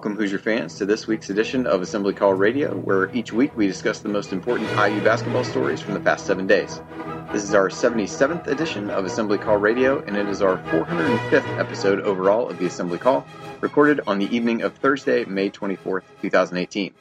welcome, 0.00 0.16
Hoosier 0.16 0.38
fans, 0.38 0.76
to 0.76 0.86
this 0.86 1.06
week's 1.06 1.28
edition 1.28 1.66
of 1.66 1.82
Assembly 1.82 2.14
Call 2.14 2.32
Radio, 2.32 2.74
where 2.74 3.14
each 3.14 3.34
week 3.34 3.54
we 3.54 3.66
discuss 3.66 3.98
the 3.98 4.08
most 4.08 4.32
important 4.32 4.70
IU 4.70 4.98
basketball 5.04 5.44
stories 5.44 5.82
from 5.82 5.92
the 5.92 6.00
past 6.00 6.24
seven 6.24 6.46
days. 6.46 6.80
This 7.34 7.44
is 7.44 7.52
our 7.52 7.68
77th 7.68 8.46
edition 8.46 8.88
of 8.88 9.04
Assembly 9.04 9.36
Call 9.36 9.58
Radio, 9.58 10.02
and 10.04 10.16
it 10.16 10.26
is 10.26 10.40
our 10.40 10.56
405th 10.56 11.58
episode 11.58 12.00
overall 12.00 12.48
of 12.48 12.58
the 12.58 12.64
Assembly 12.64 12.96
Call, 12.96 13.26
recorded 13.60 14.00
on 14.06 14.18
the 14.18 14.34
evening 14.34 14.62
of 14.62 14.74
Thursday, 14.78 15.26
May 15.26 15.50
24th, 15.50 16.04
2018. 16.22 16.94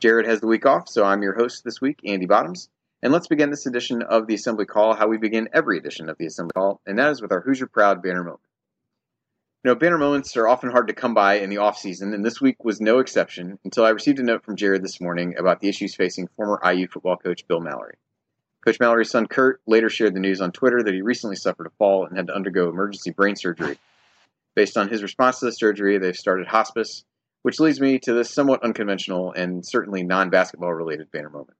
Jerod 0.00 0.26
has 0.26 0.40
the 0.40 0.48
week 0.48 0.66
off, 0.66 0.88
so 0.88 1.04
I'm 1.04 1.22
your 1.22 1.36
host 1.36 1.62
this 1.62 1.80
week, 1.80 2.00
Andy 2.04 2.26
Bottoms. 2.26 2.68
And 3.00 3.12
let's 3.12 3.28
begin 3.28 3.50
this 3.50 3.66
edition 3.66 4.02
of 4.02 4.26
the 4.26 4.34
Assembly 4.34 4.66
Call 4.66 4.94
how 4.94 5.06
we 5.06 5.18
begin 5.18 5.50
every 5.52 5.78
edition 5.78 6.08
of 6.08 6.18
the 6.18 6.26
Assembly 6.26 6.50
Call, 6.52 6.80
and 6.84 6.98
that 6.98 7.12
is 7.12 7.22
with 7.22 7.30
our 7.30 7.42
Hoosier 7.42 7.68
Proud 7.68 8.02
banner 8.02 8.24
moment. 8.24 8.40
You 9.64 9.70
know, 9.70 9.76
banner 9.76 9.96
moments 9.96 10.36
are 10.36 10.46
often 10.46 10.70
hard 10.70 10.88
to 10.88 10.92
come 10.92 11.14
by 11.14 11.36
in 11.36 11.48
the 11.48 11.56
off 11.56 11.78
season, 11.78 12.12
and 12.12 12.22
this 12.22 12.38
week 12.38 12.62
was 12.62 12.82
no 12.82 12.98
exception 12.98 13.58
until 13.64 13.86
I 13.86 13.90
received 13.90 14.18
a 14.18 14.22
note 14.22 14.44
from 14.44 14.56
Jerod 14.56 14.82
this 14.82 15.00
morning 15.00 15.36
about 15.38 15.60
the 15.60 15.70
issues 15.70 15.94
facing 15.94 16.28
former 16.36 16.60
IU 16.62 16.86
football 16.86 17.16
coach 17.16 17.48
Bill 17.48 17.60
Mallory. 17.60 17.94
Coach 18.62 18.78
Mallory's 18.78 19.08
son 19.08 19.26
Kurt 19.26 19.62
later 19.66 19.88
shared 19.88 20.12
the 20.12 20.20
news 20.20 20.42
on 20.42 20.52
Twitter 20.52 20.82
that 20.82 20.92
he 20.92 21.00
recently 21.00 21.36
suffered 21.36 21.66
a 21.66 21.70
fall 21.78 22.04
and 22.04 22.14
had 22.14 22.26
to 22.26 22.34
undergo 22.34 22.68
emergency 22.68 23.10
brain 23.10 23.36
surgery. 23.36 23.78
Based 24.54 24.76
on 24.76 24.90
his 24.90 25.02
response 25.02 25.38
to 25.38 25.46
the 25.46 25.52
surgery, 25.52 25.96
they've 25.96 26.14
started 26.14 26.46
hospice, 26.46 27.02
which 27.40 27.58
leads 27.58 27.80
me 27.80 27.98
to 28.00 28.12
this 28.12 28.28
somewhat 28.28 28.62
unconventional 28.62 29.32
and 29.32 29.64
certainly 29.64 30.02
non 30.02 30.28
basketball 30.28 30.74
related 30.74 31.10
banner 31.10 31.30
moment. 31.30 31.56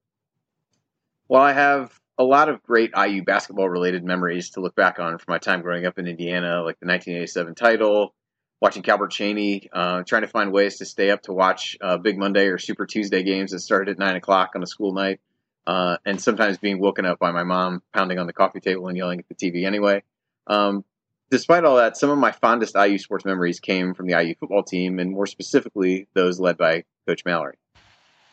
While 1.26 1.42
I 1.42 1.52
have 1.52 1.98
a 2.18 2.24
lot 2.24 2.48
of 2.48 2.62
great 2.62 2.92
IU 2.96 3.22
basketball 3.22 3.68
related 3.68 4.04
memories 4.04 4.50
to 4.50 4.60
look 4.60 4.74
back 4.74 4.98
on 4.98 5.18
from 5.18 5.32
my 5.32 5.38
time 5.38 5.62
growing 5.62 5.86
up 5.86 5.98
in 5.98 6.06
Indiana, 6.06 6.62
like 6.62 6.78
the 6.78 6.86
1987 6.86 7.54
title, 7.54 8.14
watching 8.60 8.82
Calbert 8.82 9.10
Cheaney, 9.10 9.68
uh, 9.72 10.02
trying 10.04 10.22
to 10.22 10.28
find 10.28 10.52
ways 10.52 10.78
to 10.78 10.84
stay 10.84 11.10
up 11.10 11.22
to 11.22 11.32
watch 11.32 11.76
uh, 11.80 11.96
Big 11.96 12.16
Monday 12.16 12.46
or 12.46 12.58
Super 12.58 12.86
Tuesday 12.86 13.22
games 13.22 13.50
that 13.50 13.60
started 13.60 13.90
at 13.90 13.98
9 13.98 14.16
o'clock 14.16 14.52
on 14.54 14.62
a 14.62 14.66
school 14.66 14.92
night, 14.92 15.20
uh, 15.66 15.96
and 16.06 16.20
sometimes 16.20 16.58
being 16.58 16.78
woken 16.78 17.04
up 17.04 17.18
by 17.18 17.32
my 17.32 17.42
mom 17.42 17.82
pounding 17.92 18.18
on 18.18 18.26
the 18.26 18.32
coffee 18.32 18.60
table 18.60 18.86
and 18.88 18.96
yelling 18.96 19.18
at 19.18 19.28
the 19.28 19.34
TV 19.34 19.66
anyway. 19.66 20.02
Um, 20.46 20.84
despite 21.30 21.64
all 21.64 21.76
that, 21.76 21.96
some 21.96 22.10
of 22.10 22.18
my 22.18 22.30
fondest 22.30 22.76
IU 22.76 22.98
sports 22.98 23.24
memories 23.24 23.58
came 23.58 23.92
from 23.92 24.06
the 24.06 24.22
IU 24.22 24.36
football 24.36 24.62
team, 24.62 25.00
and 25.00 25.10
more 25.10 25.26
specifically, 25.26 26.06
those 26.14 26.38
led 26.38 26.56
by 26.56 26.84
Coach 27.08 27.24
Mallory. 27.24 27.56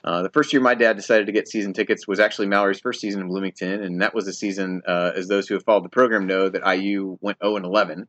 Uh, 0.03 0.23
the 0.23 0.29
first 0.29 0.51
year 0.51 0.61
my 0.61 0.73
dad 0.73 0.95
decided 0.95 1.27
to 1.27 1.31
get 1.31 1.47
season 1.47 1.73
tickets 1.73 2.07
was 2.07 2.19
actually 2.19 2.47
Mallory's 2.47 2.79
first 2.79 2.99
season 3.01 3.21
in 3.21 3.27
Bloomington, 3.27 3.83
and 3.83 4.01
that 4.01 4.15
was 4.15 4.27
a 4.27 4.33
season, 4.33 4.81
uh, 4.87 5.11
as 5.15 5.27
those 5.27 5.47
who 5.47 5.53
have 5.53 5.63
followed 5.63 5.85
the 5.85 5.89
program 5.89 6.25
know, 6.25 6.49
that 6.49 6.65
IU 6.65 7.17
went 7.21 7.37
0 7.43 7.57
and 7.57 7.65
11. 7.65 8.07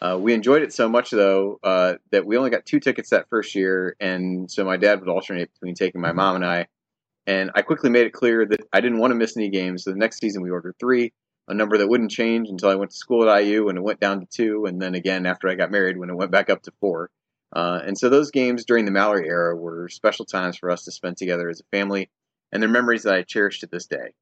Uh, 0.00 0.18
we 0.20 0.32
enjoyed 0.32 0.62
it 0.62 0.72
so 0.72 0.88
much, 0.88 1.10
though, 1.10 1.58
uh, 1.62 1.94
that 2.10 2.26
we 2.26 2.36
only 2.36 2.50
got 2.50 2.64
two 2.64 2.80
tickets 2.80 3.10
that 3.10 3.28
first 3.28 3.54
year, 3.54 3.94
and 4.00 4.50
so 4.50 4.64
my 4.64 4.76
dad 4.76 5.00
would 5.00 5.08
alternate 5.08 5.52
between 5.54 5.74
taking 5.74 6.00
my 6.00 6.12
mom 6.12 6.36
and 6.36 6.44
I. 6.44 6.66
And 7.26 7.50
I 7.54 7.62
quickly 7.62 7.90
made 7.90 8.06
it 8.06 8.12
clear 8.12 8.44
that 8.46 8.60
I 8.72 8.80
didn't 8.80 8.98
want 8.98 9.12
to 9.12 9.14
miss 9.14 9.36
any 9.36 9.48
games. 9.48 9.84
So 9.84 9.90
the 9.90 9.96
next 9.96 10.20
season 10.20 10.42
we 10.42 10.50
ordered 10.50 10.74
three, 10.78 11.12
a 11.48 11.54
number 11.54 11.78
that 11.78 11.88
wouldn't 11.88 12.10
change 12.10 12.48
until 12.48 12.68
I 12.68 12.74
went 12.74 12.90
to 12.90 12.96
school 12.96 13.28
at 13.28 13.44
IU, 13.44 13.68
and 13.68 13.78
it 13.78 13.82
went 13.82 14.00
down 14.00 14.20
to 14.20 14.26
two, 14.26 14.66
and 14.66 14.80
then 14.80 14.94
again 14.94 15.26
after 15.26 15.48
I 15.48 15.54
got 15.54 15.70
married 15.70 15.98
when 15.98 16.10
it 16.10 16.16
went 16.16 16.30
back 16.30 16.50
up 16.50 16.62
to 16.62 16.72
four. 16.80 17.10
Uh, 17.52 17.80
and 17.84 17.96
so 17.96 18.08
those 18.08 18.30
games 18.30 18.64
during 18.64 18.84
the 18.84 18.90
Mallory 18.90 19.28
era 19.28 19.54
were 19.54 19.88
special 19.88 20.24
times 20.24 20.56
for 20.56 20.70
us 20.70 20.84
to 20.84 20.92
spend 20.92 21.16
together 21.16 21.48
as 21.48 21.60
a 21.60 21.76
family, 21.76 22.10
and 22.52 22.62
they're 22.62 22.70
memories 22.70 23.04
that 23.04 23.14
I 23.14 23.22
cherish 23.22 23.60
to 23.60 23.66
this 23.66 23.86
day. 23.86 24.14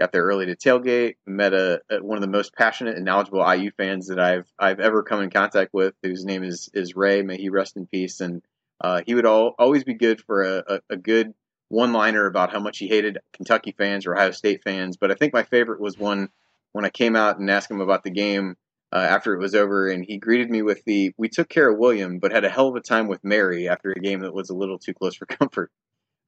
Got 0.00 0.12
there 0.12 0.24
early 0.24 0.46
to 0.46 0.54
tailgate, 0.54 1.16
met 1.26 1.52
a, 1.52 1.82
a, 1.90 2.02
one 2.02 2.16
of 2.16 2.22
the 2.22 2.28
most 2.28 2.54
passionate 2.54 2.96
and 2.96 3.04
knowledgeable 3.04 3.44
IU 3.52 3.72
fans 3.76 4.06
that 4.06 4.20
I've 4.20 4.46
I've 4.58 4.78
ever 4.78 5.02
come 5.02 5.22
in 5.22 5.30
contact 5.30 5.74
with, 5.74 5.94
whose 6.04 6.24
name 6.24 6.44
is 6.44 6.70
is 6.72 6.94
Ray. 6.94 7.22
May 7.22 7.36
he 7.36 7.48
rest 7.48 7.76
in 7.76 7.86
peace. 7.86 8.20
And 8.20 8.42
uh, 8.80 9.02
he 9.04 9.14
would 9.14 9.26
all, 9.26 9.54
always 9.58 9.82
be 9.82 9.94
good 9.94 10.20
for 10.20 10.42
a, 10.42 10.62
a, 10.68 10.80
a 10.90 10.96
good 10.96 11.34
one 11.68 11.92
liner 11.92 12.26
about 12.26 12.52
how 12.52 12.60
much 12.60 12.78
he 12.78 12.86
hated 12.86 13.18
Kentucky 13.32 13.74
fans 13.76 14.06
or 14.06 14.14
Ohio 14.14 14.30
State 14.30 14.62
fans. 14.62 14.96
But 14.96 15.10
I 15.10 15.14
think 15.14 15.32
my 15.32 15.42
favorite 15.42 15.80
was 15.80 15.98
one 15.98 16.28
when 16.72 16.84
I 16.84 16.90
came 16.90 17.16
out 17.16 17.38
and 17.38 17.50
asked 17.50 17.70
him 17.70 17.80
about 17.80 18.04
the 18.04 18.10
game 18.10 18.56
uh, 18.92 18.96
after 18.96 19.34
it 19.34 19.40
was 19.40 19.54
over, 19.54 19.88
and 19.88 20.04
he 20.04 20.18
greeted 20.18 20.50
me 20.50 20.62
with 20.62 20.84
the 20.84 21.12
"We 21.16 21.28
took 21.28 21.48
care 21.48 21.70
of 21.70 21.78
William, 21.78 22.18
but 22.18 22.32
had 22.32 22.44
a 22.44 22.48
hell 22.48 22.68
of 22.68 22.76
a 22.76 22.80
time 22.80 23.08
with 23.08 23.24
Mary" 23.24 23.68
after 23.68 23.90
a 23.90 24.00
game 24.00 24.20
that 24.20 24.34
was 24.34 24.50
a 24.50 24.54
little 24.56 24.78
too 24.78 24.94
close 24.94 25.16
for 25.16 25.26
comfort. 25.26 25.70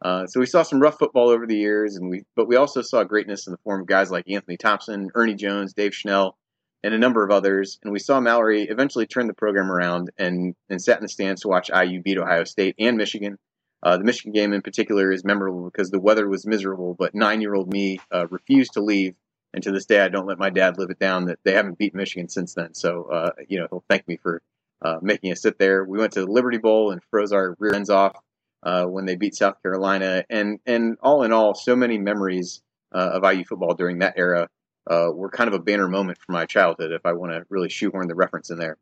Uh, 0.02 0.26
so 0.26 0.40
we 0.40 0.46
saw 0.46 0.62
some 0.62 0.80
rough 0.80 0.98
football 0.98 1.28
over 1.28 1.46
the 1.46 1.56
years, 1.56 1.96
and 1.96 2.10
we 2.10 2.24
but 2.36 2.48
we 2.48 2.56
also 2.56 2.82
saw 2.82 3.04
greatness 3.04 3.46
in 3.46 3.52
the 3.52 3.58
form 3.58 3.82
of 3.82 3.86
guys 3.86 4.10
like 4.10 4.28
Anthony 4.30 4.56
Thompson, 4.56 5.10
Ernie 5.14 5.34
Jones, 5.34 5.74
Dave 5.74 5.94
Schnell, 5.94 6.36
and 6.82 6.94
a 6.94 6.98
number 6.98 7.24
of 7.24 7.30
others. 7.30 7.78
And 7.82 7.92
we 7.92 7.98
saw 7.98 8.20
Mallory 8.20 8.62
eventually 8.62 9.06
turn 9.06 9.26
the 9.26 9.34
program 9.34 9.70
around 9.70 10.10
and 10.18 10.54
and 10.68 10.82
sat 10.82 10.98
in 10.98 11.02
the 11.02 11.08
stands 11.08 11.42
to 11.42 11.48
watch 11.48 11.70
IU 11.70 12.02
beat 12.02 12.18
Ohio 12.18 12.44
State 12.44 12.76
and 12.78 12.96
Michigan. 12.96 13.38
Uh, 13.82 13.96
the 13.96 14.04
Michigan 14.04 14.32
game 14.32 14.52
in 14.52 14.60
particular 14.60 15.10
is 15.10 15.24
memorable 15.24 15.64
because 15.64 15.90
the 15.90 16.00
weather 16.00 16.28
was 16.28 16.46
miserable, 16.46 16.94
but 16.94 17.14
nine-year-old 17.14 17.72
me 17.72 17.98
uh, 18.12 18.26
refused 18.28 18.74
to 18.74 18.82
leave 18.82 19.14
and 19.52 19.62
to 19.64 19.72
this 19.72 19.86
day, 19.86 20.00
I 20.00 20.08
don't 20.08 20.26
let 20.26 20.38
my 20.38 20.50
dad 20.50 20.78
live 20.78 20.90
it 20.90 20.98
down 20.98 21.26
that 21.26 21.38
they 21.44 21.52
haven't 21.52 21.78
beat 21.78 21.94
Michigan 21.94 22.28
since 22.28 22.54
then. 22.54 22.74
So, 22.74 23.04
uh, 23.04 23.30
you 23.48 23.58
know, 23.58 23.66
he'll 23.70 23.84
thank 23.88 24.06
me 24.06 24.16
for 24.16 24.42
uh, 24.82 24.98
making 25.02 25.32
us 25.32 25.42
sit 25.42 25.58
there. 25.58 25.84
We 25.84 25.98
went 25.98 26.12
to 26.12 26.20
the 26.20 26.30
Liberty 26.30 26.58
Bowl 26.58 26.90
and 26.90 27.02
froze 27.10 27.32
our 27.32 27.56
rear 27.58 27.74
ends 27.74 27.90
off 27.90 28.16
uh, 28.62 28.84
when 28.84 29.06
they 29.06 29.16
beat 29.16 29.34
South 29.34 29.62
Carolina. 29.62 30.24
And, 30.30 30.60
and 30.66 30.96
all 31.02 31.22
in 31.24 31.32
all, 31.32 31.54
so 31.54 31.74
many 31.74 31.98
memories 31.98 32.62
uh, 32.92 33.20
of 33.20 33.24
IU 33.24 33.44
football 33.44 33.74
during 33.74 33.98
that 33.98 34.14
era 34.16 34.48
uh, 34.88 35.10
were 35.12 35.30
kind 35.30 35.48
of 35.48 35.54
a 35.54 35.58
banner 35.58 35.88
moment 35.88 36.18
for 36.18 36.32
my 36.32 36.46
childhood, 36.46 36.92
if 36.92 37.04
I 37.04 37.12
want 37.12 37.32
to 37.32 37.44
really 37.48 37.68
shoehorn 37.68 38.08
the 38.08 38.14
reference 38.14 38.50
in 38.50 38.58
there. 38.58 38.78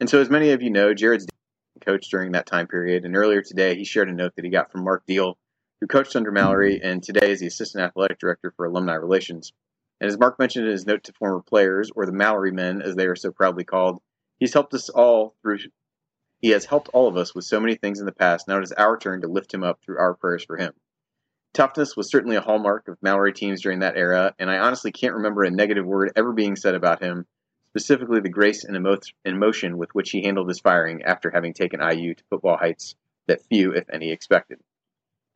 And 0.00 0.10
so, 0.10 0.20
as 0.20 0.28
many 0.28 0.50
of 0.50 0.62
you 0.62 0.70
know, 0.70 0.92
Jerod's 0.92 1.26
coach 1.80 2.08
during 2.10 2.32
that 2.32 2.46
time 2.46 2.66
period. 2.66 3.04
And 3.04 3.16
earlier 3.16 3.42
today, 3.42 3.76
he 3.76 3.84
shared 3.84 4.08
a 4.08 4.12
note 4.12 4.34
that 4.36 4.44
he 4.44 4.50
got 4.50 4.70
from 4.70 4.84
Mark 4.84 5.04
Deal, 5.06 5.38
who 5.80 5.86
coached 5.86 6.16
under 6.16 6.32
Mallory 6.32 6.80
and 6.82 7.02
today 7.02 7.30
is 7.30 7.40
the 7.40 7.46
assistant 7.46 7.84
athletic 7.84 8.18
director 8.18 8.52
for 8.56 8.66
alumni 8.66 8.94
relations. 8.94 9.52
And 10.00 10.08
as 10.08 10.18
Mark 10.18 10.38
mentioned 10.38 10.66
in 10.66 10.72
his 10.72 10.86
note 10.86 11.04
to 11.04 11.12
former 11.14 11.40
players, 11.40 11.90
or 11.96 12.04
the 12.04 12.12
Mallory 12.12 12.52
men, 12.52 12.82
as 12.82 12.96
they 12.96 13.06
are 13.06 13.16
so 13.16 13.32
proudly 13.32 13.64
called, 13.64 14.02
he's 14.38 14.52
helped 14.52 14.74
us 14.74 14.88
all 14.90 15.34
through. 15.42 15.58
He 16.40 16.50
has 16.50 16.66
helped 16.66 16.90
all 16.92 17.08
of 17.08 17.16
us 17.16 17.34
with 17.34 17.46
so 17.46 17.58
many 17.58 17.76
things 17.76 17.98
in 17.98 18.06
the 18.06 18.12
past. 18.12 18.46
Now 18.46 18.58
it 18.58 18.64
is 18.64 18.72
our 18.72 18.98
turn 18.98 19.22
to 19.22 19.28
lift 19.28 19.54
him 19.54 19.64
up 19.64 19.80
through 19.82 19.98
our 19.98 20.14
prayers 20.14 20.44
for 20.44 20.58
him. 20.58 20.74
Toughness 21.54 21.96
was 21.96 22.10
certainly 22.10 22.36
a 22.36 22.42
hallmark 22.42 22.88
of 22.88 22.98
Mallory 23.00 23.32
teams 23.32 23.62
during 23.62 23.78
that 23.78 23.96
era, 23.96 24.34
and 24.38 24.50
I 24.50 24.58
honestly 24.58 24.92
can't 24.92 25.14
remember 25.14 25.42
a 25.44 25.50
negative 25.50 25.86
word 25.86 26.12
ever 26.14 26.34
being 26.34 26.56
said 26.56 26.74
about 26.74 27.02
him, 27.02 27.26
specifically 27.70 28.20
the 28.20 28.28
grace 28.28 28.64
and 28.64 28.76
emotion 29.24 29.78
with 29.78 29.94
which 29.94 30.10
he 30.10 30.22
handled 30.22 30.48
his 30.48 30.60
firing 30.60 31.04
after 31.04 31.30
having 31.30 31.54
taken 31.54 31.80
IU 31.80 32.14
to 32.14 32.24
football 32.28 32.58
heights 32.58 32.94
that 33.26 33.46
few, 33.46 33.72
if 33.72 33.88
any, 33.90 34.12
expected. 34.12 34.60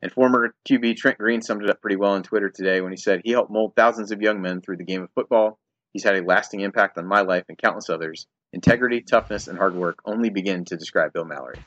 And 0.01 0.11
former 0.11 0.55
QB 0.67 0.97
Trent 0.97 1.19
Green 1.19 1.41
summed 1.41 1.63
it 1.63 1.69
up 1.69 1.81
pretty 1.81 1.95
well 1.95 2.13
on 2.13 2.23
Twitter 2.23 2.49
today 2.49 2.81
when 2.81 2.91
he 2.91 2.97
said, 2.97 3.21
He 3.23 3.31
helped 3.31 3.51
mold 3.51 3.73
thousands 3.75 4.11
of 4.11 4.21
young 4.21 4.41
men 4.41 4.61
through 4.61 4.77
the 4.77 4.83
game 4.83 5.03
of 5.03 5.11
football. 5.11 5.59
He's 5.93 6.03
had 6.03 6.15
a 6.15 6.25
lasting 6.25 6.61
impact 6.61 6.97
on 6.97 7.05
my 7.05 7.21
life 7.21 7.45
and 7.49 7.57
countless 7.57 7.89
others. 7.89 8.25
Integrity, 8.53 9.01
toughness, 9.01 9.47
and 9.47 9.57
hard 9.57 9.75
work 9.75 9.99
only 10.05 10.29
begin 10.29 10.65
to 10.65 10.77
describe 10.77 11.13
Bill 11.13 11.25
Mallory. 11.25 11.63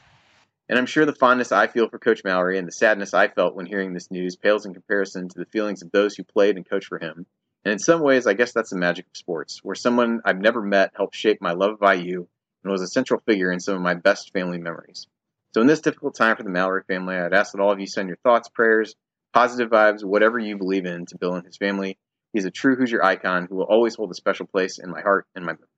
And 0.69 0.79
I'm 0.79 0.87
sure 0.87 1.05
the 1.05 1.15
fondness 1.15 1.53
I 1.53 1.67
feel 1.67 1.89
for 1.89 1.99
Coach 1.99 2.25
Mallory 2.25 2.59
and 2.59 2.67
the 2.67 2.73
sadness 2.73 3.15
I 3.15 3.29
felt 3.29 3.55
when 3.55 3.67
hearing 3.67 3.93
this 3.93 4.11
news 4.11 4.35
pales 4.35 4.67
in 4.67 4.73
comparison 4.73 5.29
to 5.29 5.39
the 5.39 5.47
feelings 5.47 5.83
of 5.83 5.93
those 5.93 6.17
who 6.17 6.25
played 6.25 6.57
and 6.57 6.69
coached 6.69 6.89
for 6.89 6.99
him. 6.99 7.27
And 7.65 7.73
in 7.73 7.79
some 7.79 8.03
ways, 8.03 8.27
I 8.27 8.35
guess 8.35 8.53
that's 8.53 8.71
the 8.71 8.77
magic 8.77 9.07
of 9.07 9.17
sports, 9.17 9.61
where 9.63 9.75
someone 9.75 10.21
I've 10.25 10.41
never 10.41 10.61
met 10.61 10.93
helped 10.97 11.15
shape 11.15 11.41
my 11.41 11.53
love 11.53 11.79
of 11.81 11.97
IU 11.97 12.27
and 12.63 12.73
was 12.73 12.83
a 12.83 12.89
central 12.89 13.21
figure 13.21 13.53
in 13.53 13.61
some 13.61 13.77
of 13.77 13.83
my 13.83 13.95
best 13.95 14.33
family 14.33 14.59
memories. 14.59 15.07
So, 15.55 15.61
in 15.61 15.69
this 15.69 15.81
difficult 15.81 16.17
time 16.17 16.37
for 16.37 16.43
the 16.43 16.51
Mallory 16.51 16.83
family, 16.89 17.15
I'd 17.15 17.33
ask 17.33 17.53
that 17.53 17.61
all 17.61 17.71
of 17.71 17.79
you 17.79 17.87
send 17.87 18.09
your 18.09 18.17
thoughts, 18.25 18.49
prayers, 18.49 18.97
positive 19.33 19.71
vibes, 19.71 20.03
whatever 20.03 20.37
you 20.37 20.59
believe 20.59 20.85
in 20.85 21.07
to 21.07 21.19
Bill 21.19 21.35
and 21.35 21.47
his 21.47 21.57
family. 21.57 21.97
He's 22.33 22.45
a 22.45 22.51
true 22.51 22.75
Hoosier 22.75 23.05
icon 23.05 23.47
who 23.49 23.55
will 23.55 23.67
always 23.67 23.95
hold 23.95 24.11
a 24.11 24.15
special 24.15 24.47
place 24.47 24.81
in 24.81 24.91
my 24.91 25.01
heart 25.01 25.27
and 25.37 25.47
my 25.47 25.53
memories. 25.53 25.69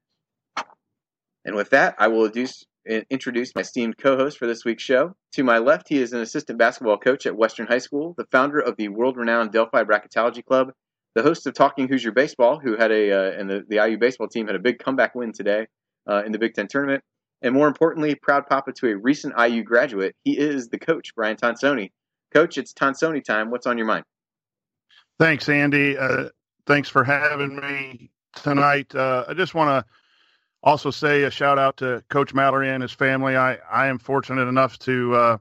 And 1.44 1.54
with 1.54 1.70
that, 1.70 1.94
I 1.98 2.08
will 2.08 2.24
introduce, 2.24 3.54
my 3.54 3.60
esteemed 3.60 3.98
co-host 3.98 4.38
for 4.38 4.46
this 4.46 4.64
week's 4.64 4.82
show. 4.82 5.14
To 5.32 5.44
my 5.44 5.58
left, 5.58 5.90
he 5.90 6.00
is 6.00 6.14
an 6.14 6.20
assistant 6.22 6.58
basketball 6.58 6.96
coach 6.96 7.26
at 7.26 7.36
Western 7.36 7.66
High 7.66 7.78
School, 7.78 8.14
the 8.16 8.26
founder 8.32 8.58
of 8.58 8.76
the 8.78 8.88
world-renowned 8.88 9.52
Delphi 9.52 9.82
Bracketology 9.84 10.42
Club, 10.42 10.72
the 11.14 11.22
host 11.22 11.46
of 11.46 11.52
Talking 11.52 11.86
Hoosier 11.88 12.12
Baseball, 12.12 12.58
who 12.58 12.78
had 12.78 12.90
a 12.90 13.12
uh, 13.12 13.38
and 13.38 13.50
the, 13.50 13.62
the 13.68 13.86
IU 13.86 13.98
baseball 13.98 14.28
team 14.28 14.46
had 14.46 14.56
a 14.56 14.60
big 14.60 14.78
comeback 14.78 15.14
win 15.14 15.32
today 15.32 15.66
uh, 16.10 16.22
in 16.24 16.32
the 16.32 16.38
Big 16.38 16.54
Ten 16.54 16.66
tournament, 16.66 17.04
and 17.42 17.54
more 17.54 17.68
importantly, 17.68 18.14
proud 18.14 18.46
papa 18.46 18.72
to 18.72 18.88
a 18.88 18.96
recent 18.96 19.34
IU 19.38 19.62
graduate. 19.62 20.14
He 20.24 20.38
is 20.38 20.68
the 20.68 20.78
coach, 20.78 21.14
Brian 21.14 21.36
Tonsoni. 21.36 21.90
Coach, 22.32 22.58
it's 22.58 22.72
Tonsoni 22.72 23.24
time. 23.24 23.50
What's 23.50 23.66
on 23.66 23.78
your 23.78 23.86
mind? 23.86 24.04
Thanks, 25.18 25.48
Andy. 25.48 25.96
Uh, 25.96 26.28
thanks 26.66 26.88
for 26.88 27.04
having 27.04 27.56
me 27.56 28.10
tonight. 28.34 28.94
Uh, 28.94 29.24
I 29.28 29.34
just 29.34 29.54
want 29.54 29.86
to 29.86 29.90
also 30.62 30.90
say 30.90 31.22
a 31.22 31.30
shout 31.30 31.58
out 31.58 31.78
to 31.78 32.02
Coach 32.08 32.34
Mallory 32.34 32.68
and 32.68 32.82
his 32.82 32.92
family. 32.92 33.36
I, 33.36 33.58
I 33.70 33.86
am 33.86 33.98
fortunate 33.98 34.48
enough 34.48 34.78
to, 34.80 35.14
uh, 35.14 35.38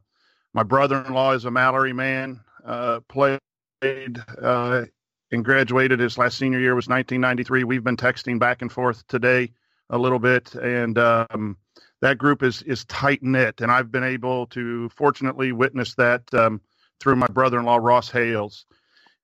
my 0.54 0.64
brother 0.64 1.04
in 1.06 1.14
law 1.14 1.32
is 1.34 1.46
a 1.46 1.52
Mallory 1.52 1.94
man, 1.94 2.42
uh, 2.64 3.02
played 3.10 3.40
uh, 3.82 4.86
and 5.32 5.44
graduated. 5.44 6.00
His 6.00 6.18
last 6.18 6.38
senior 6.38 6.60
year 6.60 6.76
was 6.76 6.88
1993. 6.88 7.64
We've 7.64 7.84
been 7.84 7.98
texting 7.98 8.40
back 8.40 8.62
and 8.62 8.72
forth 8.72 9.06
today 9.08 9.52
a 9.90 9.98
little 9.98 10.20
bit, 10.20 10.56
and 10.56 10.98
um, 10.98 11.58
that 12.02 12.18
group 12.18 12.44
is, 12.44 12.62
is 12.64 12.86
tight 12.86 13.24
knit. 13.24 13.62
And 13.62 13.72
I've 13.72 13.92
been 13.92 14.04
able 14.04 14.48
to 14.48 14.90
fortunately 14.90 15.52
witness 15.52 15.96
that 15.96 16.22
um, 16.34 16.62
through 17.00 17.16
my 17.16 17.28
brother 17.28 17.60
in 17.60 17.66
law, 17.66 17.78
Ross 17.78 18.12
Hales, 18.12 18.66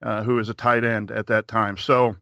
uh, 0.01 0.23
who 0.23 0.39
is 0.39 0.49
a 0.49 0.53
tight 0.53 0.83
end 0.83 1.11
at 1.11 1.27
that 1.27 1.47
time. 1.47 1.77
So, 1.77 2.15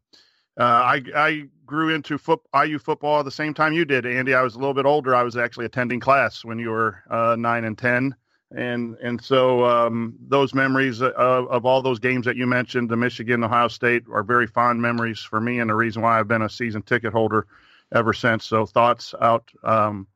uh, 0.59 0.63
I, 0.63 1.01
I 1.15 1.43
grew 1.65 1.95
into 1.95 2.17
foot, 2.17 2.41
IU 2.53 2.79
football 2.79 3.19
at 3.19 3.25
the 3.25 3.31
same 3.31 3.53
time 3.53 3.71
you 3.71 3.85
did, 3.85 4.05
Andy. 4.05 4.33
I 4.33 4.41
was 4.41 4.55
a 4.55 4.59
little 4.59 4.73
bit 4.73 4.85
older. 4.85 5.15
I 5.15 5.23
was 5.23 5.37
actually 5.37 5.65
attending 5.65 6.01
class 6.01 6.43
when 6.43 6.59
you 6.59 6.71
were 6.71 7.01
uh, 7.09 7.37
nine 7.39 7.63
and 7.63 7.77
ten, 7.77 8.13
and 8.51 8.97
and 9.01 9.23
so 9.23 9.63
um, 9.63 10.15
those 10.19 10.53
memories 10.53 11.01
of, 11.01 11.13
of, 11.13 11.65
all 11.65 11.81
those 11.81 11.99
games 11.99 12.25
that 12.25 12.35
you 12.35 12.45
mentioned, 12.45 12.89
the 12.89 12.97
Michigan, 12.97 13.41
Ohio 13.41 13.69
State, 13.69 14.03
are 14.11 14.23
very 14.23 14.47
fond 14.47 14.81
memories 14.81 15.19
for 15.19 15.39
me, 15.39 15.59
and 15.59 15.69
the 15.69 15.75
reason 15.75 16.01
why 16.01 16.19
I've 16.19 16.27
been 16.27 16.41
a 16.41 16.49
season 16.49 16.81
ticket 16.81 17.13
holder 17.13 17.47
ever 17.93 18.13
since. 18.13 18.43
So 18.43 18.65
thoughts 18.65 19.15
out 19.21 19.49
um, 19.63 20.07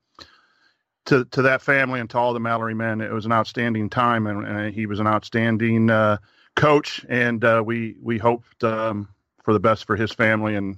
to 1.05 1.25
to 1.25 1.43
that 1.43 1.61
family 1.61 1.99
and 1.99 2.09
to 2.11 2.17
all 2.17 2.33
the 2.33 2.39
Mallory 2.39 2.75
men. 2.75 3.01
It 3.01 3.11
was 3.11 3.25
an 3.25 3.31
outstanding 3.31 3.89
time, 3.89 4.27
and, 4.27 4.45
and 4.45 4.73
he 4.73 4.85
was 4.85 4.99
an 4.99 5.07
outstanding 5.07 5.89
uh, 5.89 6.17
coach, 6.55 7.05
and 7.09 7.43
uh, 7.43 7.63
we 7.65 7.95
we 8.01 8.17
hoped. 8.17 8.63
Um, 8.63 9.09
for 9.43 9.53
the 9.53 9.59
best 9.59 9.85
for 9.85 9.95
his 9.95 10.11
family 10.11 10.55
and 10.55 10.77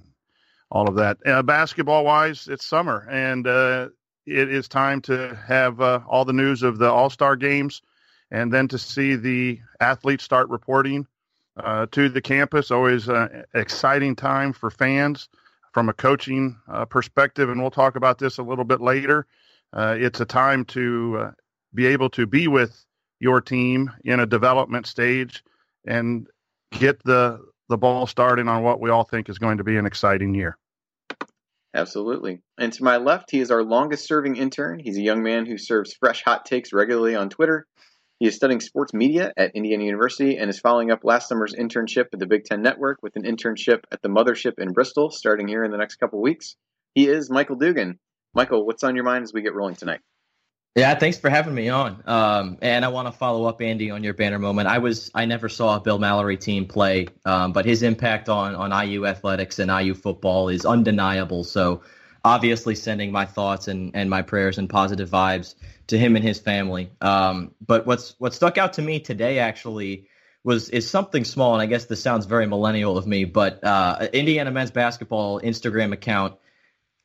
all 0.69 0.89
of 0.89 0.95
that. 0.95 1.18
Uh, 1.25 1.44
basketball 1.44 2.04
wise, 2.04 2.48
it's 2.48 2.66
summer 2.66 3.07
and 3.10 3.48
uh, 3.48 3.89
it 4.25 4.51
is 4.51 4.68
time 4.68 5.01
to 5.01 5.39
have 5.48 5.80
uh, 5.80 6.01
all 6.07 6.25
the 6.25 6.33
news 6.33 6.63
of 6.63 6.77
the 6.77 6.89
All 6.89 7.10
Star 7.10 7.36
games 7.36 7.81
and 8.31 8.51
then 8.51 8.68
to 8.69 8.80
see 8.80 9.16
the 9.16 9.60
athletes 9.80 10.24
start 10.24 10.50
reporting 10.50 11.06
uh, 11.57 11.86
to 11.92 12.10
the 12.10 12.22
campus. 12.22 12.72
Always 12.72 13.07
an 13.07 13.45
exciting 13.54 14.16
time 14.16 14.51
for 14.51 14.72
fans 14.72 15.30
from 15.72 15.89
a 15.89 15.94
coaching 15.94 16.57
perspective, 16.89 17.50
and 17.50 17.62
we'll 17.62 17.69
talk 17.69 17.95
about 17.95 18.18
this 18.18 18.38
a 18.38 18.44
little 18.44 18.63
bit 18.63 18.81
later. 18.81 19.27
Uh, 19.75 19.95
it's 19.98 20.22
a 20.22 20.25
time 20.25 20.66
to 20.66 21.31
be 21.74 21.86
able 21.86 22.10
to 22.12 22.25
be 22.25 22.48
with 22.48 22.86
your 23.19 23.42
team 23.42 23.92
in 24.04 24.19
a 24.19 24.25
development 24.25 24.88
stage 24.88 25.44
and 25.86 26.27
get 26.72 27.04
the 27.04 27.39
the 27.68 27.77
ball 27.77 28.06
starting 28.06 28.48
on 28.48 28.62
what 28.62 28.80
we 28.80 28.89
all 28.89 29.04
think 29.04 29.27
is 29.27 29.39
going 29.39 29.57
to 29.57 29.63
be 29.63 29.75
an 29.77 29.86
exciting 29.86 30.36
year. 30.36 30.57
Absolutely. 31.74 32.42
And 32.57 32.72
to 32.74 32.83
my 32.83 32.98
left, 32.98 33.31
he 33.31 33.39
is 33.39 33.51
our 33.51 33.63
longest 33.63 34.07
serving 34.07 34.38
intern. 34.38 34.80
He's 34.80 34.98
a 34.98 35.01
young 35.01 35.24
man 35.24 35.45
who 35.45 35.57
serves 35.57 35.94
fresh 35.94 36.24
hot 36.24 36.45
takes 36.45 36.72
regularly 36.72 37.16
on 37.16 37.30
Twitter. 37.30 37.66
He 38.19 38.27
is 38.27 38.36
studying 38.36 38.62
sports 38.62 38.94
media 38.94 39.33
at 39.36 39.56
Indiana 39.56 39.83
University 39.83 40.38
and 40.38 40.50
is 40.50 40.60
following 40.60 40.89
up 40.89 41.04
last 41.04 41.27
summer's 41.27 41.54
internship 41.54 42.06
at 42.13 42.19
the 42.19 42.27
Big 42.27 42.45
Ten 42.45 42.62
Network 42.62 43.00
with 43.01 43.18
an 43.18 43.24
internship 43.24 43.80
at 43.92 44.01
the 44.01 44.07
Mothership 44.07 44.54
in 44.57 44.72
Bristol 44.72 45.10
starting 45.10 45.50
here 45.50 45.66
in 45.66 45.72
the 45.72 45.77
next 45.77 45.95
couple 45.95 46.22
weeks. 46.22 46.56
He 46.94 47.10
is 47.10 47.30
Michael 47.30 47.57
Dugan. 47.57 48.00
Michael, 48.36 48.66
what's 48.66 48.84
on 48.84 48.96
your 48.96 49.06
mind 49.06 49.24
as 49.24 49.32
we 49.32 49.42
get 49.42 49.56
rolling 49.56 49.76
tonight? 49.76 50.02
Yeah, 50.76 50.94
thanks 50.96 51.18
for 51.18 51.30
having 51.30 51.56
me 51.56 51.70
on. 51.70 52.04
Um, 52.06 52.58
and 52.62 52.84
I 52.84 52.90
want 52.90 53.08
to 53.08 53.14
follow 53.14 53.46
up, 53.46 53.62
Andy, 53.62 53.92
on 53.92 54.04
your 54.04 54.14
banner 54.14 54.38
moment. 54.38 54.68
I 54.68 54.80
was 54.80 55.10
I 55.16 55.26
never 55.26 55.48
saw 55.48 55.78
a 55.78 55.80
Bill 55.80 56.00
Mallory 56.00 56.36
team 56.36 56.66
play, 56.66 57.08
um, 57.24 57.54
but 57.54 57.66
his 57.66 57.82
impact 57.82 58.28
on 58.28 58.56
on 58.56 58.88
IU 58.88 59.06
athletics 59.06 59.58
and 59.60 59.72
IU 59.72 59.94
football 59.94 60.50
is 60.50 60.66
undeniable. 60.66 61.46
So 61.46 61.84
obviously, 62.26 62.76
sending 62.76 63.14
my 63.14 63.26
thoughts 63.26 63.70
and 63.70 63.96
and 63.96 64.10
my 64.10 64.22
prayers 64.22 64.58
and 64.58 64.70
positive 64.70 65.10
vibes 65.10 65.56
to 65.88 65.98
him 65.98 66.18
and 66.18 66.26
his 66.26 66.40
family. 66.40 66.92
Um, 67.00 67.56
but 67.66 67.88
what's 67.88 68.20
what 68.20 68.34
stuck 68.34 68.58
out 68.58 68.74
to 68.74 68.82
me 68.82 69.00
today 69.00 69.40
actually 69.40 70.10
was 70.44 70.70
is 70.72 70.90
something 70.90 71.24
small, 71.24 71.54
and 71.54 71.62
I 71.62 71.68
guess 71.68 71.86
this 71.86 72.02
sounds 72.02 72.26
very 72.26 72.48
millennial 72.48 72.98
of 72.98 73.08
me, 73.08 73.24
but 73.24 73.64
uh, 73.64 74.10
Indiana 74.12 74.52
men's 74.52 74.72
basketball 74.72 75.40
Instagram 75.40 75.94
account 75.94 76.36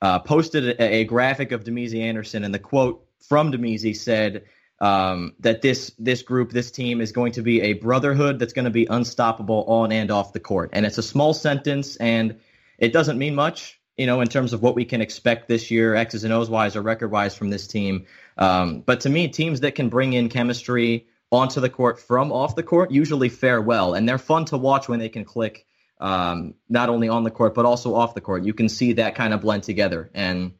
uh, 0.02 0.18
posted 0.18 0.80
a, 0.80 0.82
a 0.82 1.04
graphic 1.04 1.52
of 1.52 1.64
Damezi 1.64 2.00
Anderson, 2.00 2.44
and 2.44 2.54
the 2.54 2.58
quote 2.58 3.04
from 3.28 3.52
Damezi 3.52 3.96
said 3.96 4.44
um, 4.80 5.34
that 5.40 5.62
this 5.62 5.92
this 5.98 6.22
group, 6.22 6.50
this 6.50 6.70
team, 6.70 7.00
is 7.00 7.12
going 7.12 7.32
to 7.32 7.42
be 7.42 7.60
a 7.60 7.74
brotherhood 7.74 8.38
that's 8.38 8.52
going 8.52 8.64
to 8.64 8.70
be 8.70 8.86
unstoppable 8.86 9.64
on 9.66 9.92
and 9.92 10.10
off 10.10 10.32
the 10.32 10.40
court. 10.40 10.70
And 10.72 10.86
it's 10.86 10.98
a 10.98 11.02
small 11.02 11.34
sentence, 11.34 11.96
and 11.96 12.40
it 12.78 12.92
doesn't 12.92 13.18
mean 13.18 13.34
much, 13.34 13.78
you 13.96 14.06
know, 14.06 14.22
in 14.22 14.28
terms 14.28 14.52
of 14.52 14.62
what 14.62 14.74
we 14.74 14.86
can 14.86 15.02
expect 15.02 15.48
this 15.48 15.70
year, 15.70 15.94
X's 15.94 16.24
and 16.24 16.32
O's 16.32 16.48
wise 16.48 16.76
or 16.76 16.82
record 16.82 17.10
wise 17.10 17.36
from 17.36 17.50
this 17.50 17.66
team. 17.66 18.06
Um, 18.38 18.80
but 18.80 19.00
to 19.00 19.10
me, 19.10 19.28
teams 19.28 19.60
that 19.60 19.74
can 19.74 19.90
bring 19.90 20.14
in 20.14 20.30
chemistry 20.30 21.06
onto 21.30 21.60
the 21.60 21.68
court 21.68 22.00
from 22.00 22.32
off 22.32 22.56
the 22.56 22.62
court 22.62 22.90
usually 22.90 23.28
fare 23.28 23.60
well, 23.60 23.94
and 23.94 24.08
they're 24.08 24.18
fun 24.18 24.46
to 24.46 24.56
watch 24.56 24.88
when 24.88 24.98
they 24.98 25.10
can 25.10 25.24
click. 25.24 25.66
Um, 26.00 26.54
not 26.68 26.88
only 26.88 27.08
on 27.08 27.24
the 27.24 27.30
court 27.30 27.54
but 27.54 27.66
also 27.66 27.94
off 27.94 28.14
the 28.14 28.22
court. 28.22 28.44
You 28.44 28.54
can 28.54 28.68
see 28.68 28.94
that 28.94 29.14
kind 29.14 29.34
of 29.34 29.42
blend 29.42 29.62
together, 29.64 30.10
and 30.14 30.54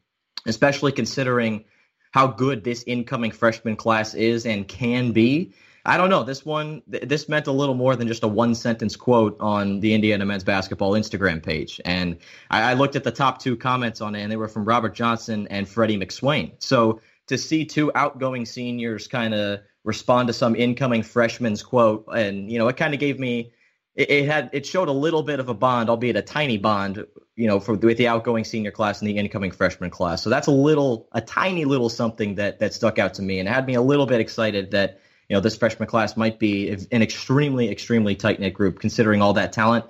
especially 0.45 0.91
considering 0.91 1.65
how 2.11 2.27
good 2.27 2.63
this 2.63 2.83
incoming 2.85 3.31
freshman 3.31 3.75
class 3.75 4.13
is 4.13 4.45
and 4.45 4.67
can 4.67 5.11
be. 5.13 5.53
I 5.83 5.97
don't 5.97 6.09
know. 6.09 6.23
This 6.23 6.45
one, 6.45 6.83
th- 6.91 7.03
this 7.03 7.27
meant 7.27 7.47
a 7.47 7.51
little 7.51 7.73
more 7.73 7.95
than 7.95 8.07
just 8.07 8.23
a 8.23 8.27
one 8.27 8.53
sentence 8.53 8.95
quote 8.95 9.37
on 9.39 9.79
the 9.79 9.93
Indiana 9.93 10.25
men's 10.25 10.43
basketball 10.43 10.91
Instagram 10.91 11.41
page. 11.41 11.81
And 11.83 12.17
I, 12.51 12.71
I 12.71 12.73
looked 12.75 12.95
at 12.95 13.03
the 13.03 13.11
top 13.11 13.39
two 13.39 13.57
comments 13.57 13.99
on 14.01 14.13
it, 14.13 14.21
and 14.21 14.31
they 14.31 14.35
were 14.35 14.47
from 14.47 14.65
Robert 14.65 14.93
Johnson 14.93 15.47
and 15.49 15.67
Freddie 15.67 15.97
McSwain. 15.97 16.51
So 16.59 17.01
to 17.27 17.37
see 17.37 17.65
two 17.65 17.91
outgoing 17.95 18.45
seniors 18.45 19.07
kind 19.07 19.33
of 19.33 19.61
respond 19.83 20.27
to 20.27 20.33
some 20.33 20.55
incoming 20.55 21.01
freshman's 21.01 21.63
quote, 21.63 22.05
and 22.13 22.51
you 22.51 22.59
know, 22.59 22.67
it 22.67 22.77
kind 22.77 22.93
of 22.93 22.99
gave 22.99 23.19
me 23.19 23.53
it, 23.95 24.09
it, 24.09 24.25
had 24.25 24.49
it 24.53 24.65
showed 24.65 24.87
a 24.87 24.93
little 24.93 25.23
bit 25.23 25.39
of 25.39 25.49
a 25.49 25.53
bond, 25.53 25.89
albeit 25.89 26.15
a 26.15 26.21
tiny 26.21 26.57
bond, 26.57 27.05
you 27.35 27.47
know, 27.47 27.59
for 27.59 27.73
with 27.75 27.97
the 27.97 28.07
outgoing 28.07 28.43
senior 28.43 28.71
class 28.71 29.01
and 29.01 29.09
the 29.09 29.17
incoming 29.17 29.51
freshman 29.51 29.89
class. 29.89 30.23
So 30.23 30.29
that's 30.29 30.47
a 30.47 30.51
little, 30.51 31.09
a 31.11 31.21
tiny 31.21 31.65
little 31.65 31.89
something 31.89 32.35
that 32.35 32.59
that 32.59 32.73
stuck 32.73 32.99
out 32.99 33.15
to 33.15 33.21
me 33.21 33.39
and 33.39 33.49
had 33.49 33.65
me 33.65 33.75
a 33.75 33.81
little 33.81 34.05
bit 34.05 34.21
excited 34.21 34.71
that 34.71 35.01
you 35.27 35.35
know 35.35 35.41
this 35.41 35.57
freshman 35.57 35.87
class 35.87 36.15
might 36.15 36.39
be 36.39 36.69
an 36.69 37.01
extremely, 37.01 37.69
extremely 37.69 38.15
tight 38.15 38.39
knit 38.39 38.53
group 38.53 38.79
considering 38.79 39.21
all 39.21 39.33
that 39.33 39.51
talent. 39.53 39.85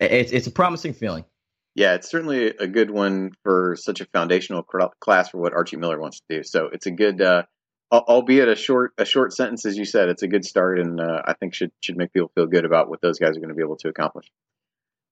It's 0.00 0.32
it's 0.32 0.46
a 0.46 0.50
promising 0.50 0.94
feeling. 0.94 1.24
Yeah, 1.74 1.94
it's 1.94 2.08
certainly 2.08 2.46
a 2.46 2.68
good 2.68 2.90
one 2.90 3.32
for 3.42 3.76
such 3.76 4.00
a 4.00 4.04
foundational 4.06 4.62
class 4.62 5.30
for 5.30 5.38
what 5.38 5.52
Archie 5.52 5.76
Miller 5.76 5.98
wants 5.98 6.20
to 6.20 6.36
do. 6.36 6.42
So 6.44 6.68
it's 6.72 6.86
a 6.86 6.92
good. 6.92 7.20
Uh, 7.20 7.42
albeit 8.00 8.48
a 8.48 8.56
short 8.56 8.92
a 8.98 9.04
short 9.04 9.32
sentence, 9.32 9.66
as 9.66 9.76
you 9.76 9.84
said, 9.84 10.08
it's 10.08 10.22
a 10.22 10.28
good 10.28 10.44
start, 10.44 10.78
and 10.78 11.00
uh, 11.00 11.22
I 11.26 11.34
think 11.34 11.54
should 11.54 11.72
should 11.80 11.96
make 11.96 12.12
people 12.12 12.30
feel 12.34 12.46
good 12.46 12.64
about 12.64 12.88
what 12.88 13.00
those 13.00 13.18
guys 13.18 13.36
are 13.36 13.40
going 13.40 13.48
to 13.50 13.54
be 13.54 13.62
able 13.62 13.76
to 13.78 13.88
accomplish. 13.88 14.30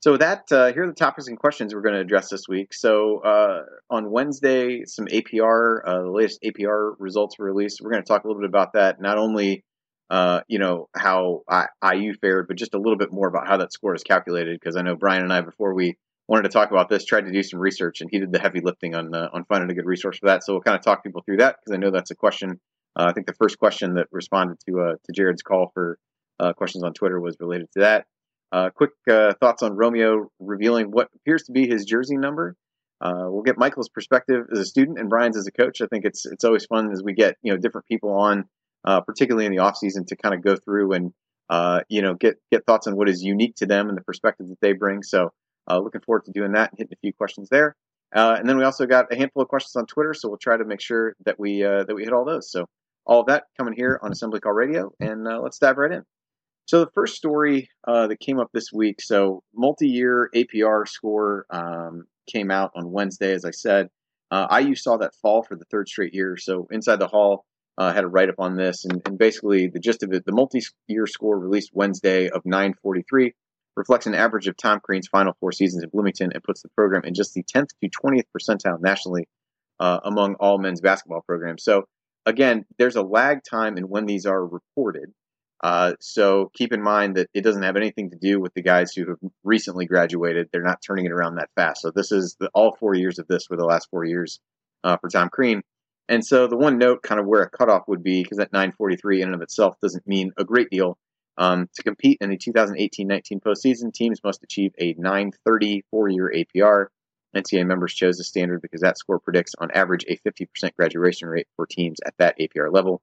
So 0.00 0.16
that, 0.16 0.50
uh, 0.50 0.72
here 0.72 0.82
are 0.82 0.88
the 0.88 0.94
topics 0.94 1.28
and 1.28 1.38
questions 1.38 1.72
we're 1.72 1.80
going 1.80 1.94
to 1.94 2.00
address 2.00 2.28
this 2.28 2.48
week. 2.48 2.74
So 2.74 3.18
uh, 3.18 3.62
on 3.88 4.10
Wednesday, 4.10 4.84
some 4.84 5.06
APR, 5.06 5.80
uh, 5.86 6.02
the 6.02 6.10
latest 6.10 6.42
APR 6.42 6.94
results 6.98 7.38
were 7.38 7.46
released. 7.46 7.80
We're 7.80 7.92
going 7.92 8.02
to 8.02 8.08
talk 8.08 8.24
a 8.24 8.26
little 8.26 8.42
bit 8.42 8.48
about 8.48 8.72
that, 8.72 9.00
not 9.00 9.16
only 9.16 9.64
uh, 10.10 10.40
you 10.48 10.58
know 10.58 10.88
how 10.94 11.42
I, 11.48 11.68
IU 11.94 12.14
fared, 12.20 12.48
but 12.48 12.56
just 12.56 12.74
a 12.74 12.78
little 12.78 12.98
bit 12.98 13.12
more 13.12 13.28
about 13.28 13.46
how 13.46 13.58
that 13.58 13.72
score 13.72 13.94
is 13.94 14.02
calculated. 14.02 14.58
Because 14.60 14.76
I 14.76 14.82
know 14.82 14.96
Brian 14.96 15.22
and 15.22 15.32
I, 15.32 15.40
before 15.40 15.72
we 15.72 15.96
wanted 16.28 16.42
to 16.42 16.48
talk 16.48 16.70
about 16.70 16.88
this, 16.88 17.04
tried 17.04 17.26
to 17.26 17.32
do 17.32 17.42
some 17.42 17.60
research, 17.60 18.00
and 18.00 18.10
he 18.10 18.18
did 18.18 18.32
the 18.32 18.38
heavy 18.38 18.60
lifting 18.60 18.94
on 18.94 19.14
uh, 19.14 19.28
on 19.32 19.44
finding 19.44 19.70
a 19.70 19.74
good 19.74 19.86
resource 19.86 20.18
for 20.18 20.26
that. 20.26 20.44
So 20.44 20.52
we'll 20.52 20.62
kind 20.62 20.76
of 20.76 20.84
talk 20.84 21.04
people 21.04 21.22
through 21.24 21.38
that 21.38 21.56
because 21.64 21.74
I 21.74 21.78
know 21.78 21.90
that's 21.90 22.10
a 22.10 22.16
question 22.16 22.60
uh, 22.96 23.06
I 23.08 23.12
think 23.12 23.26
the 23.26 23.34
first 23.34 23.58
question 23.58 23.94
that 23.94 24.08
responded 24.10 24.58
to 24.66 24.80
uh, 24.80 24.92
to 25.04 25.12
Jerod's 25.12 25.42
call 25.42 25.70
for 25.72 25.98
uh, 26.38 26.52
questions 26.52 26.84
on 26.84 26.92
Twitter 26.92 27.20
was 27.20 27.36
related 27.40 27.68
to 27.72 27.80
that. 27.80 28.06
Uh, 28.50 28.68
quick 28.70 28.90
uh, 29.10 29.32
thoughts 29.40 29.62
on 29.62 29.74
Romeo 29.74 30.30
revealing 30.38 30.90
what 30.90 31.08
appears 31.14 31.44
to 31.44 31.52
be 31.52 31.66
his 31.66 31.86
jersey 31.86 32.18
number. 32.18 32.54
Uh, 33.00 33.24
we'll 33.28 33.42
get 33.42 33.56
Michael's 33.56 33.88
perspective 33.88 34.46
as 34.52 34.58
a 34.58 34.64
student 34.64 34.98
and 34.98 35.08
Brian's 35.08 35.36
as 35.36 35.46
a 35.46 35.52
coach. 35.52 35.80
I 35.80 35.86
think 35.86 36.04
it's 36.04 36.26
it's 36.26 36.44
always 36.44 36.66
fun 36.66 36.92
as 36.92 37.02
we 37.02 37.14
get 37.14 37.36
you 37.42 37.52
know 37.52 37.58
different 37.58 37.86
people 37.86 38.12
on, 38.12 38.44
particularly 38.84 39.46
in 39.46 39.52
the 39.52 39.60
off 39.60 39.76
season, 39.76 40.04
to 40.06 40.16
kind 40.16 40.34
of 40.34 40.42
go 40.42 40.56
through 40.56 40.92
and 40.92 41.12
you 41.88 42.02
know 42.02 42.14
get 42.14 42.36
get 42.52 42.66
thoughts 42.66 42.86
on 42.86 42.94
what 42.94 43.08
is 43.08 43.22
unique 43.22 43.56
to 43.56 43.66
them 43.66 43.88
and 43.88 43.96
the 43.96 44.02
perspective 44.02 44.48
that 44.48 44.60
they 44.60 44.72
bring. 44.72 45.02
So 45.02 45.32
looking 45.70 46.02
forward 46.02 46.26
to 46.26 46.32
doing 46.32 46.52
that 46.52 46.70
and 46.70 46.78
hitting 46.78 46.92
a 46.92 47.00
few 47.00 47.14
questions 47.14 47.48
there. 47.48 47.74
And 48.12 48.46
then 48.46 48.58
we 48.58 48.64
also 48.64 48.84
got 48.86 49.10
a 49.10 49.16
handful 49.16 49.42
of 49.42 49.48
questions 49.48 49.74
on 49.76 49.86
Twitter, 49.86 50.12
so 50.12 50.28
we'll 50.28 50.38
try 50.38 50.58
to 50.58 50.64
make 50.64 50.82
sure 50.82 51.14
that 51.24 51.40
we 51.40 51.62
that 51.62 51.94
we 51.94 52.04
hit 52.04 52.12
all 52.12 52.26
those. 52.26 52.52
So 52.52 52.66
all 53.04 53.20
of 53.20 53.26
that 53.26 53.44
coming 53.58 53.74
here 53.74 53.98
on 54.02 54.12
Assembly 54.12 54.40
Call 54.40 54.52
Radio, 54.52 54.92
and 55.00 55.26
uh, 55.26 55.40
let's 55.40 55.58
dive 55.58 55.76
right 55.76 55.92
in. 55.92 56.04
So 56.66 56.80
the 56.80 56.90
first 56.94 57.16
story 57.16 57.68
uh, 57.86 58.06
that 58.06 58.20
came 58.20 58.38
up 58.38 58.50
this 58.52 58.72
week, 58.72 59.00
so 59.00 59.42
multi-year 59.54 60.30
APR 60.34 60.86
score 60.86 61.46
um, 61.50 62.06
came 62.32 62.50
out 62.50 62.70
on 62.74 62.92
Wednesday, 62.92 63.32
as 63.32 63.44
I 63.44 63.50
said. 63.50 63.88
Uh, 64.30 64.60
IU 64.60 64.74
saw 64.74 64.96
that 64.98 65.14
fall 65.16 65.42
for 65.42 65.56
the 65.56 65.64
third 65.66 65.88
straight 65.88 66.14
year. 66.14 66.36
So 66.38 66.68
Inside 66.70 67.00
the 67.00 67.08
Hall 67.08 67.44
uh, 67.76 67.92
had 67.92 68.04
a 68.04 68.08
write-up 68.08 68.36
on 68.38 68.56
this, 68.56 68.84
and, 68.84 69.02
and 69.06 69.18
basically 69.18 69.66
the 69.66 69.80
gist 69.80 70.02
of 70.02 70.12
it, 70.12 70.24
the 70.24 70.32
multi-year 70.32 71.06
score 71.06 71.38
released 71.38 71.70
Wednesday 71.74 72.28
of 72.30 72.42
943 72.46 73.34
reflects 73.76 74.06
an 74.06 74.14
average 74.14 74.46
of 74.46 74.56
Tom 74.56 74.80
Crean's 74.80 75.08
final 75.08 75.34
four 75.40 75.52
seasons 75.52 75.82
in 75.82 75.88
Bloomington 75.88 76.30
and 76.32 76.42
puts 76.42 76.62
the 76.62 76.68
program 76.76 77.02
in 77.04 77.14
just 77.14 77.34
the 77.34 77.42
10th 77.42 77.70
to 77.82 77.88
20th 77.88 78.24
percentile 78.36 78.80
nationally 78.80 79.28
uh, 79.80 80.00
among 80.04 80.34
all 80.34 80.58
men's 80.58 80.80
basketball 80.80 81.22
programs. 81.22 81.64
So 81.64 81.84
again, 82.26 82.64
there's 82.78 82.96
a 82.96 83.02
lag 83.02 83.42
time 83.48 83.76
in 83.76 83.88
when 83.88 84.06
these 84.06 84.26
are 84.26 84.44
reported. 84.44 85.12
Uh, 85.62 85.94
so 86.00 86.50
keep 86.54 86.72
in 86.72 86.82
mind 86.82 87.16
that 87.16 87.30
it 87.34 87.42
doesn't 87.42 87.62
have 87.62 87.76
anything 87.76 88.10
to 88.10 88.16
do 88.16 88.40
with 88.40 88.52
the 88.54 88.62
guys 88.62 88.92
who 88.92 89.08
have 89.08 89.18
recently 89.44 89.86
graduated. 89.86 90.48
They're 90.52 90.62
not 90.62 90.82
turning 90.84 91.06
it 91.06 91.12
around 91.12 91.36
that 91.36 91.50
fast. 91.54 91.82
So 91.82 91.92
this 91.92 92.10
is 92.10 92.36
the, 92.40 92.50
all 92.52 92.76
four 92.80 92.94
years 92.94 93.18
of 93.20 93.28
this 93.28 93.48
were 93.48 93.56
the 93.56 93.64
last 93.64 93.88
four 93.90 94.04
years 94.04 94.40
uh, 94.82 94.96
for 94.96 95.08
Tom 95.08 95.28
Crean. 95.28 95.62
And 96.08 96.24
so 96.24 96.48
the 96.48 96.56
one 96.56 96.78
note, 96.78 97.02
kind 97.02 97.20
of 97.20 97.26
where 97.26 97.42
a 97.42 97.50
cutoff 97.50 97.86
would 97.86 98.02
be, 98.02 98.22
because 98.22 98.38
that 98.38 98.52
943 98.52 99.22
in 99.22 99.28
and 99.28 99.34
of 99.36 99.42
itself 99.42 99.76
doesn't 99.80 100.06
mean 100.06 100.32
a 100.36 100.44
great 100.44 100.68
deal. 100.68 100.98
Um, 101.38 101.68
to 101.76 101.82
compete 101.82 102.18
in 102.20 102.28
the 102.28 102.36
2018-19 102.36 103.40
postseason, 103.40 103.92
teams 103.94 104.20
must 104.22 104.42
achieve 104.42 104.72
a 104.78 104.94
930 104.98 105.84
four-year 105.90 106.32
APR. 106.34 106.86
NCAA 107.34 107.66
members 107.66 107.94
chose 107.94 108.18
the 108.18 108.24
standard 108.24 108.62
because 108.62 108.80
that 108.82 108.98
score 108.98 109.18
predicts, 109.18 109.54
on 109.58 109.70
average, 109.70 110.04
a 110.08 110.18
50% 110.28 110.74
graduation 110.76 111.28
rate 111.28 111.48
for 111.56 111.66
teams 111.66 111.98
at 112.04 112.14
that 112.18 112.38
APR 112.38 112.72
level. 112.72 113.00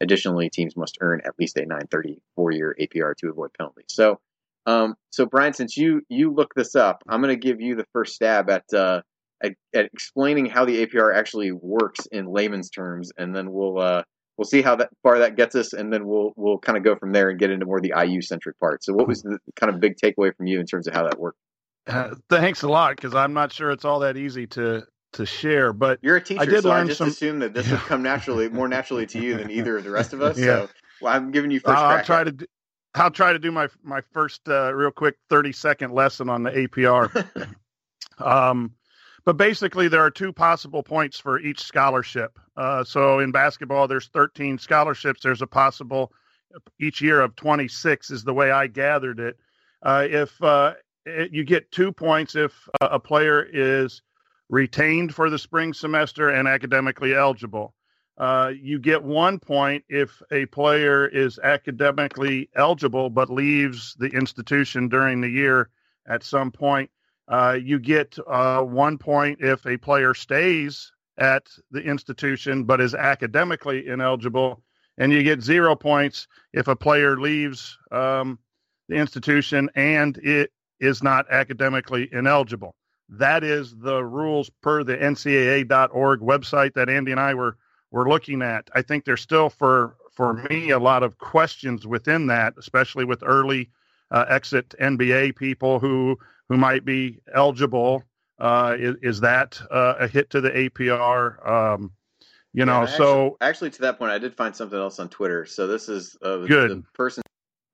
Additionally, 0.00 0.50
teams 0.50 0.76
must 0.76 0.98
earn 1.00 1.20
at 1.24 1.34
least 1.38 1.56
a 1.56 1.60
930 1.60 2.20
four-year 2.36 2.76
APR 2.80 3.16
to 3.16 3.28
avoid 3.28 3.50
penalties. 3.58 3.86
So, 3.88 4.20
um, 4.66 4.96
so 5.10 5.26
Brian, 5.26 5.54
since 5.54 5.76
you 5.76 6.02
you 6.08 6.32
look 6.32 6.54
this 6.54 6.76
up, 6.76 7.02
I'm 7.08 7.22
going 7.22 7.34
to 7.34 7.46
give 7.46 7.60
you 7.60 7.74
the 7.74 7.86
first 7.92 8.14
stab 8.14 8.50
at, 8.50 8.64
uh, 8.72 9.02
at, 9.42 9.54
at 9.74 9.86
explaining 9.86 10.46
how 10.46 10.64
the 10.64 10.86
APR 10.86 11.14
actually 11.14 11.52
works 11.52 12.06
in 12.12 12.26
layman's 12.26 12.70
terms, 12.70 13.10
and 13.16 13.34
then 13.34 13.50
we'll 13.50 13.80
uh, 13.80 14.02
we'll 14.36 14.44
see 14.44 14.62
how 14.62 14.76
that 14.76 14.90
far 15.02 15.18
that 15.18 15.36
gets 15.36 15.54
us, 15.54 15.72
and 15.72 15.92
then 15.92 16.06
we'll 16.06 16.32
we'll 16.36 16.58
kind 16.58 16.78
of 16.78 16.84
go 16.84 16.96
from 16.96 17.12
there 17.12 17.30
and 17.30 17.38
get 17.38 17.50
into 17.50 17.66
more 17.66 17.80
the 17.80 17.94
IU 17.96 18.22
centric 18.22 18.58
part. 18.58 18.84
So, 18.84 18.92
what 18.92 19.08
was 19.08 19.22
the 19.22 19.38
kind 19.56 19.74
of 19.74 19.80
big 19.80 19.96
takeaway 19.96 20.34
from 20.34 20.46
you 20.46 20.60
in 20.60 20.66
terms 20.66 20.86
of 20.86 20.94
how 20.94 21.04
that 21.04 21.18
worked? 21.18 21.38
Uh, 21.88 22.14
thanks 22.28 22.62
a 22.62 22.68
lot, 22.68 22.96
because 22.96 23.14
I'm 23.14 23.32
not 23.32 23.52
sure 23.52 23.70
it's 23.70 23.84
all 23.84 24.00
that 24.00 24.16
easy 24.16 24.46
to 24.48 24.86
to 25.14 25.26
share. 25.26 25.72
But 25.72 25.98
you're 26.02 26.16
a 26.16 26.20
teacher, 26.20 26.42
I 26.42 26.44
did 26.44 26.62
so 26.62 26.68
learn 26.68 26.84
I 26.84 26.88
just 26.88 26.98
some... 26.98 27.08
assume 27.08 27.38
that 27.38 27.54
this 27.54 27.66
yeah. 27.66 27.74
would 27.74 27.82
come 27.82 28.02
naturally, 28.02 28.48
more 28.48 28.68
naturally 28.68 29.06
to 29.06 29.20
you 29.20 29.36
than 29.36 29.50
either 29.50 29.78
of 29.78 29.84
the 29.84 29.90
rest 29.90 30.12
of 30.12 30.20
us. 30.20 30.38
Yeah. 30.38 30.44
So 30.44 30.68
well, 31.00 31.14
I'm 31.14 31.30
giving 31.30 31.50
you 31.50 31.60
1st 31.60 31.74
I'll 31.74 32.04
try 32.04 32.24
to. 32.24 32.32
Do, 32.32 32.46
I'll 32.94 33.10
try 33.10 33.32
to 33.32 33.38
do 33.38 33.50
my 33.50 33.68
my 33.82 34.00
first 34.12 34.48
uh, 34.48 34.74
real 34.74 34.90
quick 34.90 35.16
30 35.30 35.52
second 35.52 35.92
lesson 35.92 36.28
on 36.28 36.42
the 36.42 36.50
APR. 36.50 37.48
um, 38.18 38.72
but 39.24 39.36
basically, 39.36 39.88
there 39.88 40.00
are 40.00 40.10
two 40.10 40.32
possible 40.32 40.82
points 40.82 41.18
for 41.18 41.38
each 41.38 41.60
scholarship. 41.60 42.38
Uh, 42.56 42.82
so 42.82 43.20
in 43.20 43.30
basketball, 43.30 43.86
there's 43.86 44.08
13 44.08 44.58
scholarships. 44.58 45.20
There's 45.22 45.42
a 45.42 45.46
possible 45.46 46.12
each 46.80 47.00
year 47.00 47.20
of 47.20 47.36
26 47.36 48.10
is 48.10 48.24
the 48.24 48.32
way 48.32 48.50
I 48.50 48.66
gathered 48.66 49.20
it. 49.20 49.38
Uh, 49.82 50.06
if 50.08 50.42
uh, 50.42 50.74
it, 51.08 51.32
you 51.32 51.44
get 51.44 51.72
two 51.72 51.92
points 51.92 52.34
if 52.34 52.68
a 52.80 52.98
player 52.98 53.42
is 53.42 54.02
retained 54.48 55.14
for 55.14 55.30
the 55.30 55.38
spring 55.38 55.72
semester 55.72 56.30
and 56.30 56.48
academically 56.48 57.14
eligible. 57.14 57.74
Uh, 58.16 58.52
you 58.60 58.78
get 58.80 59.02
one 59.02 59.38
point 59.38 59.84
if 59.88 60.20
a 60.32 60.46
player 60.46 61.06
is 61.06 61.38
academically 61.38 62.50
eligible 62.56 63.10
but 63.10 63.30
leaves 63.30 63.94
the 63.98 64.08
institution 64.08 64.88
during 64.88 65.20
the 65.20 65.28
year 65.28 65.70
at 66.08 66.24
some 66.24 66.50
point. 66.50 66.90
Uh, 67.28 67.56
you 67.62 67.78
get 67.78 68.18
uh, 68.26 68.60
one 68.62 68.98
point 68.98 69.38
if 69.40 69.64
a 69.66 69.76
player 69.76 70.14
stays 70.14 70.90
at 71.18 71.46
the 71.70 71.80
institution 71.80 72.64
but 72.64 72.80
is 72.80 72.94
academically 72.94 73.86
ineligible, 73.86 74.62
and 74.96 75.12
you 75.12 75.22
get 75.22 75.42
zero 75.42 75.76
points 75.76 76.26
if 76.52 76.66
a 76.68 76.76
player 76.76 77.20
leaves 77.20 77.78
um, 77.92 78.38
the 78.88 78.96
institution 78.96 79.70
and 79.76 80.16
it 80.18 80.50
is 80.80 81.02
not 81.02 81.30
academically 81.30 82.08
ineligible. 82.12 82.74
That 83.08 83.42
is 83.42 83.74
the 83.76 84.04
rules 84.04 84.50
per 84.62 84.84
the 84.84 84.96
NCAA.org 84.96 86.20
website 86.20 86.74
that 86.74 86.88
Andy 86.88 87.12
and 87.12 87.20
I 87.20 87.34
were 87.34 87.56
were 87.90 88.08
looking 88.08 88.42
at. 88.42 88.68
I 88.74 88.82
think 88.82 89.04
there's 89.04 89.22
still 89.22 89.48
for 89.48 89.96
for 90.12 90.34
me 90.34 90.70
a 90.70 90.78
lot 90.78 91.02
of 91.02 91.18
questions 91.18 91.86
within 91.86 92.26
that, 92.26 92.54
especially 92.58 93.04
with 93.04 93.22
early 93.24 93.70
uh, 94.10 94.26
exit 94.28 94.74
NBA 94.80 95.36
people 95.36 95.78
who 95.78 96.18
who 96.48 96.56
might 96.56 96.84
be 96.84 97.20
eligible. 97.34 98.04
Uh, 98.38 98.76
is, 98.78 98.94
is, 99.02 99.20
that 99.20 99.60
uh, 99.68 99.94
a 99.98 100.06
hit 100.06 100.30
to 100.30 100.40
the 100.40 100.50
APR? 100.50 101.44
Um, 101.44 101.90
you 102.52 102.64
know, 102.64 102.82
actually, 102.82 102.96
so 102.96 103.36
actually, 103.40 103.70
to 103.70 103.80
that 103.82 103.98
point, 103.98 104.12
I 104.12 104.18
did 104.18 104.36
find 104.36 104.54
something 104.54 104.78
else 104.78 105.00
on 105.00 105.08
Twitter. 105.08 105.44
So 105.44 105.66
this 105.66 105.88
is 105.88 106.16
uh, 106.22 106.38
good. 106.38 106.70
The 106.70 106.84
person 106.94 107.22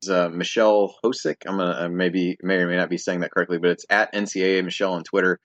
uh, 0.09 0.29
Michelle 0.31 0.95
Hosick. 1.05 1.43
I'm 1.47 1.59
gonna 1.59 1.87
uh, 1.87 1.89
maybe 1.89 2.37
may 2.43 2.57
or 2.57 2.69
may 2.69 2.77
not 2.77 2.91
be 2.91 2.99
saying 2.99 3.21
that 3.21 3.31
correctly, 3.31 3.59
but 3.59 3.71
it's 3.71 3.87
at 3.91 4.13
NCAA 4.13 4.65
Michelle 4.65 4.95
on 4.95 5.05
Twitter. 5.05 5.41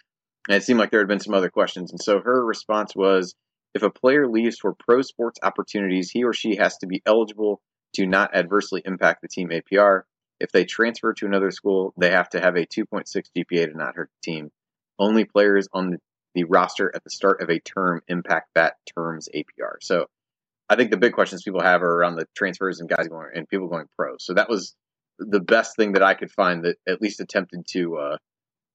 And 0.48 0.58
it 0.58 0.63
seemed 0.63 0.80
like 0.80 0.92
there 0.92 1.01
had 1.01 1.08
been 1.08 1.20
some 1.20 1.34
other 1.34 1.50
questions, 1.50 1.92
and 1.92 2.01
so 2.01 2.20
her 2.20 2.46
response 2.46 2.96
was, 2.96 3.36
if 3.74 3.84
a 3.84 3.89
player 3.89 4.28
leaves 4.28 4.58
for 4.58 4.74
pro 4.74 5.01
sports 5.01 5.39
opportunities, 5.44 6.10
he 6.10 6.24
or 6.24 6.34
she 6.34 6.56
has 6.56 6.78
to 6.78 6.88
be 6.88 7.01
eligible 7.06 7.62
to 7.96 8.06
not 8.06 8.36
adversely 8.36 8.82
impact 8.86 9.22
the 9.22 9.28
team 9.28 9.50
APR. 9.50 10.04
If 10.39 10.51
they 10.51 10.66
transfer 10.66 11.13
to 11.13 11.25
another 11.25 11.51
school, 11.51 11.94
they 11.98 12.12
have 12.12 12.30
to 12.30 12.39
have 12.39 12.56
a 12.56 12.66
2.6 12.66 13.06
GPA 13.38 13.72
to 13.72 13.78
not 13.78 13.96
hurt 13.96 14.10
the 14.10 14.32
team. 14.32 14.51
Only 14.98 15.25
players 15.25 15.68
on 15.74 15.92
the, 15.92 15.98
the 16.34 16.44
roster 16.46 16.92
at 16.96 17.04
the 17.04 17.10
start 17.10 17.42
of 17.42 17.50
a 17.50 17.60
term 17.60 18.01
impact 18.08 18.50
that 18.56 18.75
term's 18.96 19.28
APR. 19.36 19.75
So 19.82 20.08
I 20.69 20.75
think 20.75 20.91
the 20.91 20.97
big 20.97 21.13
questions 21.13 21.41
people 21.43 21.61
have 21.61 21.81
are 21.81 21.91
around 21.91 22.15
the 22.15 22.27
transfers 22.35 22.79
and 22.79 22.88
guys 22.88 23.07
going 23.07 23.29
and 23.33 23.47
people 23.47 23.67
going 23.67 23.88
pro. 23.97 24.15
So 24.19 24.35
that 24.35 24.49
was 24.49 24.75
the 25.17 25.39
best 25.39 25.75
thing 25.75 25.93
that 25.93 26.03
I 26.03 26.13
could 26.13 26.31
find 26.31 26.63
that 26.65 26.77
at 26.88 27.01
least 27.01 27.19
attempted 27.19 27.65
to 27.71 27.97
uh, 27.97 28.17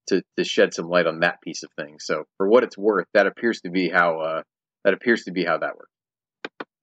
to 0.08 0.22
to 0.36 0.44
shed 0.44 0.74
some 0.74 0.88
light 0.88 1.06
on 1.06 1.20
that 1.20 1.40
piece 1.40 1.62
of 1.62 1.70
things. 1.76 2.04
So 2.04 2.24
for 2.36 2.48
what 2.48 2.64
it's 2.64 2.76
worth, 2.76 3.06
that 3.14 3.26
appears 3.26 3.60
to 3.62 3.70
be 3.70 3.88
how 3.88 4.20
uh, 4.20 4.42
that 4.84 4.94
appears 4.94 5.24
to 5.24 5.32
be 5.32 5.44
how 5.44 5.58
that 5.58 5.76
works. 5.76 5.90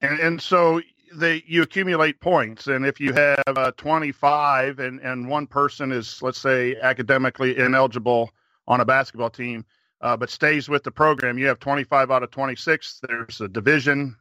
And, 0.01 0.19
and 0.19 0.41
so 0.41 0.81
they 1.13 1.43
you 1.45 1.61
accumulate 1.61 2.21
points, 2.21 2.67
and 2.67 2.85
if 2.85 2.99
you 2.99 3.13
have 3.13 3.43
uh, 3.47 3.71
25 3.77 4.79
and 4.79 4.99
and 5.01 5.27
one 5.27 5.45
person 5.45 5.91
is 5.91 6.21
let's 6.21 6.39
say 6.39 6.75
academically 6.81 7.57
ineligible 7.57 8.31
on 8.67 8.79
a 8.79 8.85
basketball 8.85 9.29
team, 9.29 9.65
uh, 10.01 10.15
but 10.15 10.29
stays 10.29 10.69
with 10.69 10.83
the 10.83 10.91
program, 10.91 11.37
you 11.37 11.47
have 11.47 11.59
25 11.59 12.11
out 12.11 12.23
of 12.23 12.31
26. 12.31 13.01
There's 13.07 13.41
a 13.41 13.47
division, 13.47 14.15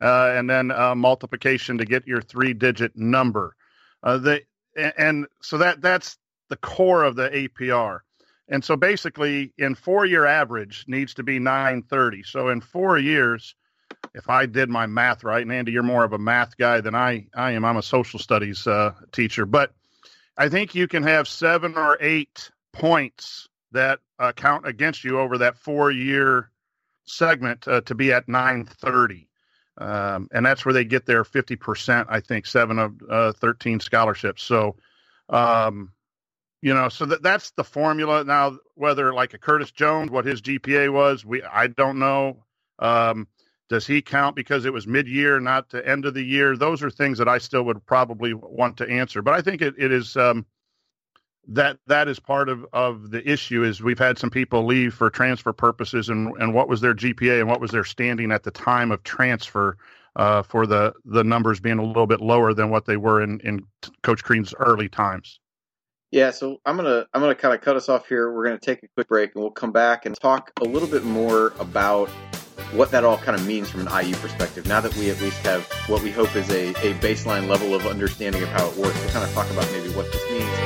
uh, 0.00 0.32
and 0.34 0.48
then 0.48 0.68
multiplication 0.96 1.78
to 1.78 1.84
get 1.84 2.06
your 2.06 2.20
three-digit 2.20 2.96
number. 2.96 3.54
Uh, 4.02 4.18
they 4.18 4.42
and, 4.76 4.92
and 4.98 5.26
so 5.42 5.58
that 5.58 5.80
that's 5.80 6.18
the 6.48 6.56
core 6.56 7.02
of 7.02 7.16
the 7.16 7.28
APR. 7.28 8.00
And 8.48 8.64
so 8.64 8.76
basically, 8.76 9.52
in 9.58 9.74
four 9.74 10.06
year 10.06 10.24
average 10.24 10.84
needs 10.86 11.14
to 11.14 11.24
be 11.24 11.38
930. 11.38 12.22
So 12.22 12.48
in 12.48 12.60
four 12.60 12.96
years, 12.98 13.56
if 14.14 14.28
I 14.28 14.46
did 14.46 14.68
my 14.68 14.86
math 14.86 15.24
right, 15.24 15.42
and 15.42 15.52
Andy, 15.52 15.72
you're 15.72 15.82
more 15.82 16.04
of 16.04 16.12
a 16.12 16.18
math 16.18 16.56
guy 16.56 16.80
than 16.80 16.94
I, 16.94 17.26
I 17.34 17.52
am. 17.52 17.64
I'm 17.64 17.76
a 17.76 17.82
social 17.82 18.20
studies 18.20 18.66
uh, 18.66 18.92
teacher, 19.10 19.46
but 19.46 19.74
I 20.38 20.48
think 20.48 20.74
you 20.74 20.86
can 20.86 21.02
have 21.02 21.26
seven 21.26 21.76
or 21.76 21.98
eight 22.00 22.50
points 22.72 23.48
that 23.72 23.98
uh, 24.18 24.32
count 24.32 24.66
against 24.66 25.02
you 25.02 25.18
over 25.18 25.38
that 25.38 25.58
four 25.58 25.90
year 25.90 26.50
segment 27.04 27.66
uh, 27.66 27.80
to 27.82 27.94
be 27.94 28.12
at 28.12 28.28
930. 28.28 29.28
Um, 29.78 30.28
and 30.32 30.44
that's 30.44 30.64
where 30.64 30.72
they 30.72 30.84
get 30.84 31.06
their 31.06 31.24
50%, 31.24 32.06
I 32.08 32.20
think, 32.20 32.46
seven 32.46 32.78
of 32.78 32.94
uh, 33.10 33.32
13 33.32 33.80
scholarships. 33.80 34.42
So, 34.42 34.76
um, 35.28 35.92
you 36.62 36.72
know, 36.72 36.88
so 36.88 37.04
that, 37.06 37.22
that's 37.22 37.50
the 37.52 37.64
formula. 37.64 38.24
Now, 38.24 38.58
whether 38.74 39.12
like 39.12 39.34
a 39.34 39.38
Curtis 39.38 39.70
Jones, 39.70 40.10
what 40.10 40.24
his 40.24 40.40
GPA 40.40 40.92
was, 40.92 41.24
we 41.24 41.42
I 41.42 41.66
don't 41.66 41.98
know. 41.98 42.44
Um, 42.78 43.28
does 43.68 43.86
he 43.86 44.00
count 44.00 44.36
because 44.36 44.64
it 44.64 44.72
was 44.72 44.86
mid-year, 44.86 45.40
not 45.40 45.70
the 45.70 45.86
end 45.86 46.06
of 46.06 46.14
the 46.14 46.22
year? 46.22 46.56
Those 46.56 46.82
are 46.82 46.90
things 46.90 47.18
that 47.18 47.28
I 47.28 47.38
still 47.38 47.64
would 47.64 47.84
probably 47.84 48.32
want 48.32 48.76
to 48.78 48.88
answer. 48.88 49.22
But 49.22 49.34
I 49.34 49.42
think 49.42 49.60
it, 49.60 49.74
it 49.76 49.92
is 49.92 50.16
um, 50.16 50.46
that 51.48 51.78
that 51.86 52.08
is 52.08 52.18
part 52.18 52.48
of, 52.48 52.66
of 52.72 53.10
the 53.10 53.28
issue. 53.28 53.62
Is 53.62 53.82
we've 53.82 53.98
had 53.98 54.18
some 54.18 54.30
people 54.30 54.64
leave 54.64 54.94
for 54.94 55.10
transfer 55.10 55.52
purposes, 55.52 56.08
and 56.08 56.34
and 56.38 56.54
what 56.54 56.68
was 56.68 56.80
their 56.80 56.94
GPA 56.94 57.40
and 57.40 57.48
what 57.48 57.60
was 57.60 57.70
their 57.70 57.84
standing 57.84 58.32
at 58.32 58.42
the 58.42 58.50
time 58.50 58.90
of 58.90 59.02
transfer 59.02 59.76
uh, 60.16 60.42
for 60.42 60.66
the 60.66 60.92
the 61.04 61.24
numbers 61.24 61.60
being 61.60 61.78
a 61.78 61.84
little 61.84 62.06
bit 62.06 62.20
lower 62.20 62.54
than 62.54 62.70
what 62.70 62.86
they 62.86 62.96
were 62.96 63.22
in 63.22 63.40
in 63.40 63.64
Coach 64.02 64.24
Crean's 64.24 64.54
early 64.58 64.88
times. 64.88 65.40
Yeah, 66.10 66.30
so 66.30 66.58
I'm 66.64 66.76
gonna 66.76 67.06
I'm 67.12 67.20
gonna 67.20 67.34
kind 67.34 67.54
of 67.54 67.60
cut 67.60 67.76
us 67.76 67.88
off 67.88 68.08
here. 68.08 68.32
We're 68.32 68.44
gonna 68.44 68.58
take 68.58 68.82
a 68.82 68.88
quick 68.88 69.08
break, 69.08 69.34
and 69.34 69.42
we'll 69.42 69.50
come 69.50 69.72
back 69.72 70.06
and 70.06 70.18
talk 70.18 70.52
a 70.60 70.64
little 70.64 70.88
bit 70.88 71.04
more 71.04 71.52
about 71.58 72.08
what 72.72 72.90
that 72.90 73.04
all 73.04 73.18
kind 73.18 73.38
of 73.38 73.46
means 73.46 73.68
from 73.68 73.86
an 73.86 74.06
IU 74.06 74.14
perspective. 74.16 74.66
Now 74.66 74.80
that 74.80 74.94
we 74.96 75.10
at 75.10 75.20
least 75.20 75.38
have 75.46 75.64
what 75.88 76.02
we 76.02 76.10
hope 76.10 76.34
is 76.34 76.48
a, 76.50 76.70
a 76.70 76.94
baseline 76.94 77.48
level 77.48 77.74
of 77.74 77.86
understanding 77.86 78.42
of 78.42 78.48
how 78.48 78.66
it 78.66 78.76
works, 78.76 78.98
we'll 79.00 79.10
kind 79.10 79.24
of 79.24 79.32
talk 79.34 79.50
about 79.50 79.70
maybe 79.72 79.90
what 79.90 80.10
this 80.10 80.30
means. 80.30 80.65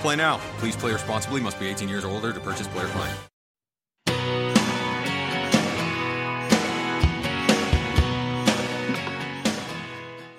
Play 0.00 0.16
now. 0.16 0.38
Please 0.58 0.76
play 0.76 0.92
responsibly. 0.92 1.40
Must 1.42 1.60
be 1.60 1.68
18 1.68 1.88
years 1.88 2.04
or 2.04 2.08
older 2.08 2.32
to 2.32 2.40
purchase 2.40 2.66
player 2.68 2.88
client. 2.88 3.18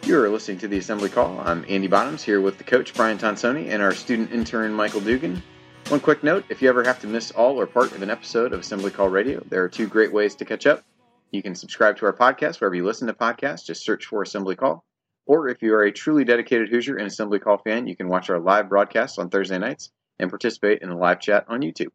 You're 0.03 0.29
listening 0.29 0.57
to 0.57 0.67
the 0.67 0.79
Assembly 0.79 1.09
Call. 1.09 1.39
I'm 1.39 1.63
Andy 1.69 1.87
Bottoms 1.87 2.23
here 2.23 2.41
with 2.41 2.57
the 2.57 2.63
coach 2.63 2.93
Brian 2.95 3.17
Tonsoni 3.17 3.69
and 3.69 3.81
our 3.81 3.93
student 3.93 4.31
intern 4.31 4.73
Michael 4.73 4.99
Dugan. 4.99 5.41
One 5.89 5.99
quick 5.99 6.23
note 6.23 6.43
if 6.49 6.61
you 6.61 6.67
ever 6.67 6.83
have 6.83 6.99
to 7.01 7.07
miss 7.07 7.31
all 7.31 7.59
or 7.59 7.67
part 7.67 7.91
of 7.91 8.01
an 8.01 8.09
episode 8.09 8.51
of 8.51 8.59
Assembly 8.61 8.91
Call 8.91 9.09
Radio, 9.09 9.43
there 9.49 9.63
are 9.63 9.69
two 9.69 9.87
great 9.87 10.11
ways 10.11 10.35
to 10.35 10.45
catch 10.45 10.65
up. 10.65 10.83
You 11.29 11.43
can 11.43 11.53
subscribe 11.55 11.97
to 11.97 12.07
our 12.07 12.13
podcast 12.13 12.59
wherever 12.59 12.75
you 12.75 12.83
listen 12.83 13.07
to 13.07 13.13
podcasts, 13.13 13.63
just 13.63 13.85
search 13.85 14.05
for 14.07 14.21
Assembly 14.21 14.55
Call. 14.55 14.83
Or 15.31 15.47
if 15.47 15.61
you 15.61 15.73
are 15.75 15.83
a 15.83 15.93
truly 15.93 16.25
dedicated 16.25 16.67
Hoosier 16.67 16.97
and 16.97 17.07
Assembly 17.07 17.39
Call 17.39 17.57
fan, 17.57 17.87
you 17.87 17.95
can 17.95 18.09
watch 18.09 18.29
our 18.29 18.37
live 18.37 18.67
broadcasts 18.67 19.17
on 19.17 19.29
Thursday 19.29 19.57
nights 19.57 19.89
and 20.19 20.29
participate 20.29 20.81
in 20.81 20.89
the 20.89 20.95
live 20.97 21.21
chat 21.21 21.45
on 21.47 21.61
YouTube. 21.61 21.93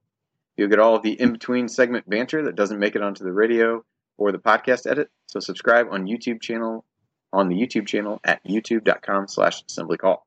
You'll 0.56 0.70
get 0.70 0.78
all 0.78 0.96
of 0.96 1.02
the 1.02 1.20
in 1.20 1.32
between 1.32 1.68
segment 1.68 2.08
banter 2.08 2.44
that 2.44 2.56
doesn't 2.56 2.78
make 2.78 2.96
it 2.96 3.02
onto 3.02 3.24
the 3.24 3.32
radio 3.34 3.84
or 4.16 4.32
the 4.32 4.38
podcast 4.38 4.90
edit. 4.90 5.10
So 5.26 5.40
subscribe 5.40 5.88
on 5.90 6.06
YouTube 6.06 6.40
channel 6.40 6.86
on 7.30 7.48
the 7.48 7.56
YouTube 7.56 7.86
channel 7.86 8.22
at 8.24 8.42
youtube.com 8.42 9.28
slash 9.28 9.62
assembly 9.68 9.98
call. 9.98 10.26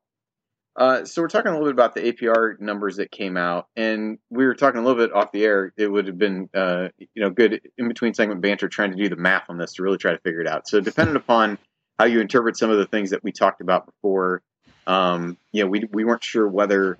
Uh, 0.76 1.04
so 1.04 1.20
we're 1.20 1.26
talking 1.26 1.50
a 1.50 1.54
little 1.54 1.66
bit 1.66 1.74
about 1.74 1.96
the 1.96 2.12
APR 2.12 2.60
numbers 2.60 2.98
that 2.98 3.10
came 3.10 3.36
out, 3.36 3.66
and 3.74 4.18
we 4.30 4.46
were 4.46 4.54
talking 4.54 4.78
a 4.80 4.84
little 4.84 5.04
bit 5.04 5.12
off 5.12 5.32
the 5.32 5.44
air. 5.44 5.72
It 5.76 5.88
would 5.88 6.06
have 6.06 6.16
been, 6.16 6.48
uh, 6.54 6.90
you 6.96 7.22
know, 7.22 7.30
good 7.30 7.60
in 7.76 7.88
between 7.88 8.14
segment 8.14 8.40
banter 8.40 8.68
trying 8.68 8.92
to 8.92 8.96
do 8.96 9.08
the 9.08 9.16
math 9.16 9.46
on 9.48 9.58
this 9.58 9.72
to 9.74 9.82
really 9.82 9.98
try 9.98 10.12
to 10.12 10.20
figure 10.20 10.40
it 10.40 10.46
out. 10.46 10.68
So 10.68 10.80
depending 10.80 11.16
upon 11.16 11.58
how 12.00 12.06
you 12.06 12.18
interpret 12.18 12.56
some 12.56 12.70
of 12.70 12.78
the 12.78 12.86
things 12.86 13.10
that 13.10 13.22
we 13.22 13.30
talked 13.30 13.60
about 13.60 13.84
before, 13.84 14.40
um, 14.86 15.36
you 15.52 15.62
know, 15.62 15.68
we 15.68 15.84
we 15.92 16.02
weren't 16.02 16.24
sure 16.24 16.48
whether, 16.48 16.96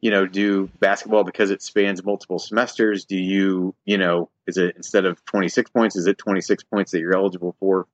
you 0.00 0.10
know, 0.10 0.26
do 0.26 0.68
basketball 0.80 1.22
because 1.22 1.52
it 1.52 1.62
spans 1.62 2.04
multiple 2.04 2.40
semesters. 2.40 3.04
Do 3.04 3.16
you, 3.16 3.76
you 3.84 3.96
know, 3.96 4.30
is 4.48 4.56
it 4.56 4.74
instead 4.74 5.04
of 5.04 5.24
26 5.26 5.70
points, 5.70 5.94
is 5.94 6.08
it 6.08 6.18
26 6.18 6.64
points 6.64 6.90
that 6.90 6.98
you're 6.98 7.14
eligible 7.14 7.54
for 7.60 7.86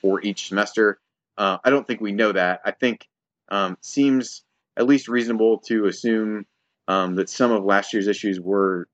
for 0.00 0.22
each 0.22 0.48
semester. 0.48 0.98
Uh, 1.36 1.58
I 1.62 1.68
don't 1.68 1.86
think 1.86 2.00
we 2.00 2.12
know 2.12 2.32
that. 2.32 2.62
I 2.64 2.70
think 2.70 3.06
um, 3.50 3.76
seems 3.82 4.42
at 4.78 4.86
least 4.86 5.06
reasonable 5.06 5.58
to 5.66 5.84
assume 5.84 6.46
um, 6.88 7.16
that 7.16 7.28
some 7.28 7.52
of 7.52 7.62
last 7.62 7.92
year's 7.92 8.08
issues 8.08 8.40
were 8.40 8.88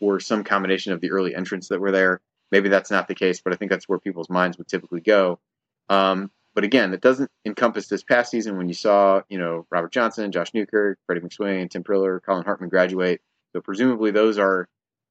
were 0.00 0.20
some 0.20 0.44
combination 0.44 0.92
of 0.92 1.00
the 1.00 1.10
early 1.10 1.34
entrants 1.34 1.70
that 1.70 1.80
were 1.80 1.90
there. 1.90 2.20
Maybe 2.52 2.68
that's 2.68 2.92
not 2.92 3.08
the 3.08 3.16
case, 3.16 3.40
but 3.40 3.52
I 3.52 3.56
think 3.56 3.72
that's 3.72 3.88
where 3.88 3.98
people's 3.98 4.30
minds 4.30 4.58
would 4.58 4.68
typically 4.68 5.00
go. 5.00 5.40
Um, 5.88 6.30
but 6.56 6.64
again, 6.64 6.94
it 6.94 7.02
doesn't 7.02 7.30
encompass 7.44 7.86
this 7.86 8.02
past 8.02 8.30
season 8.30 8.56
when 8.56 8.66
you 8.66 8.72
saw, 8.72 9.20
you 9.28 9.38
know, 9.38 9.66
Robert 9.70 9.92
Johnson, 9.92 10.32
Josh 10.32 10.54
Newkirk, 10.54 10.98
Freddie 11.04 11.20
McSwain, 11.20 11.68
Tim 11.68 11.84
Priller, 11.84 12.18
Collin 12.18 12.46
Hartman 12.46 12.70
graduate. 12.70 13.20
So 13.52 13.60
presumably 13.60 14.10
those 14.10 14.38
are 14.38 14.66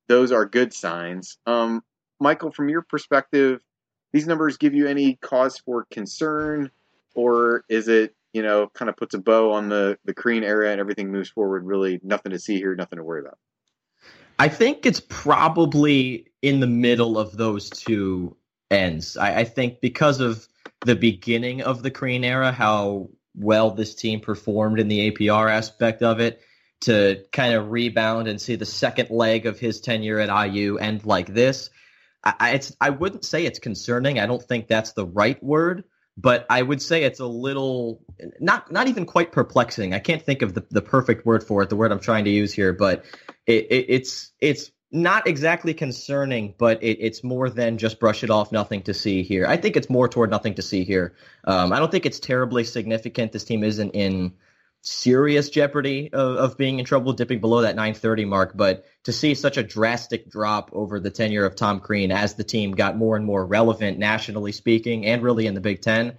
those 0.09 0.31
are 0.31 0.47
good 0.47 0.73
signs. 0.73 1.37
Um, 1.45 1.83
Michael, 2.19 2.51
from 2.51 2.67
your 2.67 2.81
perspective, 2.81 3.61
these 4.11 4.25
numbers 4.25 4.57
give 4.57 4.73
you 4.73 4.87
any 4.87 5.17
cause 5.17 5.59
for 5.59 5.85
concern, 5.91 6.71
or 7.13 7.63
is 7.69 7.87
it 7.89 8.15
you 8.33 8.41
know 8.41 8.67
kind 8.73 8.89
of 8.89 8.97
puts 8.97 9.13
a 9.13 9.19
bow 9.19 9.51
on 9.51 9.69
the 9.69 9.99
the 10.03 10.15
Crean 10.15 10.43
era 10.43 10.71
and 10.71 10.79
everything 10.79 11.11
moves 11.11 11.29
forward? 11.29 11.63
Really, 11.63 11.99
nothing 12.01 12.31
to 12.31 12.39
see 12.39 12.57
here, 12.57 12.73
nothing 12.75 12.97
to 12.97 13.03
worry 13.03 13.21
about. 13.21 13.37
I 14.39 14.47
think 14.47 14.83
it's 14.87 14.99
probably 14.99 16.25
in 16.41 16.59
the 16.59 16.67
middle 16.67 17.19
of 17.19 17.37
those 17.37 17.69
two 17.69 18.35
ends. 18.71 19.15
I, 19.15 19.41
I 19.41 19.43
think 19.43 19.79
because 19.79 20.19
of 20.19 20.47
the 20.85 20.95
beginning 20.95 21.61
of 21.61 21.83
the 21.83 21.91
Crean 21.91 22.23
era, 22.23 22.51
how 22.51 23.09
well 23.35 23.71
this 23.71 23.95
team 23.95 24.21
performed 24.21 24.79
in 24.79 24.87
the 24.87 25.11
APR 25.11 25.49
aspect 25.49 26.01
of 26.01 26.19
it, 26.19 26.41
to 26.81 27.23
kind 27.31 27.53
of 27.53 27.71
rebound 27.71 28.27
and 28.27 28.39
see 28.39 28.55
the 28.55 28.65
second 28.65 29.09
leg 29.09 29.45
of 29.45 29.59
his 29.59 29.81
tenure 29.81 30.19
at 30.19 30.47
IU 30.47 30.77
end 30.77 31.05
like 31.05 31.33
this 31.33 31.69
I, 32.25 32.51
it's 32.51 32.75
I 32.81 32.89
wouldn't 32.89 33.23
say 33.23 33.45
it's 33.45 33.59
concerning. 33.59 34.19
I 34.19 34.25
don't 34.25 34.41
think 34.41 34.67
that's 34.67 34.93
the 34.93 35.05
right 35.05 35.41
word, 35.43 35.83
but 36.17 36.45
I 36.49 36.61
would 36.61 36.81
say 36.81 37.03
it's 37.03 37.19
a 37.19 37.27
little 37.27 38.01
not 38.39 38.71
not 38.71 38.87
even 38.87 39.05
quite 39.05 39.31
perplexing. 39.31 39.93
I 39.93 39.99
can't 39.99 40.23
think 40.23 40.41
of 40.41 40.55
the, 40.55 40.65
the 40.71 40.81
perfect 40.81 41.25
word 41.25 41.43
for 41.43 41.61
it, 41.61 41.69
the 41.69 41.75
word 41.75 41.91
I'm 41.91 41.99
trying 41.99 42.25
to 42.25 42.31
use 42.31 42.51
here, 42.51 42.73
but 42.73 43.05
it, 43.45 43.67
it, 43.69 43.85
it's 43.89 44.31
it's 44.39 44.71
not 44.91 45.27
exactly 45.27 45.73
concerning, 45.73 46.53
but 46.57 46.83
it, 46.83 46.99
it's 47.01 47.23
more 47.23 47.49
than 47.49 47.77
just 47.77 47.99
brush 47.99 48.23
it 48.23 48.29
off, 48.29 48.51
nothing 48.51 48.83
to 48.83 48.93
see 48.93 49.23
here. 49.23 49.45
I 49.45 49.57
think 49.57 49.75
it's 49.75 49.89
more 49.89 50.07
toward 50.07 50.29
nothing 50.29 50.55
to 50.55 50.61
see 50.61 50.83
here. 50.83 51.15
Um, 51.43 51.73
I 51.73 51.79
don't 51.79 51.91
think 51.91 52.05
it's 52.05 52.19
terribly 52.19 52.63
significant. 52.63 53.31
This 53.31 53.43
team 53.43 53.63
isn't 53.63 53.91
in 53.91 54.33
serious 54.85 55.49
jeopardy 55.49 56.11
of, 56.13 56.37
of 56.37 56.57
being 56.57 56.77
in 56.77 56.85
trouble, 56.85 57.11
dipping 57.13 57.41
below 57.41 57.61
that 57.61 57.75
930 57.75 58.25
mark. 58.25 58.51
But 58.55 58.85
to 59.05 59.11
see 59.11 59.33
such 59.33 59.57
a 59.57 59.63
drastic 59.63 60.29
drop 60.29 60.69
over 60.73 60.99
the 60.99 61.09
tenure 61.09 61.45
of 61.45 61.55
Tom 61.55 61.79
Crean 61.79 62.11
as 62.11 62.35
the 62.35 62.43
team 62.43 62.71
got 62.71 62.95
more 62.95 63.15
and 63.15 63.25
more 63.25 63.43
relevant 63.43 63.97
nationally 63.97 64.51
speaking 64.51 65.05
and 65.05 65.23
really 65.23 65.47
in 65.47 65.55
the 65.55 65.61
Big 65.61 65.81
Ten, 65.81 66.17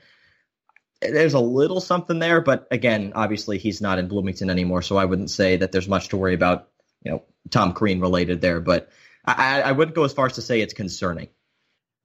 there's 1.01 1.35
a 1.35 1.41
little 1.41 1.81
something 1.81 2.19
there. 2.19 2.41
But 2.41 2.67
again, 2.73 3.13
obviously 3.15 3.59
he's 3.59 3.81
not 3.81 4.01
in 4.01 4.09
Bloomington 4.09 4.51
anymore, 4.51 4.83
so 4.83 4.97
I 4.97 5.05
wouldn't 5.05 5.31
say 5.31 5.59
that 5.59 5.71
there's 5.71 5.89
much 5.89 6.09
to 6.09 6.17
worry 6.17 6.35
about, 6.35 6.69
you 7.07 7.13
know, 7.13 7.23
Tom 7.51 7.73
Crean 7.73 8.01
related 8.01 8.41
there. 8.41 8.61
But 8.61 8.91
I, 9.25 9.63
I 9.63 9.73
wouldn't 9.73 9.95
go 9.95 10.03
as 10.03 10.13
far 10.13 10.27
as 10.27 10.33
to 10.35 10.43
say 10.43 10.61
it's 10.61 10.75
concerning. 10.75 11.29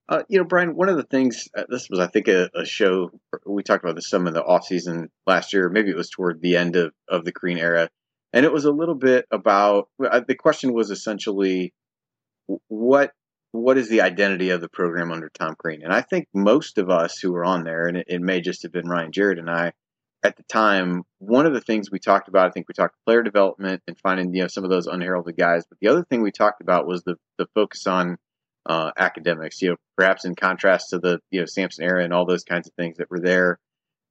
Uh, 0.07 0.23
you 0.29 0.37
know, 0.37 0.43
Brian, 0.43 0.75
one 0.75 0.89
of 0.89 0.97
the 0.97 1.03
things, 1.03 1.47
uh, 1.57 1.63
this 1.69 1.89
was, 1.89 1.99
I 1.99 2.07
think, 2.07 2.27
a, 2.27 2.49
a, 2.53 2.65
show, 2.65 3.11
we 3.45 3.63
talked 3.63 3.83
about 3.83 3.95
this 3.95 4.09
some 4.09 4.27
in 4.27 4.33
the 4.33 4.43
offseason 4.43 5.07
last 5.25 5.53
year. 5.53 5.69
Maybe 5.69 5.89
it 5.89 5.95
was 5.95 6.09
toward 6.09 6.41
the 6.41 6.57
end 6.57 6.75
of, 6.75 6.93
of 7.07 7.25
the 7.25 7.31
Crean 7.31 7.57
era. 7.57 7.89
And 8.33 8.45
it 8.45 8.53
was 8.53 8.65
a 8.65 8.71
little 8.71 8.95
bit 8.95 9.25
about 9.31 9.89
uh, 10.03 10.21
the 10.25 10.35
question 10.35 10.73
was 10.73 10.91
essentially 10.91 11.73
what 12.67 13.11
what 13.53 13.77
is 13.77 13.89
the 13.89 14.01
identity 14.01 14.51
of 14.51 14.61
the 14.61 14.69
program 14.69 15.11
under 15.11 15.29
Tom 15.29 15.55
Crean? 15.57 15.81
And 15.83 15.91
I 15.91 16.01
think 16.01 16.27
most 16.33 16.77
of 16.77 16.89
us 16.89 17.17
who 17.17 17.33
were 17.33 17.43
on 17.43 17.65
there, 17.65 17.87
and 17.87 17.97
it, 17.97 18.05
it, 18.07 18.21
may 18.21 18.39
just 18.39 18.63
have 18.63 18.71
been 18.71 18.87
Ryan 18.87 19.11
Jarrett 19.11 19.39
and 19.39 19.49
I 19.49 19.73
at 20.23 20.37
the 20.37 20.43
time, 20.43 21.03
one 21.17 21.45
of 21.45 21.53
the 21.53 21.61
things 21.61 21.89
we 21.89 21.99
talked 21.99 22.27
about, 22.27 22.47
I 22.47 22.51
think 22.51 22.67
we 22.67 22.73
talked 22.73 22.95
player 23.05 23.23
development 23.23 23.81
and 23.87 23.97
finding 23.99 24.33
you 24.33 24.43
know 24.43 24.47
some 24.47 24.63
of 24.63 24.69
those 24.69 24.87
unheralded 24.87 25.37
guys. 25.37 25.65
But 25.67 25.79
the 25.79 25.87
other 25.87 26.03
thing 26.03 26.21
we 26.21 26.31
talked 26.31 26.61
about 26.61 26.85
was 26.85 27.03
the 27.03 27.15
the 27.37 27.47
focus 27.55 27.87
on 27.87 28.17
uh, 28.65 28.91
academics. 28.97 29.61
You 29.61 29.71
know, 29.71 29.75
perhaps 29.97 30.25
in 30.25 30.35
contrast 30.35 30.89
to 30.91 30.99
the 30.99 31.19
you 31.31 31.39
know 31.39 31.45
Sampson 31.45 31.85
era 31.85 32.03
and 32.03 32.13
all 32.13 32.25
those 32.25 32.43
kinds 32.43 32.67
of 32.67 32.73
things 32.75 32.97
that 32.97 33.09
were 33.09 33.19
there. 33.19 33.59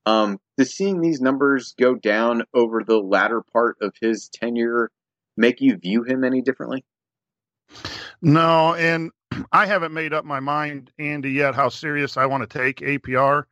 Um, 0.07 0.41
does 0.57 0.75
seeing 0.75 1.01
these 1.01 1.21
numbers 1.21 1.75
go 1.79 1.95
down 1.95 2.45
over 2.55 2.83
the 2.83 2.99
latter 2.99 3.43
part 3.43 3.77
of 3.81 3.95
his 4.01 4.29
tenure 4.29 4.91
make 5.37 5.61
you 5.61 5.77
view 5.77 6.03
him 6.03 6.25
any 6.25 6.43
differently? 6.43 6.85
No, 8.21 8.75
and 8.75 9.11
I 9.53 9.67
haven't 9.67 9.93
made 9.93 10.13
up 10.13 10.25
my 10.25 10.41
mind, 10.41 10.91
Andy, 10.99 11.31
yet 11.31 11.55
how 11.55 11.69
serious 11.69 12.17
I 12.17 12.27
want 12.27 12.49
to 12.49 12.59
take 12.59 12.79
APR 12.79 13.45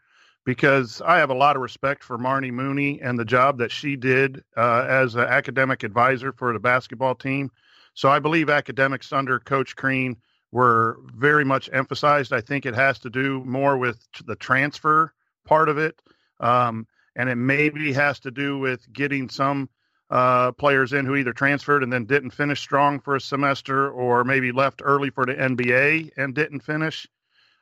because 0.48 1.02
I 1.04 1.18
have 1.18 1.28
a 1.28 1.34
lot 1.34 1.56
of 1.56 1.60
respect 1.60 2.02
for 2.02 2.16
Marnie 2.16 2.50
Mooney 2.50 3.02
and 3.02 3.18
the 3.18 3.24
job 3.26 3.58
that 3.58 3.70
she 3.70 3.96
did 3.96 4.42
uh, 4.56 4.86
as 4.88 5.14
an 5.14 5.26
academic 5.26 5.82
advisor 5.82 6.32
for 6.32 6.54
the 6.54 6.58
basketball 6.58 7.14
team. 7.14 7.50
So 7.92 8.08
I 8.08 8.18
believe 8.18 8.48
academics 8.48 9.12
under 9.12 9.38
Coach 9.38 9.76
Crean 9.76 10.16
were 10.50 11.00
very 11.14 11.44
much 11.44 11.68
emphasized. 11.70 12.32
I 12.32 12.40
think 12.40 12.64
it 12.64 12.74
has 12.74 12.98
to 13.00 13.10
do 13.10 13.44
more 13.44 13.76
with 13.76 13.98
the 14.24 14.36
transfer 14.36 15.12
part 15.44 15.68
of 15.68 15.76
it. 15.76 16.00
Um, 16.40 16.86
and 17.14 17.28
it 17.28 17.36
maybe 17.36 17.92
has 17.92 18.18
to 18.20 18.30
do 18.30 18.56
with 18.58 18.90
getting 18.90 19.28
some 19.28 19.68
uh, 20.08 20.52
players 20.52 20.94
in 20.94 21.04
who 21.04 21.16
either 21.16 21.34
transferred 21.34 21.82
and 21.82 21.92
then 21.92 22.06
didn't 22.06 22.30
finish 22.30 22.60
strong 22.60 23.00
for 23.00 23.16
a 23.16 23.20
semester 23.20 23.90
or 23.90 24.24
maybe 24.24 24.50
left 24.52 24.80
early 24.82 25.10
for 25.10 25.26
the 25.26 25.34
NBA 25.34 26.12
and 26.16 26.34
didn't 26.34 26.60
finish. 26.60 27.06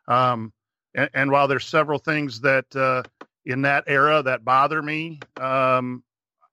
Um, 0.07 0.53
and, 0.97 1.09
and, 1.15 1.31
while 1.31 1.47
there's 1.47 1.67
several 1.67 2.01
things 2.01 2.41
that, 2.41 2.75
uh, 2.75 3.05
in 3.45 3.63
that 3.63 3.85
era 3.87 4.23
that 4.25 4.45
bother 4.45 4.83
me. 4.83 5.21
Um, 5.41 6.03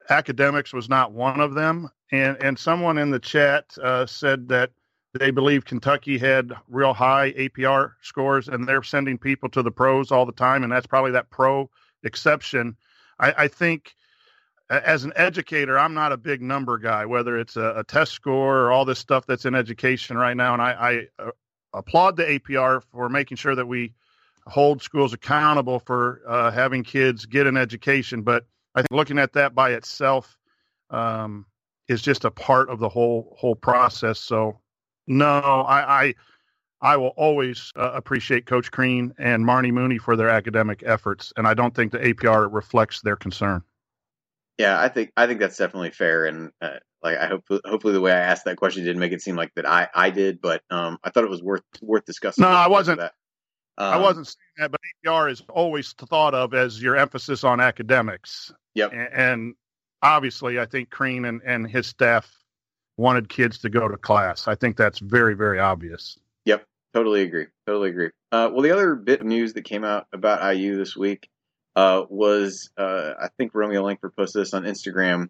academics 0.09 0.73
was 0.73 0.89
not 0.89 1.11
one 1.11 1.39
of 1.39 1.53
them. 1.53 1.89
And 2.11 2.37
and 2.41 2.57
someone 2.57 2.97
in 2.97 3.09
the 3.09 3.19
chat 3.19 3.65
uh, 3.81 4.05
said 4.05 4.47
that 4.49 4.71
they 5.13 5.31
believe 5.31 5.65
Kentucky 5.65 6.17
had 6.17 6.53
real 6.67 6.93
high 6.93 7.31
APR 7.33 7.93
scores, 8.01 8.47
and 8.47 8.67
they're 8.67 8.83
sending 8.83 9.17
people 9.17 9.49
to 9.49 9.61
the 9.61 9.71
pros 9.71 10.11
all 10.11 10.25
the 10.25 10.31
time, 10.31 10.63
and 10.63 10.71
that's 10.71 10.87
probably 10.87 11.11
that 11.11 11.29
pro 11.29 11.69
exception. 12.03 12.75
I, 13.19 13.33
I 13.37 13.47
think 13.47 13.95
as 14.69 15.03
an 15.03 15.13
educator, 15.15 15.77
I'm 15.77 15.93
not 15.93 16.11
a 16.11 16.17
big 16.17 16.41
number 16.41 16.77
guy, 16.77 17.05
whether 17.05 17.37
it's 17.37 17.57
a, 17.57 17.73
a, 17.77 17.83
test 17.83 18.13
score 18.13 18.61
or 18.61 18.71
all 18.71 18.85
this 18.85 18.97
stuff 18.97 19.25
that's 19.27 19.45
in 19.45 19.53
education 19.53 20.17
right 20.17 20.35
now. 20.35 20.53
And 20.53 20.61
I, 20.61 20.71
I 21.19 21.23
uh, 21.23 21.31
applaud 21.73 22.17
the 22.17 22.23
APR 22.23 22.81
for 22.91 23.07
making 23.07 23.37
sure 23.37 23.53
that 23.55 23.67
we 23.67 23.93
hold 24.47 24.81
schools 24.81 25.13
accountable 25.13 25.79
for 25.79 26.21
uh, 26.27 26.51
having 26.51 26.83
kids 26.83 27.25
get 27.25 27.47
an 27.47 27.57
education. 27.57 28.21
But 28.21 28.45
I 28.75 28.81
think 28.81 28.91
looking 28.91 29.19
at 29.19 29.33
that 29.33 29.55
by 29.55 29.71
itself 29.71 30.37
um, 30.89 31.45
is 31.87 32.01
just 32.01 32.25
a 32.25 32.31
part 32.31 32.69
of 32.69 32.79
the 32.79 32.89
whole 32.89 33.35
whole 33.37 33.55
process. 33.55 34.19
So, 34.19 34.59
no, 35.07 35.25
I 35.27 36.03
I, 36.03 36.15
I 36.81 36.97
will 36.97 37.13
always 37.15 37.71
uh, 37.75 37.91
appreciate 37.93 38.45
Coach 38.45 38.71
Crean 38.71 39.13
and 39.17 39.45
Marnie 39.45 39.71
Mooney 39.71 39.97
for 39.97 40.15
their 40.15 40.29
academic 40.29 40.83
efforts, 40.85 41.31
and 41.37 41.47
I 41.47 41.53
don't 41.53 41.73
think 41.73 41.91
the 41.91 41.99
APR 41.99 42.51
reflects 42.51 43.01
their 43.01 43.15
concern. 43.15 43.63
Yeah, 44.57 44.79
I 44.79 44.89
think 44.89 45.11
I 45.17 45.25
think 45.25 45.39
that's 45.39 45.57
definitely 45.57 45.91
fair, 45.91 46.25
and 46.25 46.51
uh, 46.61 46.77
like 47.01 47.17
I 47.17 47.27
hope 47.27 47.45
hopefully 47.65 47.93
the 47.93 48.01
way 48.01 48.11
I 48.11 48.19
asked 48.19 48.45
that 48.45 48.57
question 48.57 48.83
didn't 48.83 48.99
make 48.99 49.11
it 49.11 49.21
seem 49.21 49.35
like 49.35 49.51
that 49.55 49.67
I 49.67 49.87
I 49.93 50.09
did, 50.09 50.41
but 50.41 50.61
um, 50.69 50.99
I 51.03 51.09
thought 51.09 51.23
it 51.23 51.29
was 51.29 51.41
worth 51.41 51.63
worth 51.81 52.05
discussing. 52.05 52.43
No, 52.43 52.49
I 52.49 52.67
wasn't. 52.67 53.01
Um, 53.77 53.93
I 53.93 53.97
wasn't 53.97 54.27
saying 54.27 54.37
that, 54.57 54.71
but 54.71 54.79
APR 55.05 55.31
is 55.31 55.41
always 55.49 55.93
thought 55.93 56.33
of 56.33 56.53
as 56.53 56.81
your 56.81 56.95
emphasis 56.95 57.43
on 57.43 57.59
academics. 57.59 58.51
Yep. 58.75 58.91
And, 58.93 59.09
and 59.13 59.55
obviously, 60.01 60.59
I 60.59 60.65
think 60.65 60.89
Crean 60.89 61.25
and, 61.25 61.41
and 61.43 61.69
his 61.69 61.87
staff 61.87 62.31
wanted 62.97 63.29
kids 63.29 63.59
to 63.59 63.69
go 63.69 63.87
to 63.87 63.97
class. 63.97 64.47
I 64.47 64.55
think 64.55 64.77
that's 64.77 64.99
very, 64.99 65.33
very 65.35 65.59
obvious. 65.59 66.17
Yep. 66.45 66.65
Totally 66.93 67.23
agree. 67.23 67.47
Totally 67.65 67.89
agree. 67.89 68.11
Uh, 68.31 68.49
well, 68.51 68.61
the 68.61 68.71
other 68.71 68.93
bit 68.95 69.21
of 69.21 69.25
news 69.25 69.53
that 69.53 69.63
came 69.63 69.83
out 69.83 70.05
about 70.13 70.55
IU 70.55 70.77
this 70.77 70.95
week 70.95 71.27
uh, 71.75 72.03
was 72.07 72.69
uh, 72.77 73.13
I 73.19 73.29
think 73.37 73.55
Romeo 73.55 73.83
Langford 73.83 74.15
posted 74.15 74.41
this 74.41 74.53
on 74.53 74.63
Instagram. 74.63 75.29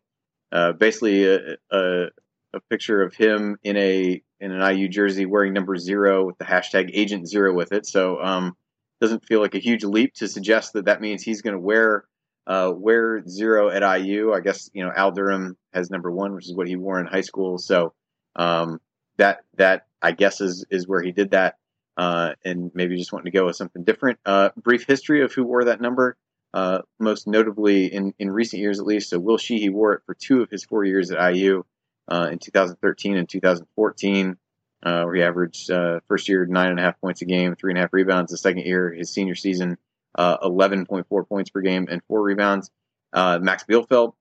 Uh, 0.52 0.74
basically, 0.74 1.26
a, 1.26 1.56
a, 1.72 2.08
a, 2.54 2.60
picture 2.70 3.02
of 3.02 3.14
him 3.16 3.58
in 3.64 3.78
a 3.78 4.22
in 4.40 4.52
an 4.52 4.78
IU 4.78 4.88
jersey 4.88 5.26
wearing 5.26 5.54
number 5.54 5.78
zero 5.78 6.26
with 6.26 6.38
the 6.38 6.46
hashtag 6.46 6.92
Agent 6.94 7.28
Zero 7.28 7.54
with 7.54 7.72
it. 7.72 7.86
So, 7.86 8.22
um, 8.22 8.56
doesn't 9.02 9.26
feel 9.26 9.42
like 9.42 9.56
a 9.56 9.60
huge 9.60 9.84
leap 9.84 10.14
to 10.16 10.28
suggest 10.28 10.74
that 10.74 10.86
that 10.86 11.02
means 11.02 11.24
he's 11.24 11.42
going 11.42 11.56
to 11.56 11.60
wear 11.60 12.06
uh, 12.48 12.72
wear 12.76 13.24
zero 13.28 13.70
at 13.70 13.82
IU. 14.00 14.34
I 14.34 14.40
guess 14.40 14.70
you 14.74 14.84
know 14.84 14.92
Al 14.96 15.12
Durham 15.12 15.58
has 15.74 15.90
number 15.90 16.12
one, 16.12 16.34
which 16.34 16.46
is 16.46 16.56
what 16.56 16.68
he 16.68 16.76
wore 16.76 17.00
in 17.00 17.08
high 17.08 17.22
school. 17.22 17.58
So 17.58 17.94
um, 18.36 18.80
that 19.18 19.44
that 19.58 19.88
I 20.02 20.12
guess 20.12 20.42
is 20.42 20.66
is 20.70 20.88
where 20.88 21.02
he 21.02 21.12
did 21.12 21.32
that. 21.32 21.58
Uh, 21.96 22.34
and 22.44 22.72
maybe 22.74 22.98
just 22.98 23.14
wanting 23.14 23.32
to 23.32 23.38
go 23.38 23.46
with 23.46 23.56
something 23.56 23.84
different. 23.84 24.18
Uh, 24.26 24.50
brief 24.58 24.88
history 24.88 25.22
of 25.22 25.32
who 25.32 25.44
wore 25.44 25.66
that 25.66 25.80
number 25.80 26.18
uh, 26.54 26.80
most 27.00 27.28
notably 27.28 27.88
in, 27.88 28.14
in 28.20 28.30
recent 28.30 28.62
years 28.62 28.80
at 28.80 28.86
least. 28.86 29.10
So 29.10 29.20
Will 29.20 29.38
Sheehey 29.38 29.72
wore 29.72 29.94
it 29.94 30.02
for 30.06 30.14
two 30.14 30.42
of 30.42 30.50
his 30.50 30.64
four 30.64 30.84
years 30.84 31.12
at 31.12 31.36
IU 31.36 31.64
uh, 32.08 32.30
in 32.32 32.40
2013 32.40 33.18
and 33.18 33.30
2014, 33.30 34.38
uh, 34.84 35.04
where 35.04 35.16
he 35.16 35.24
averaged 35.24 35.72
uh, 35.72 36.00
first 36.08 36.28
year 36.28 36.46
nine 36.46 36.70
and 36.70 36.80
a 36.80 36.84
half 36.84 37.00
points 37.00 37.22
a 37.22 37.26
game, 37.26 37.56
three 37.56 37.72
and 37.72 37.78
a 37.78 37.82
half 37.82 37.94
rebounds. 37.94 38.32
The 38.32 38.38
second 38.38 38.66
year, 38.66 38.92
his 38.92 39.10
senior 39.10 39.36
season, 39.36 39.78
11.4 40.18 41.04
uh, 41.04 41.24
points 41.24 41.50
per 41.50 41.62
game 41.62 41.88
and 41.90 42.02
four 42.08 42.22
rebounds. 42.22 42.70
Uh, 43.12 43.40
Max 43.42 43.64
Bielfeldt 43.64 44.14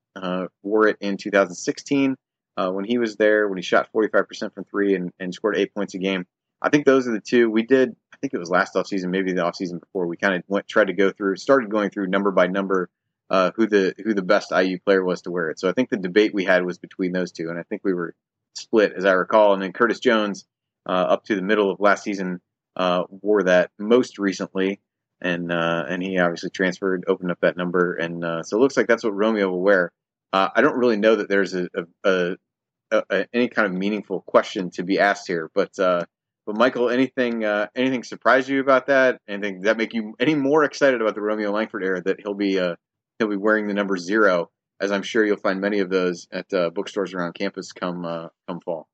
wore 0.62 0.88
it 0.88 0.96
in 1.00 1.16
2016 1.16 2.16
when 2.56 2.84
he 2.84 2.98
was 2.98 3.16
there, 3.16 3.48
when 3.48 3.58
he 3.58 3.62
shot 3.62 3.88
45% 3.94 4.54
from 4.54 4.64
three 4.64 4.94
and, 4.94 5.12
and 5.18 5.34
scored 5.34 5.56
eight 5.56 5.74
points 5.74 5.94
a 5.94 5.98
game. 5.98 6.26
I 6.60 6.68
think 6.68 6.86
those 6.86 7.08
are 7.08 7.12
the 7.12 7.20
two. 7.20 7.50
We 7.50 7.62
did 7.62 7.96
I 8.12 8.16
think 8.18 8.34
it 8.34 8.38
was 8.38 8.50
last 8.50 8.74
offseason, 8.74 9.08
maybe 9.08 9.32
the 9.32 9.42
offseason 9.42 9.80
before, 9.80 10.06
we 10.06 10.16
kind 10.16 10.34
of 10.34 10.44
went 10.46 10.68
tried 10.68 10.86
to 10.86 10.92
go 10.92 11.10
through, 11.10 11.36
started 11.36 11.70
going 11.70 11.90
through 11.90 12.06
number 12.06 12.30
by 12.30 12.46
number 12.46 12.88
uh, 13.30 13.50
who 13.56 13.66
the 13.66 13.94
who 14.02 14.14
the 14.14 14.22
best 14.22 14.52
IU 14.52 14.78
player 14.78 15.04
was 15.04 15.22
to 15.22 15.30
wear 15.30 15.50
it. 15.50 15.58
So 15.58 15.68
I 15.68 15.72
think 15.72 15.90
the 15.90 15.96
debate 15.96 16.34
we 16.34 16.44
had 16.44 16.64
was 16.64 16.78
between 16.78 17.12
those 17.12 17.32
two, 17.32 17.48
and 17.48 17.58
I 17.58 17.62
think 17.62 17.82
we 17.84 17.94
were 17.94 18.14
split, 18.54 18.92
as 18.96 19.04
I 19.04 19.12
recall. 19.12 19.54
And 19.54 19.62
then 19.62 19.72
Curtis 19.72 20.00
Jones, 20.00 20.44
uh, 20.86 20.92
up 20.92 21.24
to 21.24 21.34
the 21.34 21.42
middle 21.42 21.70
of 21.70 21.80
last 21.80 22.04
season, 22.04 22.40
uh, 22.76 23.04
wore 23.08 23.44
that 23.44 23.70
most 23.78 24.18
recently, 24.18 24.80
and 25.20 25.50
uh, 25.52 25.84
and 25.88 26.02
he 26.02 26.18
obviously 26.18 26.50
transferred, 26.50 27.04
opened 27.06 27.30
up 27.30 27.40
that 27.40 27.56
number, 27.56 27.94
and 27.94 28.24
uh, 28.24 28.42
so 28.42 28.56
it 28.56 28.60
looks 28.60 28.76
like 28.76 28.86
that's 28.86 29.04
what 29.04 29.14
Romeo 29.14 29.48
will 29.50 29.62
wear. 29.62 29.92
Uh, 30.32 30.48
I 30.54 30.62
don't 30.62 30.78
really 30.78 30.96
know 30.96 31.16
that 31.16 31.28
there's 31.28 31.54
a, 31.54 31.68
a, 32.04 32.36
a, 32.90 33.02
a, 33.10 33.26
any 33.34 33.48
kind 33.48 33.66
of 33.66 33.74
meaningful 33.74 34.22
question 34.22 34.70
to 34.70 34.82
be 34.82 34.98
asked 34.98 35.26
here, 35.26 35.50
but 35.54 35.78
but 36.46 36.56
Michael, 36.56 36.90
anything 36.90 37.44
uh, 37.44 37.68
anything 37.76 38.02
surprise 38.02 38.48
you 38.48 38.60
about 38.60 38.86
that? 38.86 39.20
Anything 39.28 39.62
that 39.62 39.76
make 39.76 39.94
you 39.94 40.14
any 40.18 40.34
more 40.34 40.64
excited 40.64 41.00
about 41.00 41.14
the 41.14 41.20
Romeo 41.20 41.52
Langford 41.52 41.84
era 41.84 42.02
that 42.02 42.20
he'll 42.20 42.34
be 42.34 42.58
uh, 42.58 42.74
he'll 43.22 43.30
be 43.30 43.36
wearing 43.36 43.66
the 43.66 43.74
number 43.74 43.96
zero? 43.96 44.50
As 44.80 44.90
I'm 44.90 45.02
sure 45.02 45.24
you'll 45.24 45.36
find 45.36 45.60
many 45.60 45.78
of 45.78 45.90
those 45.90 46.26
at 46.32 46.52
uh, 46.52 46.70
bookstores 46.70 47.14
around 47.14 47.34
campus 47.34 47.72
come 47.72 48.04
uh, 48.04 48.28
come 48.48 48.60
fall. 48.60 48.88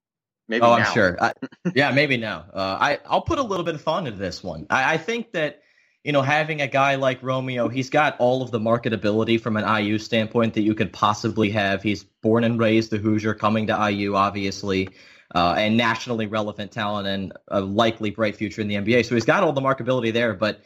Maybe 0.46 0.62
oh, 0.62 0.76
now. 0.76 0.84
I'm 0.84 0.92
sure. 0.92 1.16
I, 1.20 1.32
yeah, 1.74 1.90
maybe 1.92 2.16
now. 2.16 2.46
Uh, 2.52 2.78
I 2.80 2.98
I'll 3.06 3.22
put 3.22 3.38
a 3.38 3.42
little 3.42 3.64
bit 3.64 3.74
of 3.74 3.80
fun 3.80 4.06
into 4.06 4.18
this 4.18 4.42
one. 4.42 4.66
I, 4.70 4.94
I 4.94 4.96
think 4.98 5.32
that 5.32 5.62
you 6.04 6.12
know, 6.12 6.22
having 6.22 6.62
a 6.62 6.68
guy 6.68 6.94
like 6.94 7.22
Romeo, 7.22 7.68
he's 7.68 7.90
got 7.90 8.16
all 8.18 8.42
of 8.42 8.50
the 8.50 8.60
marketability 8.60 9.40
from 9.40 9.56
an 9.56 9.82
IU 9.82 9.98
standpoint 9.98 10.54
that 10.54 10.62
you 10.62 10.74
could 10.74 10.92
possibly 10.92 11.50
have. 11.50 11.82
He's 11.82 12.04
born 12.04 12.44
and 12.44 12.58
raised 12.58 12.90
the 12.90 12.98
Hoosier, 12.98 13.34
coming 13.34 13.66
to 13.66 13.90
IU, 13.90 14.14
obviously 14.14 14.88
uh, 15.34 15.54
and 15.58 15.76
nationally 15.76 16.26
relevant 16.26 16.72
talent 16.72 17.06
and 17.06 17.32
a 17.48 17.60
likely 17.60 18.10
bright 18.10 18.36
future 18.36 18.60
in 18.60 18.68
the 18.68 18.76
NBA. 18.76 19.04
So 19.04 19.14
he's 19.14 19.24
got 19.24 19.42
all 19.42 19.52
the 19.52 19.60
markability 19.60 20.12
there, 20.12 20.34
but 20.34 20.62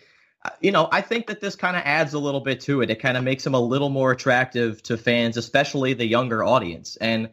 you 0.60 0.72
know, 0.72 0.88
I 0.90 1.00
think 1.00 1.26
that 1.28 1.40
this 1.40 1.56
kind 1.56 1.76
of 1.76 1.82
adds 1.84 2.14
a 2.14 2.18
little 2.18 2.40
bit 2.40 2.60
to 2.62 2.82
it. 2.82 2.90
It 2.90 3.00
kind 3.00 3.16
of 3.16 3.24
makes 3.24 3.46
him 3.46 3.54
a 3.54 3.60
little 3.60 3.88
more 3.88 4.10
attractive 4.10 4.82
to 4.84 4.96
fans, 4.96 5.36
especially 5.36 5.94
the 5.94 6.06
younger 6.06 6.44
audience. 6.44 6.96
And 6.96 7.30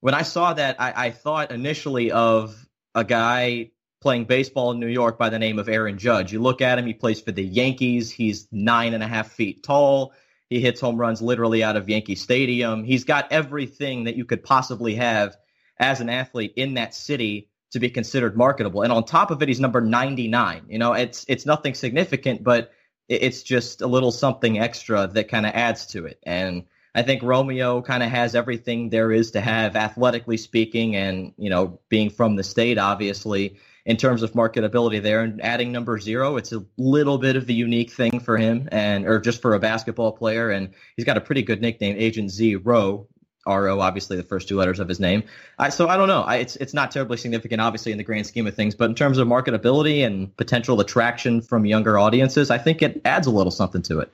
when 0.00 0.14
I 0.14 0.22
saw 0.22 0.54
that, 0.54 0.80
I, 0.80 1.06
I 1.06 1.10
thought 1.10 1.52
initially 1.52 2.10
of 2.10 2.66
a 2.94 3.04
guy 3.04 3.70
playing 4.00 4.24
baseball 4.24 4.72
in 4.72 4.80
New 4.80 4.86
York 4.86 5.18
by 5.18 5.28
the 5.28 5.38
name 5.38 5.58
of 5.58 5.68
Aaron 5.68 5.98
Judge. 5.98 6.32
You 6.32 6.40
look 6.40 6.62
at 6.62 6.78
him, 6.78 6.86
he 6.86 6.94
plays 6.94 7.20
for 7.20 7.32
the 7.32 7.44
Yankees. 7.44 8.10
He's 8.10 8.48
nine 8.50 8.94
and 8.94 9.02
a 9.02 9.08
half 9.08 9.32
feet 9.32 9.62
tall. 9.62 10.12
He 10.48 10.60
hits 10.60 10.80
home 10.80 10.96
runs 10.96 11.22
literally 11.22 11.62
out 11.62 11.76
of 11.76 11.88
Yankee 11.88 12.14
Stadium. 12.14 12.82
He's 12.82 13.04
got 13.04 13.30
everything 13.30 14.04
that 14.04 14.16
you 14.16 14.24
could 14.24 14.42
possibly 14.42 14.96
have 14.96 15.36
as 15.78 16.00
an 16.00 16.08
athlete 16.08 16.54
in 16.56 16.74
that 16.74 16.94
city 16.94 17.49
to 17.70 17.80
be 17.80 17.90
considered 17.90 18.36
marketable. 18.36 18.82
And 18.82 18.92
on 18.92 19.04
top 19.04 19.30
of 19.30 19.42
it, 19.42 19.48
he's 19.48 19.60
number 19.60 19.80
99. 19.80 20.64
You 20.68 20.78
know, 20.78 20.92
it's 20.92 21.24
it's 21.28 21.46
nothing 21.46 21.74
significant, 21.74 22.42
but 22.42 22.72
it's 23.08 23.42
just 23.42 23.80
a 23.80 23.86
little 23.86 24.12
something 24.12 24.58
extra 24.58 25.08
that 25.08 25.28
kind 25.28 25.44
of 25.44 25.52
adds 25.54 25.86
to 25.86 26.06
it. 26.06 26.20
And 26.22 26.64
I 26.94 27.02
think 27.02 27.22
Romeo 27.22 27.82
kind 27.82 28.02
of 28.02 28.10
has 28.10 28.34
everything 28.34 28.88
there 28.88 29.12
is 29.12 29.32
to 29.32 29.40
have, 29.40 29.76
athletically 29.76 30.36
speaking, 30.36 30.96
and 30.96 31.32
you 31.36 31.50
know, 31.50 31.80
being 31.88 32.10
from 32.10 32.36
the 32.36 32.42
state, 32.42 32.78
obviously, 32.78 33.56
in 33.84 33.96
terms 33.96 34.22
of 34.22 34.32
marketability 34.32 35.00
there. 35.02 35.22
And 35.22 35.40
adding 35.42 35.70
number 35.72 35.98
zero, 35.98 36.36
it's 36.36 36.52
a 36.52 36.64
little 36.76 37.18
bit 37.18 37.36
of 37.36 37.48
a 37.48 37.52
unique 37.52 37.92
thing 37.92 38.20
for 38.20 38.36
him, 38.36 38.68
and 38.72 39.06
or 39.06 39.20
just 39.20 39.40
for 39.40 39.54
a 39.54 39.60
basketball 39.60 40.12
player. 40.12 40.50
And 40.50 40.70
he's 40.96 41.04
got 41.04 41.16
a 41.16 41.20
pretty 41.20 41.42
good 41.42 41.60
nickname, 41.60 41.96
Agent 41.98 42.30
Zero, 42.30 43.06
RO, 43.46 43.80
obviously 43.80 44.16
the 44.16 44.22
first 44.22 44.48
two 44.48 44.56
letters 44.56 44.80
of 44.80 44.88
his 44.88 45.00
name. 45.00 45.22
I, 45.58 45.70
so 45.70 45.88
I 45.88 45.96
don't 45.96 46.08
know. 46.08 46.22
I, 46.22 46.36
it's 46.36 46.56
it's 46.56 46.74
not 46.74 46.90
terribly 46.90 47.16
significant, 47.16 47.60
obviously, 47.60 47.92
in 47.92 47.98
the 47.98 48.04
grand 48.04 48.26
scheme 48.26 48.46
of 48.46 48.54
things. 48.54 48.74
But 48.74 48.90
in 48.90 48.94
terms 48.94 49.18
of 49.18 49.26
marketability 49.26 50.04
and 50.04 50.34
potential 50.36 50.80
attraction 50.80 51.40
from 51.40 51.64
younger 51.64 51.98
audiences, 51.98 52.50
I 52.50 52.58
think 52.58 52.82
it 52.82 53.00
adds 53.04 53.26
a 53.26 53.30
little 53.30 53.50
something 53.50 53.82
to 53.82 54.00
it. 54.00 54.12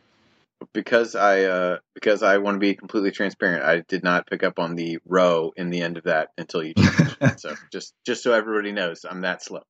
Because 0.72 1.14
I 1.14 1.42
uh, 1.42 1.78
because 1.94 2.22
I 2.22 2.38
want 2.38 2.54
to 2.54 2.60
be 2.60 2.74
completely 2.74 3.10
transparent, 3.10 3.64
I 3.64 3.80
did 3.88 4.02
not 4.02 4.26
pick 4.26 4.42
up 4.42 4.58
on 4.58 4.74
the 4.74 4.98
row 5.04 5.52
in 5.56 5.70
the 5.70 5.82
end 5.82 5.98
of 5.98 6.04
that 6.04 6.30
until 6.38 6.62
you 6.62 6.74
changed. 6.74 7.16
so 7.38 7.54
just 7.72 7.94
just 8.06 8.22
so 8.22 8.32
everybody 8.32 8.72
knows, 8.72 9.04
I'm 9.08 9.20
that 9.22 9.42
slow. 9.42 9.62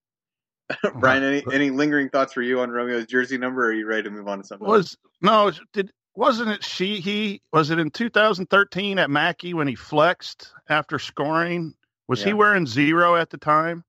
Brian, 0.94 1.22
any 1.22 1.44
any 1.52 1.70
lingering 1.70 2.08
thoughts 2.08 2.32
for 2.32 2.42
you 2.42 2.60
on 2.60 2.70
Romeo's 2.70 3.06
jersey 3.06 3.38
number? 3.38 3.64
Or 3.64 3.68
are 3.68 3.72
you 3.72 3.86
ready 3.86 4.04
to 4.04 4.10
move 4.10 4.28
on 4.28 4.38
to 4.38 4.44
something? 4.44 4.66
Was 4.66 4.96
else? 5.22 5.58
no? 5.58 5.64
Did 5.72 5.90
wasn't 6.16 6.50
it 6.50 6.62
Sheehey 6.62 7.40
was 7.52 7.70
it 7.70 7.78
in 7.78 7.90
2013 7.90 8.98
at 8.98 9.10
Mackey 9.10 9.54
when 9.54 9.68
he 9.68 9.74
flexed 9.74 10.50
after 10.68 10.98
scoring? 10.98 11.74
Was 12.08 12.20
yeah. 12.20 12.28
he 12.28 12.32
wearing 12.32 12.66
zero 12.66 13.16
at 13.16 13.30
the 13.30 13.36
time? 13.38 13.84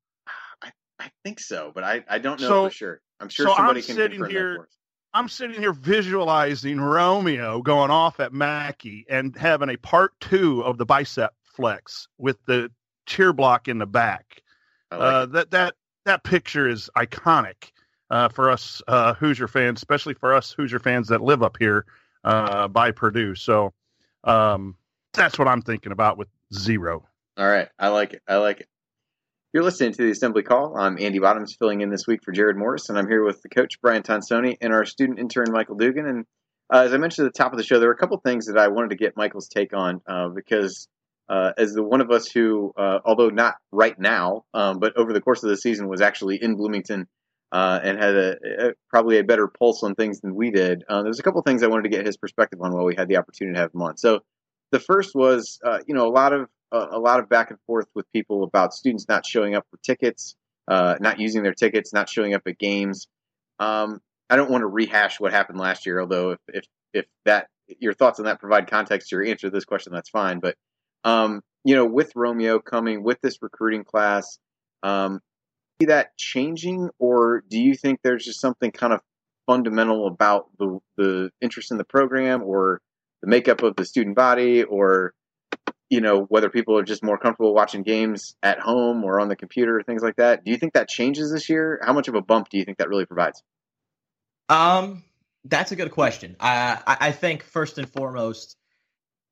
I, 0.61 0.71
I 0.99 1.09
think 1.23 1.39
so, 1.39 1.71
but 1.73 1.83
I, 1.83 2.03
I 2.09 2.17
don't 2.19 2.39
know 2.41 2.47
so, 2.47 2.69
for 2.69 2.73
sure. 2.73 3.01
I'm 3.19 3.29
sure 3.29 3.47
so 3.47 3.55
somebody 3.55 3.79
I'm 3.79 3.85
can 3.85 3.95
sitting 3.95 4.25
here, 4.25 4.67
I'm 5.13 5.29
sitting 5.29 5.59
here 5.59 5.73
visualizing 5.73 6.79
Romeo 6.79 7.61
going 7.61 7.91
off 7.91 8.19
at 8.19 8.33
Mackey 8.33 9.05
and 9.09 9.35
having 9.35 9.69
a 9.69 9.77
part 9.77 10.13
two 10.19 10.61
of 10.61 10.77
the 10.77 10.85
bicep 10.85 11.33
flex 11.55 12.07
with 12.17 12.37
the 12.45 12.69
cheer 13.05 13.33
block 13.33 13.67
in 13.67 13.77
the 13.77 13.87
back. 13.87 14.41
Like 14.91 15.01
uh, 15.01 15.25
that 15.27 15.51
that 15.51 15.75
that 16.05 16.23
picture 16.23 16.67
is 16.67 16.89
iconic 16.95 17.71
uh, 18.09 18.29
for 18.29 18.49
us 18.49 18.81
uh, 18.87 19.13
Hoosier 19.13 19.47
fans, 19.47 19.79
especially 19.79 20.13
for 20.13 20.33
us 20.33 20.51
Hoosier 20.51 20.79
fans 20.79 21.07
that 21.07 21.21
live 21.21 21.41
up 21.41 21.57
here 21.57 21.85
uh, 22.23 22.67
by 22.67 22.91
Purdue. 22.91 23.35
So 23.35 23.73
um, 24.23 24.75
that's 25.13 25.37
what 25.37 25.47
I'm 25.47 25.61
thinking 25.61 25.91
about 25.91 26.17
with 26.17 26.29
zero. 26.53 27.07
All 27.37 27.47
right, 27.47 27.69
I 27.77 27.89
like 27.89 28.13
it. 28.13 28.21
I 28.27 28.37
like 28.37 28.61
it. 28.61 28.67
You're 29.53 29.63
listening 29.63 29.93
to 29.93 30.03
the 30.03 30.11
Assembly 30.11 30.43
Call. 30.43 30.77
I'm 30.77 30.97
Andy 30.99 31.19
Bottoms, 31.19 31.55
filling 31.57 31.81
in 31.81 31.89
this 31.89 32.05
week 32.05 32.21
for 32.23 32.33
Jerod 32.33 32.57
Morris, 32.57 32.89
and 32.89 32.97
I'm 32.97 33.07
here 33.07 33.23
with 33.23 33.41
the 33.41 33.49
coach 33.49 33.81
Brian 33.81 34.03
Tonsoni 34.03 34.57
and 34.59 34.73
our 34.73 34.85
student 34.85 35.19
intern 35.19 35.51
Michael 35.51 35.75
Dugan. 35.75 36.05
And 36.05 36.25
uh, 36.71 36.83
as 36.83 36.93
I 36.93 36.97
mentioned 36.97 37.27
at 37.27 37.33
the 37.33 37.37
top 37.37 37.53
of 37.53 37.57
the 37.57 37.63
show, 37.63 37.79
there 37.79 37.87
were 37.87 37.93
a 37.93 37.97
couple 37.97 38.17
things 38.17 38.47
that 38.47 38.57
I 38.57 38.67
wanted 38.67 38.89
to 38.89 38.97
get 38.97 39.15
Michael's 39.15 39.47
take 39.47 39.73
on 39.73 40.01
uh, 40.05 40.29
because 40.29 40.87
uh, 41.29 41.53
as 41.57 41.73
the 41.73 41.83
one 41.83 42.01
of 42.01 42.11
us 42.11 42.27
who, 42.27 42.73
uh, 42.77 42.99
although 43.05 43.29
not 43.29 43.55
right 43.71 43.97
now, 43.97 44.43
um, 44.53 44.79
but 44.79 44.97
over 44.97 45.13
the 45.13 45.21
course 45.21 45.43
of 45.43 45.49
the 45.49 45.57
season 45.57 45.87
was 45.87 46.01
actually 46.01 46.41
in 46.41 46.55
Bloomington 46.55 47.07
uh, 47.51 47.79
and 47.83 47.97
had 47.97 48.15
a, 48.15 48.35
a, 48.43 48.73
probably 48.89 49.19
a 49.19 49.23
better 49.23 49.47
pulse 49.47 49.83
on 49.83 49.95
things 49.95 50.21
than 50.21 50.35
we 50.35 50.51
did. 50.51 50.83
Uh, 50.89 51.03
there's 51.03 51.19
a 51.19 51.23
couple 51.23 51.41
things 51.41 51.63
I 51.63 51.67
wanted 51.67 51.83
to 51.83 51.89
get 51.89 52.05
his 52.05 52.17
perspective 52.17 52.59
on 52.61 52.73
while 52.73 52.85
we 52.85 52.95
had 52.95 53.07
the 53.07 53.17
opportunity 53.17 53.55
to 53.55 53.61
have 53.61 53.73
him 53.73 53.81
on. 53.81 53.97
So 53.97 54.21
the 54.71 54.79
first 54.79 55.15
was, 55.15 55.59
uh, 55.63 55.79
you 55.87 55.95
know, 55.95 56.07
a 56.07 56.11
lot 56.11 56.33
of 56.33 56.47
a 56.71 56.99
lot 56.99 57.21
of 57.21 57.29
back 57.29 57.49
and 57.49 57.59
forth 57.65 57.87
with 57.95 58.11
people 58.11 58.43
about 58.43 58.73
students 58.73 59.05
not 59.07 59.25
showing 59.25 59.55
up 59.55 59.65
for 59.71 59.77
tickets, 59.77 60.35
uh, 60.67 60.95
not 60.99 61.17
using 61.17 61.41
their 61.41 61.53
tickets, 61.53 61.93
not 61.93 62.09
showing 62.09 62.33
up 62.33 62.41
at 62.45 62.57
games. 62.57 63.07
Um, 63.59 64.01
I 64.29 64.35
don't 64.35 64.51
want 64.51 64.63
to 64.63 64.67
rehash 64.67 65.17
what 65.19 65.31
happened 65.31 65.59
last 65.59 65.85
year, 65.85 66.01
although 66.01 66.31
if 66.31 66.39
if 66.49 66.65
if 66.93 67.05
that 67.23 67.47
your 67.79 67.93
thoughts 67.93 68.19
on 68.19 68.25
that 68.25 68.39
provide 68.39 68.69
context 68.69 69.09
to 69.09 69.15
your 69.15 69.25
answer 69.25 69.47
to 69.47 69.51
this 69.51 69.65
question, 69.65 69.93
that's 69.93 70.09
fine. 70.09 70.39
But 70.39 70.55
um, 71.05 71.41
you 71.63 71.75
know, 71.75 71.85
with 71.85 72.11
Romeo 72.15 72.59
coming 72.59 73.03
with 73.03 73.21
this 73.21 73.41
recruiting 73.41 73.83
class, 73.85 74.39
um, 74.83 75.21
that 75.85 76.17
changing, 76.17 76.89
or 76.97 77.43
do 77.47 77.59
you 77.59 77.75
think 77.75 77.99
there's 78.03 78.25
just 78.25 78.41
something 78.41 78.71
kind 78.71 78.93
of 78.93 79.01
fundamental 79.45 80.07
about 80.07 80.49
the 80.57 80.79
the 80.97 81.29
interest 81.41 81.71
in 81.71 81.77
the 81.77 81.83
program, 81.83 82.43
or 82.43 82.81
the 83.21 83.27
makeup 83.27 83.63
of 83.63 83.75
the 83.75 83.85
student 83.85 84.15
body, 84.15 84.63
or 84.63 85.13
you 85.89 86.01
know 86.01 86.21
whether 86.23 86.49
people 86.49 86.77
are 86.77 86.83
just 86.83 87.03
more 87.03 87.17
comfortable 87.17 87.53
watching 87.53 87.83
games 87.83 88.35
at 88.41 88.59
home 88.59 89.03
or 89.03 89.19
on 89.19 89.29
the 89.29 89.35
computer, 89.35 89.83
things 89.83 90.01
like 90.01 90.15
that? 90.15 90.43
Do 90.43 90.51
you 90.51 90.57
think 90.57 90.73
that 90.73 90.89
changes 90.89 91.31
this 91.31 91.49
year? 91.49 91.79
How 91.83 91.93
much 91.93 92.07
of 92.07 92.15
a 92.15 92.21
bump 92.21 92.49
do 92.49 92.57
you 92.57 92.65
think 92.65 92.79
that 92.79 92.89
really 92.89 93.05
provides? 93.05 93.43
Um, 94.49 95.03
that's 95.45 95.71
a 95.71 95.75
good 95.75 95.91
question. 95.91 96.35
I 96.39 96.81
I 96.87 97.11
think 97.11 97.43
first 97.43 97.77
and 97.77 97.87
foremost 97.87 98.57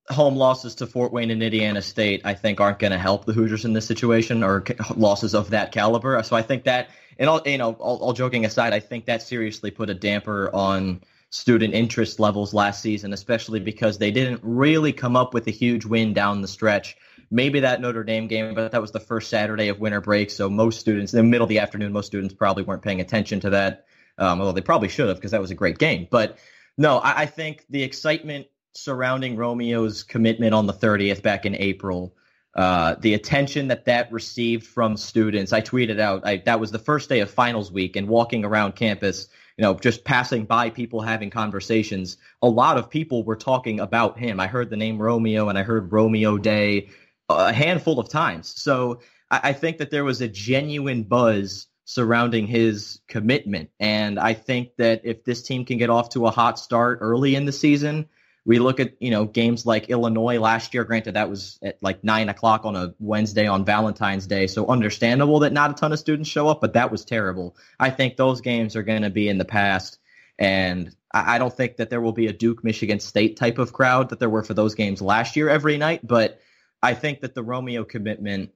home 0.09 0.35
losses 0.35 0.75
to 0.75 0.87
Fort 0.87 1.11
Wayne 1.11 1.31
and 1.31 1.41
Indiana 1.41 1.81
State, 1.81 2.21
I 2.25 2.33
think, 2.35 2.59
aren't 2.59 2.79
going 2.79 2.91
to 2.91 2.97
help 2.97 3.25
the 3.25 3.33
Hoosiers 3.33 3.65
in 3.65 3.73
this 3.73 3.87
situation, 3.87 4.43
or 4.43 4.63
losses 4.95 5.33
of 5.33 5.49
that 5.51 5.71
caliber. 5.71 6.21
So 6.23 6.35
I 6.35 6.41
think 6.41 6.65
that, 6.65 6.89
and 7.17 7.29
all 7.29 7.41
you 7.45 7.57
know, 7.57 7.73
all, 7.73 7.97
all, 7.97 8.13
joking 8.13 8.45
aside, 8.45 8.73
I 8.73 8.79
think 8.79 9.05
that 9.05 9.21
seriously 9.21 9.71
put 9.71 9.89
a 9.89 9.93
damper 9.93 10.53
on 10.53 11.01
student 11.31 11.73
interest 11.73 12.19
levels 12.19 12.53
last 12.53 12.81
season, 12.81 13.13
especially 13.13 13.59
because 13.59 13.97
they 13.97 14.11
didn't 14.11 14.41
really 14.43 14.93
come 14.93 15.15
up 15.15 15.33
with 15.33 15.47
a 15.47 15.51
huge 15.51 15.85
win 15.85 16.13
down 16.13 16.41
the 16.41 16.47
stretch. 16.47 16.97
Maybe 17.31 17.61
that 17.61 17.81
Notre 17.81 18.03
Dame 18.03 18.27
game, 18.27 18.53
but 18.53 18.71
that 18.71 18.81
was 18.81 18.91
the 18.91 18.99
first 18.99 19.29
Saturday 19.29 19.69
of 19.69 19.79
winter 19.79 20.01
break, 20.01 20.29
so 20.29 20.49
most 20.49 20.79
students, 20.79 21.13
in 21.13 21.17
the 21.17 21.23
middle 21.23 21.45
of 21.45 21.49
the 21.49 21.59
afternoon, 21.59 21.91
most 21.91 22.05
students 22.05 22.33
probably 22.33 22.63
weren't 22.63 22.83
paying 22.83 23.01
attention 23.01 23.39
to 23.41 23.49
that. 23.51 23.85
Um, 24.17 24.39
although 24.39 24.53
they 24.53 24.61
probably 24.61 24.87
should 24.87 25.09
have 25.09 25.17
because 25.17 25.31
that 25.31 25.41
was 25.41 25.51
a 25.51 25.55
great 25.55 25.77
game. 25.77 26.07
But 26.09 26.37
no, 26.77 26.99
I, 26.99 27.23
I 27.23 27.25
think 27.25 27.65
the 27.69 27.83
excitement 27.83 28.47
surrounding 28.75 29.37
Romeo's 29.37 30.03
commitment 30.03 30.53
on 30.53 30.67
the 30.67 30.73
30th 30.73 31.21
back 31.21 31.45
in 31.45 31.55
April, 31.55 32.13
uh, 32.55 32.95
the 32.99 33.13
attention 33.13 33.69
that 33.69 33.85
that 33.85 34.11
received 34.11 34.65
from 34.65 34.97
students. 34.97 35.53
I 35.53 35.61
tweeted 35.61 35.99
out 35.99 36.25
I, 36.25 36.37
that 36.45 36.59
was 36.59 36.71
the 36.71 36.79
first 36.79 37.09
day 37.09 37.21
of 37.21 37.29
finals 37.29 37.71
week 37.71 37.95
and 37.95 38.07
walking 38.07 38.45
around 38.45 38.75
campus, 38.75 39.27
you 39.57 39.63
know, 39.63 39.73
just 39.75 40.03
passing 40.03 40.45
by 40.45 40.69
people 40.69 41.01
having 41.01 41.29
conversations. 41.29 42.17
A 42.41 42.47
lot 42.47 42.77
of 42.77 42.89
people 42.89 43.23
were 43.23 43.35
talking 43.35 43.79
about 43.79 44.17
him. 44.17 44.39
I 44.39 44.47
heard 44.47 44.69
the 44.69 44.77
name 44.77 45.01
Romeo 45.01 45.49
and 45.49 45.57
I 45.57 45.63
heard 45.63 45.91
Romeo 45.91 46.37
Day 46.37 46.89
a 47.29 47.51
handful 47.51 47.99
of 47.99 48.09
times. 48.09 48.53
So 48.55 49.01
I, 49.31 49.39
I 49.43 49.53
think 49.53 49.77
that 49.79 49.89
there 49.89 50.05
was 50.05 50.21
a 50.21 50.27
genuine 50.27 51.03
buzz 51.03 51.67
surrounding 51.85 52.47
his 52.47 52.99
commitment. 53.07 53.69
And 53.79 54.19
I 54.19 54.33
think 54.33 54.75
that 54.77 55.01
if 55.03 55.23
this 55.23 55.43
team 55.43 55.65
can 55.65 55.77
get 55.77 55.89
off 55.89 56.09
to 56.09 56.25
a 56.25 56.31
hot 56.31 56.57
start 56.57 56.99
early 57.01 57.35
in 57.35 57.45
the 57.45 57.51
season, 57.51 58.07
we 58.45 58.59
look 58.59 58.79
at 58.79 59.01
you 59.01 59.09
know 59.09 59.25
games 59.25 59.65
like 59.65 59.89
Illinois 59.89 60.39
last 60.39 60.73
year. 60.73 60.83
Granted, 60.83 61.15
that 61.15 61.29
was 61.29 61.59
at 61.63 61.81
like 61.81 62.03
nine 62.03 62.29
o'clock 62.29 62.63
on 62.63 62.75
a 62.75 62.93
Wednesday 62.99 63.47
on 63.47 63.65
Valentine's 63.65 64.27
Day, 64.27 64.47
so 64.47 64.67
understandable 64.67 65.39
that 65.39 65.51
not 65.51 65.71
a 65.71 65.73
ton 65.73 65.91
of 65.91 65.99
students 65.99 66.29
show 66.29 66.47
up. 66.47 66.61
But 66.61 66.73
that 66.73 66.91
was 66.91 67.03
terrible. 67.03 67.57
I 67.79 67.89
think 67.89 68.15
those 68.15 68.41
games 68.41 68.75
are 68.75 68.83
going 68.83 69.01
to 69.01 69.09
be 69.09 69.27
in 69.27 69.39
the 69.39 69.45
past, 69.45 69.97
and 70.37 70.95
I, 71.11 71.35
I 71.35 71.37
don't 71.39 71.55
think 71.55 71.77
that 71.77 71.89
there 71.89 72.01
will 72.01 72.13
be 72.13 72.27
a 72.27 72.33
Duke 72.33 72.63
Michigan 72.63 72.99
State 72.99 73.37
type 73.37 73.57
of 73.57 73.73
crowd 73.73 74.09
that 74.09 74.19
there 74.19 74.29
were 74.29 74.43
for 74.43 74.53
those 74.53 74.75
games 74.75 75.01
last 75.01 75.35
year 75.35 75.49
every 75.49 75.77
night. 75.77 76.05
But 76.05 76.39
I 76.83 76.93
think 76.93 77.21
that 77.21 77.33
the 77.33 77.43
Romeo 77.43 77.83
commitment, 77.83 78.51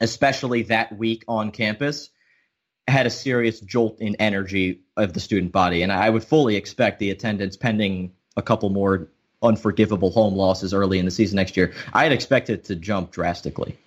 especially 0.00 0.62
that 0.64 0.96
week 0.96 1.24
on 1.26 1.50
campus, 1.50 2.10
had 2.86 3.06
a 3.06 3.10
serious 3.10 3.58
jolt 3.58 4.00
in 4.00 4.14
energy 4.20 4.82
of 4.96 5.12
the 5.12 5.18
student 5.18 5.50
body, 5.50 5.82
and 5.82 5.90
I 5.90 6.08
would 6.08 6.22
fully 6.22 6.54
expect 6.54 7.00
the 7.00 7.10
attendance 7.10 7.56
pending 7.56 8.12
a 8.36 8.42
couple 8.42 8.68
more 8.68 9.08
unforgivable 9.42 10.10
home 10.10 10.34
losses 10.34 10.72
early 10.72 10.98
in 10.98 11.04
the 11.04 11.10
season 11.10 11.36
next 11.36 11.56
year, 11.56 11.72
I 11.92 12.02
had 12.04 12.12
expected 12.12 12.64
to 12.64 12.76
jump 12.76 13.10
drastically. 13.10 13.78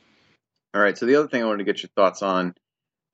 All 0.74 0.82
right. 0.82 0.98
So 0.98 1.06
the 1.06 1.16
other 1.16 1.28
thing 1.28 1.42
I 1.42 1.46
wanted 1.46 1.66
to 1.66 1.72
get 1.72 1.82
your 1.82 1.90
thoughts 1.96 2.22
on, 2.22 2.54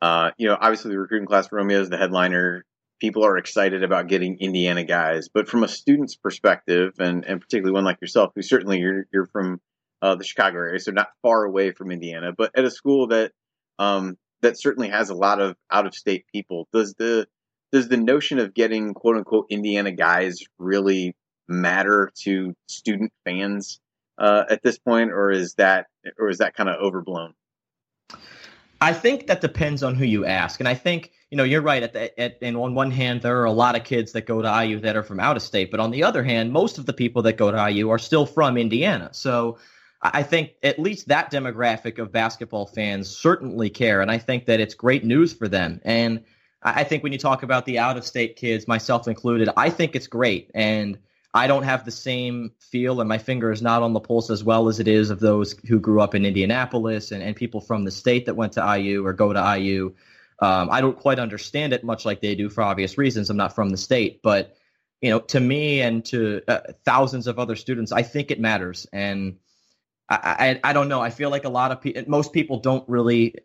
uh, 0.02 0.32
you 0.38 0.48
know, 0.48 0.58
obviously 0.60 0.92
the 0.92 1.00
recruiting 1.00 1.28
class 1.28 1.52
Romeo 1.52 1.80
is 1.80 1.90
the 1.90 1.98
headliner. 1.98 2.66
People 3.00 3.26
are 3.26 3.38
excited 3.38 3.84
about 3.84 4.08
getting 4.08 4.38
Indiana 4.40 4.84
guys, 4.84 5.30
but 5.34 5.48
from 5.48 5.64
a 5.64 5.68
student's 5.68 6.16
perspective, 6.16 6.94
and, 7.00 7.26
and 7.26 7.42
particularly 7.42 7.74
one 7.74 7.84
like 7.84 8.00
yourself, 8.02 8.32
who 8.36 8.42
certainly 8.42 8.80
you're, 8.80 9.06
you're 9.12 9.28
from 9.28 9.60
uh, 10.02 10.16
the 10.16 10.24
Chicago 10.24 10.58
area, 10.58 10.80
so 10.80 10.92
not 10.92 11.10
far 11.22 11.44
away 11.44 11.72
from 11.72 11.92
Indiana, 11.92 12.32
but 12.38 12.52
at 12.56 12.66
a 12.66 12.72
school 12.72 13.08
that 13.08 13.32
um, 13.80 14.18
that 14.42 14.60
certainly 14.60 14.90
has 14.90 15.10
a 15.10 15.16
lot 15.16 15.42
of 15.42 15.56
out 15.72 15.88
of 15.88 15.96
state 15.96 16.26
people. 16.32 16.68
Does 16.72 16.94
the 16.94 17.28
does 17.72 17.88
the 17.88 17.98
notion 17.98 18.40
of 18.40 18.54
getting 18.54 18.94
quote 18.94 19.18
unquote 19.18 19.48
Indiana 19.50 19.92
guys 19.92 20.40
really 20.60 21.16
matter 21.48 22.12
to 22.24 22.56
student 22.68 23.12
fans 23.24 23.80
uh, 24.18 24.44
at 24.50 24.64
this 24.64 24.78
point, 24.78 25.12
or 25.12 25.32
is 25.32 25.56
that 25.56 25.88
or 26.18 26.30
is 26.30 26.40
that 26.40 26.56
kind 26.56 26.70
of 26.70 26.76
overblown? 26.82 27.34
I 28.82 28.94
think 28.94 29.28
that 29.28 29.42
depends 29.42 29.84
on 29.84 29.96
who 29.96 30.06
you 30.06 30.26
ask, 30.26 30.60
and 30.60 30.68
I 30.68 30.74
think 30.74 31.12
you 31.30 31.38
know 31.38 31.44
you're 31.44 31.62
right. 31.62 31.84
At, 31.84 31.94
the, 31.94 32.20
at 32.20 32.38
and 32.42 32.58
on 32.58 32.76
one 32.76 32.92
hand, 32.92 33.22
there 33.22 33.40
are 33.42 33.46
a 33.46 33.52
lot 33.52 33.76
of 33.76 33.84
kids 33.84 34.12
that 34.14 34.26
go 34.26 34.42
to 34.42 34.64
IU 34.64 34.80
that 34.82 34.96
are 34.96 35.04
from 35.04 35.20
out 35.20 35.36
of 35.36 35.42
state, 35.42 35.72
but 35.72 35.80
on 35.80 35.92
the 35.92 36.04
other 36.04 36.24
hand, 36.24 36.52
most 36.52 36.78
of 36.78 36.86
the 36.86 36.94
people 36.94 37.22
that 37.24 37.34
go 37.34 37.52
to 37.52 37.72
IU 37.72 37.90
are 37.90 38.00
still 38.00 38.26
from 38.26 38.58
Indiana. 38.58 39.10
So 39.12 39.58
I 40.02 40.24
think 40.24 40.52
at 40.62 40.78
least 40.78 41.08
that 41.08 41.32
demographic 41.32 42.00
of 42.00 42.12
basketball 42.12 42.68
fans 42.68 43.10
certainly 43.10 43.70
care, 43.70 44.02
and 44.02 44.12
I 44.12 44.18
think 44.18 44.46
that 44.46 44.60
it's 44.60 44.76
great 44.76 45.04
news 45.04 45.34
for 45.34 45.48
them. 45.48 45.82
And 45.84 46.24
I 46.62 46.84
think 46.84 47.04
when 47.04 47.12
you 47.12 47.20
talk 47.20 47.44
about 47.44 47.66
the 47.66 47.80
out 47.80 47.96
of 47.96 48.06
state 48.06 48.36
kids, 48.36 48.68
myself 48.68 49.08
included, 49.08 49.50
I 49.56 49.70
think 49.70 49.96
it's 49.96 50.08
great 50.08 50.52
and 50.54 50.98
I 51.36 51.48
don't 51.48 51.64
have 51.64 51.84
the 51.84 51.92
same 51.92 52.54
feel, 52.60 53.02
and 53.02 53.10
my 53.10 53.18
finger 53.18 53.52
is 53.52 53.62
not 53.62 53.84
on 53.84 53.92
the 53.92 54.00
pulse 54.00 54.30
as 54.30 54.42
well 54.42 54.70
as 54.70 54.80
it 54.80 54.88
is 54.88 55.10
of 55.10 55.20
those 55.20 55.54
who 55.68 55.82
grew 55.82 56.00
up 56.00 56.16
in 56.16 56.26
Indianapolis 56.26 57.12
and, 57.12 57.22
and 57.22 57.36
people 57.36 57.60
from 57.60 57.84
the 57.84 57.92
state 57.92 58.26
that 58.28 58.38
went 58.38 58.54
to 58.54 58.78
IU 58.78 59.06
or 59.06 59.12
go 59.12 59.34
to 59.34 59.58
IU. 59.58 59.94
Um, 60.40 60.70
I 60.72 60.80
don't 60.80 60.98
quite 60.98 61.20
understand 61.20 61.74
it 61.74 61.84
much 61.84 62.06
like 62.06 62.22
they 62.22 62.36
do 62.36 62.50
for 62.50 62.64
obvious 62.64 62.98
reasons. 62.98 63.30
I'm 63.30 63.36
not 63.36 63.54
from 63.54 63.70
the 63.70 63.78
state, 63.78 64.22
but 64.24 64.56
you 65.02 65.10
know, 65.10 65.20
to 65.20 65.42
me 65.42 65.82
and 65.82 66.06
to 66.06 66.42
uh, 66.48 66.72
thousands 66.86 67.28
of 67.28 67.38
other 67.38 67.58
students, 67.58 67.92
I 67.92 68.02
think 68.02 68.32
it 68.32 68.40
matters. 68.40 68.88
And 68.94 69.40
I, 70.08 70.60
I, 70.64 70.70
I 70.70 70.74
don't 70.74 70.88
know. 70.88 71.02
I 71.02 71.10
feel 71.10 71.30
like 71.30 71.44
a 71.44 71.50
lot 71.50 71.74
of 71.74 71.82
people, 71.82 72.02
most 72.08 72.32
people 72.32 72.60
don't 72.60 72.88
really 72.88 73.36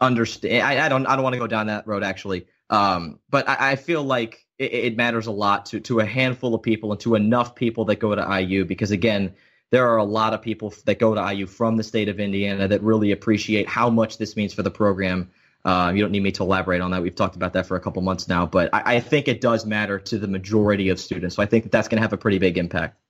understand. 0.00 0.62
I, 0.62 0.86
I 0.86 0.88
don't, 0.88 1.04
I 1.06 1.14
don't 1.14 1.24
want 1.24 1.34
to 1.34 1.40
go 1.40 1.46
down 1.46 1.66
that 1.66 1.86
road 1.86 2.02
actually. 2.02 2.46
Um, 2.70 3.20
but 3.28 3.46
I, 3.46 3.72
I 3.72 3.76
feel 3.76 4.02
like 4.02 4.45
it, 4.58 4.72
it, 4.72 4.96
matters 4.96 5.26
a 5.26 5.32
lot 5.32 5.66
to 5.66 5.80
to 5.80 6.00
a 6.00 6.04
handful 6.04 6.54
of 6.54 6.62
people 6.62 6.92
and 6.92 7.00
to 7.00 7.14
enough 7.14 7.54
people 7.54 7.86
that 7.86 7.96
go 7.96 8.14
to 8.14 8.40
IU 8.40 8.64
because 8.64 8.90
again, 8.90 9.34
there 9.70 9.88
are 9.88 9.96
a 9.96 10.04
lot 10.04 10.32
of 10.32 10.42
people 10.42 10.72
that 10.84 10.98
go 10.98 11.14
to 11.14 11.34
IU 11.34 11.46
from 11.46 11.76
the 11.76 11.82
state 11.82 12.08
of 12.08 12.20
Indiana 12.20 12.68
that 12.68 12.82
really 12.82 13.12
appreciate 13.12 13.68
how 13.68 13.90
much 13.90 14.18
this 14.18 14.36
means 14.36 14.54
for 14.54 14.62
the 14.62 14.70
program. 14.70 15.30
Uh, 15.64 15.90
you 15.92 16.00
don't 16.00 16.12
need 16.12 16.22
me 16.22 16.30
to 16.30 16.44
elaborate 16.44 16.80
on 16.80 16.92
that. 16.92 17.02
We've 17.02 17.14
talked 17.14 17.34
about 17.34 17.54
that 17.54 17.66
for 17.66 17.76
a 17.76 17.80
couple 17.80 18.00
months 18.00 18.28
now, 18.28 18.46
but 18.46 18.72
I, 18.72 18.96
I 18.96 19.00
think 19.00 19.26
it 19.26 19.40
does 19.40 19.66
matter 19.66 19.98
to 19.98 20.18
the 20.18 20.28
majority 20.28 20.90
of 20.90 21.00
students. 21.00 21.34
So 21.34 21.42
I 21.42 21.46
think 21.46 21.64
that 21.64 21.72
that's 21.72 21.88
going 21.88 21.96
to 21.96 22.02
have 22.02 22.12
a 22.12 22.16
pretty 22.16 22.38
big 22.38 22.56
impact. 22.56 23.00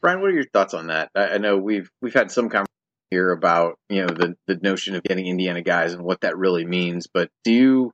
Brian, 0.00 0.20
what 0.22 0.30
are 0.30 0.34
your 0.34 0.44
thoughts 0.44 0.72
on 0.72 0.86
that? 0.86 1.10
I, 1.14 1.34
I 1.34 1.38
know 1.38 1.58
we've 1.58 1.90
we've 2.00 2.14
had 2.14 2.30
some 2.30 2.48
conversation 2.48 2.66
here 3.10 3.30
about 3.32 3.78
you 3.88 4.06
know 4.06 4.08
the 4.08 4.36
the 4.46 4.56
notion 4.56 4.94
of 4.94 5.02
getting 5.02 5.26
Indiana 5.26 5.60
guys 5.60 5.92
and 5.92 6.02
what 6.02 6.22
that 6.22 6.38
really 6.38 6.64
means, 6.64 7.06
but 7.06 7.30
do 7.44 7.52
you 7.52 7.92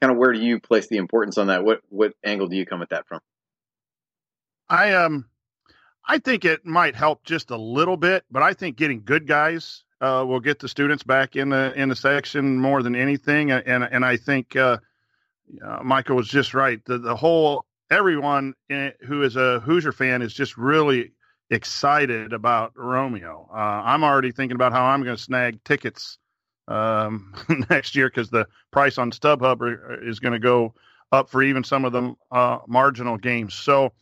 kind 0.00 0.12
of 0.12 0.18
where 0.18 0.32
do 0.32 0.40
you 0.40 0.60
place 0.60 0.86
the 0.88 0.96
importance 0.96 1.38
on 1.38 1.48
that? 1.48 1.64
What 1.64 1.80
what 1.88 2.14
angle 2.24 2.48
do 2.48 2.56
you 2.56 2.66
come 2.66 2.82
at 2.82 2.90
that 2.90 3.06
from? 3.06 3.20
I 4.68 4.92
um 4.94 5.26
I 6.06 6.18
think 6.18 6.44
it 6.44 6.64
might 6.64 6.94
help 6.94 7.24
just 7.24 7.50
a 7.50 7.56
little 7.56 7.96
bit, 7.96 8.24
but 8.30 8.42
I 8.42 8.54
think 8.54 8.76
getting 8.76 9.02
good 9.04 9.26
guys 9.26 9.84
uh, 10.00 10.24
will 10.26 10.40
get 10.40 10.58
the 10.58 10.68
students 10.68 11.02
back 11.02 11.36
in 11.36 11.50
the 11.50 11.72
in 11.74 11.88
the 11.90 11.96
section 11.96 12.56
more 12.56 12.82
than 12.82 12.96
anything. 12.96 13.50
And 13.50 13.84
and 13.84 14.04
I 14.04 14.16
think 14.16 14.56
uh, 14.56 14.78
uh, 15.64 15.80
Michael 15.82 16.16
was 16.16 16.28
just 16.28 16.54
right. 16.54 16.82
The 16.84 16.98
the 16.98 17.16
whole 17.16 17.66
everyone 17.90 18.54
in, 18.68 18.92
who 19.00 19.22
is 19.22 19.36
a 19.36 19.60
Hoosier 19.60 19.92
fan 19.92 20.22
is 20.22 20.32
just 20.32 20.56
really 20.56 21.12
excited 21.50 22.32
about 22.32 22.72
Romeo. 22.74 23.48
Uh, 23.52 23.56
I'm 23.56 24.04
already 24.04 24.32
thinking 24.32 24.54
about 24.54 24.72
how 24.72 24.84
I'm 24.84 25.02
going 25.02 25.16
to 25.16 25.22
snag 25.22 25.62
tickets 25.64 26.18
um, 26.68 27.34
next 27.70 27.96
year 27.96 28.08
because 28.08 28.30
the 28.30 28.46
price 28.70 28.98
on 28.98 29.10
StubHub 29.10 30.06
is 30.06 30.20
going 30.20 30.32
to 30.32 30.38
go 30.38 30.74
up 31.10 31.30
for 31.30 31.42
even 31.42 31.64
some 31.64 31.84
of 31.84 31.92
the 31.92 32.14
uh, 32.30 32.58
marginal 32.66 33.16
games. 33.16 33.54
So 33.54 33.92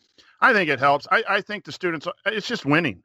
I 0.41 0.53
think 0.53 0.69
it 0.69 0.79
helps. 0.79 1.07
I, 1.11 1.23
I, 1.29 1.41
think 1.41 1.65
the 1.65 1.73
students, 1.73 2.07
it's 2.27 2.49
just 2.49 2.67
winning. 2.67 3.03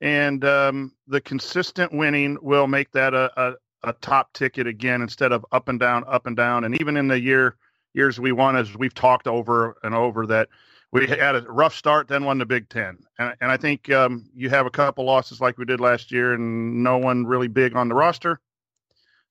And 0.00 0.44
um, 0.44 0.92
the 1.06 1.20
consistent 1.20 1.92
winning 1.92 2.36
will 2.42 2.66
make 2.66 2.90
that 2.92 3.14
a, 3.14 3.30
a, 3.40 3.54
a, 3.84 3.92
top 3.94 4.32
ticket 4.32 4.66
again 4.66 5.00
instead 5.00 5.30
of 5.30 5.46
up 5.52 5.68
and 5.68 5.78
down, 5.78 6.04
up 6.08 6.26
and 6.26 6.36
down. 6.36 6.64
And 6.64 6.78
even 6.80 6.96
in 6.96 7.06
the 7.06 7.18
year 7.18 7.56
years 7.94 8.18
we 8.18 8.32
won, 8.32 8.56
as 8.56 8.76
we've 8.76 8.92
talked 8.92 9.26
over 9.26 9.76
and 9.82 9.94
over, 9.94 10.26
that 10.26 10.48
we 10.92 11.06
had 11.06 11.36
a 11.36 11.42
rough 11.42 11.74
start, 11.74 12.08
then 12.08 12.24
won 12.24 12.38
the 12.38 12.46
Big 12.46 12.68
Ten. 12.68 12.98
And, 13.18 13.34
and 13.40 13.50
I 13.50 13.56
think 13.56 13.90
um, 13.90 14.28
you 14.34 14.50
have 14.50 14.66
a 14.66 14.70
couple 14.70 15.04
losses 15.04 15.40
like 15.40 15.58
we 15.58 15.64
did 15.64 15.80
last 15.80 16.12
year, 16.12 16.34
and 16.34 16.82
no 16.82 16.98
one 16.98 17.24
really 17.24 17.48
big 17.48 17.74
on 17.74 17.88
the 17.88 17.94
roster. 17.94 18.40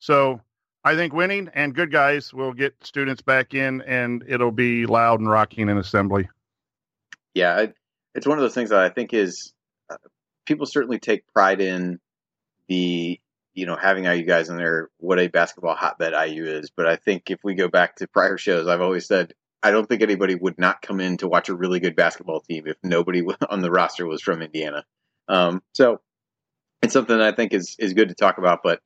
So 0.03 0.41
I 0.83 0.97
think 0.97 1.13
winning 1.13 1.49
and 1.53 1.73
good 1.73 1.89
guys 1.89 2.33
will 2.33 2.51
get 2.51 2.75
students 2.83 3.21
back 3.21 3.53
in, 3.53 3.81
and 3.83 4.21
it'll 4.27 4.51
be 4.51 4.85
loud 4.85 5.21
and 5.21 5.29
rocking 5.29 5.69
in 5.69 5.77
assembly. 5.77 6.27
Yeah, 7.33 7.67
it's 8.13 8.27
one 8.27 8.37
of 8.37 8.41
those 8.41 8.53
things 8.53 8.71
that 8.71 8.81
I 8.81 8.89
think 8.89 9.13
is 9.13 9.53
uh, 9.89 9.95
people 10.45 10.65
certainly 10.65 10.99
take 10.99 11.25
pride 11.33 11.61
in 11.61 12.01
the 12.67 13.17
you 13.53 13.65
know 13.65 13.77
having 13.77 14.03
IU 14.03 14.25
guys 14.25 14.49
in 14.49 14.57
there. 14.57 14.89
What 14.97 15.21
a 15.21 15.29
basketball 15.29 15.73
hotbed 15.73 16.11
IU 16.11 16.47
is, 16.47 16.69
but 16.69 16.85
I 16.85 16.97
think 16.97 17.31
if 17.31 17.39
we 17.41 17.53
go 17.53 17.69
back 17.69 17.95
to 17.97 18.07
prior 18.09 18.37
shows, 18.37 18.67
I've 18.67 18.81
always 18.81 19.07
said 19.07 19.33
I 19.63 19.71
don't 19.71 19.87
think 19.87 20.01
anybody 20.01 20.35
would 20.35 20.59
not 20.59 20.81
come 20.81 20.99
in 20.99 21.15
to 21.19 21.29
watch 21.29 21.47
a 21.47 21.55
really 21.55 21.79
good 21.79 21.95
basketball 21.95 22.41
team 22.41 22.67
if 22.67 22.75
nobody 22.83 23.23
on 23.49 23.61
the 23.61 23.71
roster 23.71 24.05
was 24.05 24.21
from 24.21 24.41
Indiana. 24.41 24.83
Um, 25.29 25.63
so 25.71 26.01
it's 26.81 26.91
something 26.91 27.21
I 27.21 27.31
think 27.31 27.53
is 27.53 27.77
is 27.79 27.93
good 27.93 28.09
to 28.09 28.15
talk 28.15 28.37
about, 28.37 28.63
but 28.63 28.81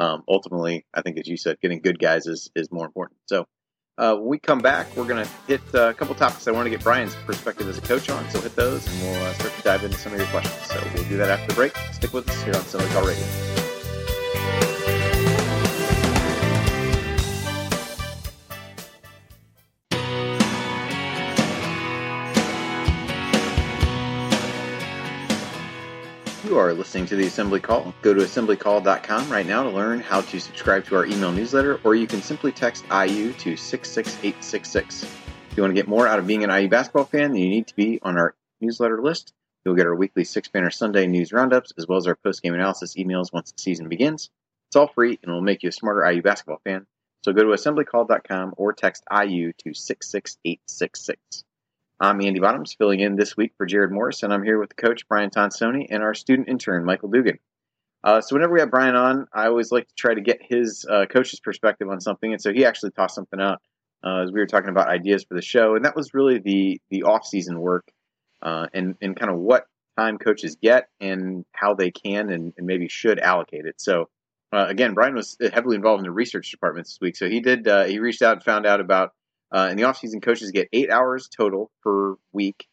um, 0.00 0.24
ultimately, 0.26 0.86
I 0.94 1.02
think 1.02 1.18
as 1.18 1.28
you 1.28 1.36
said, 1.36 1.60
getting 1.60 1.80
good 1.80 1.98
guys 1.98 2.26
is 2.26 2.50
is 2.56 2.72
more 2.72 2.86
important. 2.86 3.20
So. 3.26 3.46
Uh, 3.98 4.14
when 4.14 4.28
we 4.28 4.38
come 4.38 4.60
back, 4.60 4.86
we're 4.96 5.06
going 5.06 5.22
to 5.22 5.30
hit 5.46 5.60
uh, 5.74 5.90
a 5.90 5.92
couple 5.92 6.14
topics 6.14 6.48
I 6.48 6.52
want 6.52 6.64
to 6.64 6.70
get 6.70 6.82
Brian's 6.82 7.14
perspective 7.26 7.68
as 7.68 7.76
a 7.76 7.82
coach 7.82 8.08
on. 8.08 8.30
So 8.30 8.40
hit 8.40 8.56
those, 8.56 8.86
and 8.86 9.02
we'll 9.02 9.22
uh, 9.24 9.34
start 9.34 9.52
to 9.52 9.62
dive 9.62 9.84
into 9.84 9.98
some 9.98 10.14
of 10.14 10.18
your 10.18 10.28
questions. 10.28 10.56
So 10.68 10.80
we'll 10.94 11.04
do 11.04 11.18
that 11.18 11.28
after 11.28 11.48
the 11.48 11.54
break. 11.54 11.76
Stick 11.92 12.14
with 12.14 12.30
us 12.30 12.42
here 12.42 12.54
on 12.54 12.88
Call 12.92 13.06
Radio. 13.06 13.59
You 26.50 26.58
are 26.58 26.74
listening 26.74 27.06
to 27.06 27.14
the 27.14 27.28
Assembly 27.28 27.60
Call. 27.60 27.94
Go 28.02 28.12
to 28.12 28.22
assemblycall.com 28.22 29.30
right 29.30 29.46
now 29.46 29.62
to 29.62 29.68
learn 29.68 30.00
how 30.00 30.22
to 30.22 30.40
subscribe 30.40 30.84
to 30.86 30.96
our 30.96 31.06
email 31.06 31.30
newsletter, 31.30 31.78
or 31.84 31.94
you 31.94 32.08
can 32.08 32.22
simply 32.22 32.50
text 32.50 32.84
IU 32.86 33.32
to 33.34 33.56
66866. 33.56 35.04
If 35.04 35.56
you 35.56 35.62
want 35.62 35.70
to 35.70 35.80
get 35.80 35.86
more 35.86 36.08
out 36.08 36.18
of 36.18 36.26
being 36.26 36.42
an 36.42 36.50
IU 36.50 36.68
basketball 36.68 37.04
fan, 37.04 37.30
then 37.30 37.40
you 37.40 37.50
need 37.50 37.68
to 37.68 37.76
be 37.76 38.00
on 38.02 38.18
our 38.18 38.34
newsletter 38.60 39.00
list. 39.00 39.32
You'll 39.64 39.76
get 39.76 39.86
our 39.86 39.94
weekly 39.94 40.24
six 40.24 40.48
banner 40.48 40.72
Sunday 40.72 41.06
news 41.06 41.32
roundups, 41.32 41.72
as 41.78 41.86
well 41.86 41.98
as 41.98 42.08
our 42.08 42.16
post 42.16 42.42
game 42.42 42.54
analysis 42.54 42.96
emails 42.96 43.32
once 43.32 43.52
the 43.52 43.62
season 43.62 43.88
begins. 43.88 44.28
It's 44.70 44.76
all 44.76 44.88
free 44.88 45.20
and 45.22 45.30
will 45.30 45.42
make 45.42 45.62
you 45.62 45.68
a 45.68 45.72
smarter 45.72 46.04
IU 46.10 46.20
basketball 46.20 46.60
fan. 46.64 46.84
So 47.22 47.32
go 47.32 47.44
to 47.44 47.50
assemblycall.com 47.50 48.54
or 48.56 48.72
text 48.72 49.04
IU 49.08 49.52
to 49.58 49.72
66866. 49.72 51.44
I'm 52.02 52.22
Andy 52.22 52.40
Bottoms, 52.40 52.72
filling 52.72 53.00
in 53.00 53.16
this 53.16 53.36
week 53.36 53.52
for 53.58 53.66
Jerod 53.66 53.90
Morris, 53.90 54.22
and 54.22 54.32
I'm 54.32 54.42
here 54.42 54.58
with 54.58 54.70
the 54.70 54.74
coach, 54.74 55.06
Brian 55.06 55.28
Tonsoni, 55.28 55.86
and 55.90 56.02
our 56.02 56.14
student 56.14 56.48
intern, 56.48 56.82
Michael 56.82 57.10
Dugan. 57.10 57.38
Uh, 58.02 58.22
so 58.22 58.34
whenever 58.34 58.54
we 58.54 58.60
have 58.60 58.70
Brian 58.70 58.96
on, 58.96 59.26
I 59.34 59.48
always 59.48 59.70
like 59.70 59.86
to 59.86 59.94
try 59.94 60.14
to 60.14 60.20
get 60.22 60.38
his 60.40 60.86
uh, 60.90 61.04
coach's 61.04 61.40
perspective 61.40 61.90
on 61.90 62.00
something, 62.00 62.32
and 62.32 62.40
so 62.40 62.54
he 62.54 62.64
actually 62.64 62.92
tossed 62.92 63.14
something 63.14 63.38
out 63.38 63.60
uh, 64.02 64.22
as 64.22 64.32
we 64.32 64.40
were 64.40 64.46
talking 64.46 64.70
about 64.70 64.88
ideas 64.88 65.24
for 65.24 65.34
the 65.34 65.42
show, 65.42 65.74
and 65.74 65.84
that 65.84 65.94
was 65.94 66.14
really 66.14 66.38
the 66.38 66.80
the 66.88 67.02
off 67.02 67.26
season 67.26 67.60
work 67.60 67.92
uh, 68.40 68.66
and 68.72 68.94
and 69.02 69.14
kind 69.14 69.30
of 69.30 69.38
what 69.38 69.66
time 69.98 70.16
coaches 70.16 70.56
get 70.56 70.88
and 71.00 71.44
how 71.52 71.74
they 71.74 71.90
can 71.90 72.30
and, 72.30 72.54
and 72.56 72.66
maybe 72.66 72.88
should 72.88 73.18
allocate 73.20 73.66
it. 73.66 73.78
So 73.78 74.08
uh, 74.54 74.64
again, 74.70 74.94
Brian 74.94 75.14
was 75.14 75.36
heavily 75.52 75.76
involved 75.76 76.00
in 76.00 76.04
the 76.04 76.12
research 76.12 76.50
department 76.50 76.86
this 76.86 76.98
week, 76.98 77.14
so 77.14 77.28
he 77.28 77.40
did 77.40 77.68
uh, 77.68 77.84
he 77.84 77.98
reached 77.98 78.22
out 78.22 78.36
and 78.36 78.42
found 78.42 78.64
out 78.64 78.80
about 78.80 79.12
uh, 79.54 79.68
in 79.70 79.76
the 79.76 79.84
offseason, 79.84 80.22
coaches 80.22 80.50
get 80.50 80.68
eight 80.72 80.90
hours 80.90 81.28
total 81.28 81.70
per 81.82 82.14
week, 82.32 82.66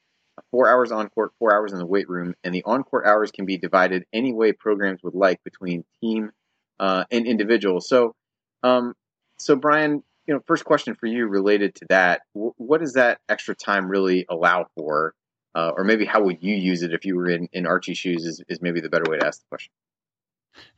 four 0.51 0.69
hours 0.69 0.91
on 0.91 1.09
court, 1.09 1.31
four 1.39 1.53
hours 1.53 1.71
in 1.73 1.79
the 1.79 1.85
weight 1.85 2.09
room, 2.09 2.35
and 2.43 2.53
the 2.53 2.63
on 2.63 2.83
court 2.83 3.05
hours 3.05 3.31
can 3.31 3.45
be 3.45 3.57
divided 3.57 4.05
any 4.13 4.33
way 4.33 4.51
programs 4.51 5.01
would 5.03 5.15
like 5.15 5.43
between 5.43 5.83
team 6.01 6.31
uh, 6.79 7.05
and 7.11 7.25
individual. 7.25 7.81
So, 7.81 8.15
um, 8.63 8.93
so 9.37 9.55
Brian, 9.55 10.03
you 10.27 10.33
know, 10.33 10.41
first 10.45 10.65
question 10.65 10.95
for 10.95 11.07
you 11.07 11.27
related 11.27 11.75
to 11.75 11.85
that: 11.89 12.21
w- 12.35 12.53
what 12.57 12.81
does 12.81 12.93
that 12.93 13.19
extra 13.29 13.55
time 13.55 13.87
really 13.87 14.25
allow 14.29 14.65
for, 14.75 15.13
uh, 15.55 15.71
or 15.75 15.83
maybe 15.83 16.05
how 16.05 16.23
would 16.23 16.37
you 16.41 16.55
use 16.55 16.83
it 16.83 16.93
if 16.93 17.05
you 17.05 17.15
were 17.15 17.29
in 17.29 17.47
in 17.53 17.65
Archie's 17.65 17.97
shoes? 17.97 18.25
Is, 18.25 18.43
is 18.47 18.61
maybe 18.61 18.81
the 18.81 18.89
better 18.89 19.09
way 19.09 19.17
to 19.19 19.25
ask 19.27 19.39
the 19.41 19.47
question. 19.49 19.71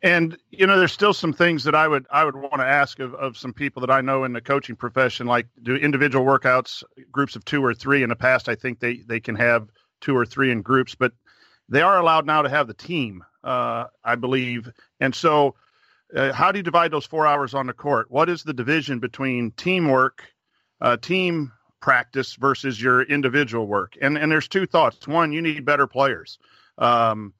And 0.01 0.37
you 0.51 0.65
know, 0.67 0.77
there's 0.77 0.93
still 0.93 1.13
some 1.13 1.33
things 1.33 1.63
that 1.65 1.75
I 1.75 1.87
would 1.87 2.05
I 2.11 2.23
would 2.23 2.35
want 2.35 2.55
to 2.57 2.65
ask 2.65 2.99
of, 2.99 3.13
of 3.15 3.37
some 3.37 3.53
people 3.53 3.81
that 3.81 3.91
I 3.91 4.01
know 4.01 4.23
in 4.23 4.33
the 4.33 4.41
coaching 4.41 4.75
profession, 4.75 5.27
like 5.27 5.47
do 5.61 5.75
individual 5.75 6.25
workouts, 6.25 6.83
groups 7.11 7.35
of 7.35 7.45
two 7.45 7.63
or 7.63 7.73
three. 7.73 8.03
In 8.03 8.09
the 8.09 8.15
past, 8.15 8.49
I 8.49 8.55
think 8.55 8.79
they 8.79 8.97
they 8.97 9.19
can 9.19 9.35
have 9.35 9.69
two 10.01 10.15
or 10.15 10.25
three 10.25 10.51
in 10.51 10.61
groups, 10.61 10.95
but 10.95 11.11
they 11.67 11.81
are 11.81 11.99
allowed 11.99 12.25
now 12.25 12.41
to 12.41 12.49
have 12.49 12.67
the 12.67 12.73
team, 12.73 13.23
uh, 13.43 13.85
I 14.03 14.15
believe. 14.15 14.69
And 14.99 15.13
so, 15.13 15.55
uh, 16.15 16.33
how 16.33 16.51
do 16.51 16.59
you 16.59 16.63
divide 16.63 16.91
those 16.91 17.05
four 17.05 17.27
hours 17.27 17.53
on 17.53 17.67
the 17.67 17.73
court? 17.73 18.09
What 18.09 18.29
is 18.29 18.43
the 18.43 18.53
division 18.53 18.99
between 18.99 19.51
teamwork, 19.51 20.23
uh, 20.81 20.97
team 20.97 21.51
practice 21.81 22.35
versus 22.35 22.81
your 22.81 23.03
individual 23.03 23.67
work? 23.67 23.97
And 24.01 24.17
and 24.17 24.31
there's 24.31 24.47
two 24.47 24.65
thoughts. 24.65 25.07
One, 25.07 25.31
you 25.31 25.41
need 25.41 25.65
better 25.65 25.87
players. 25.87 26.39
Um, 26.77 27.33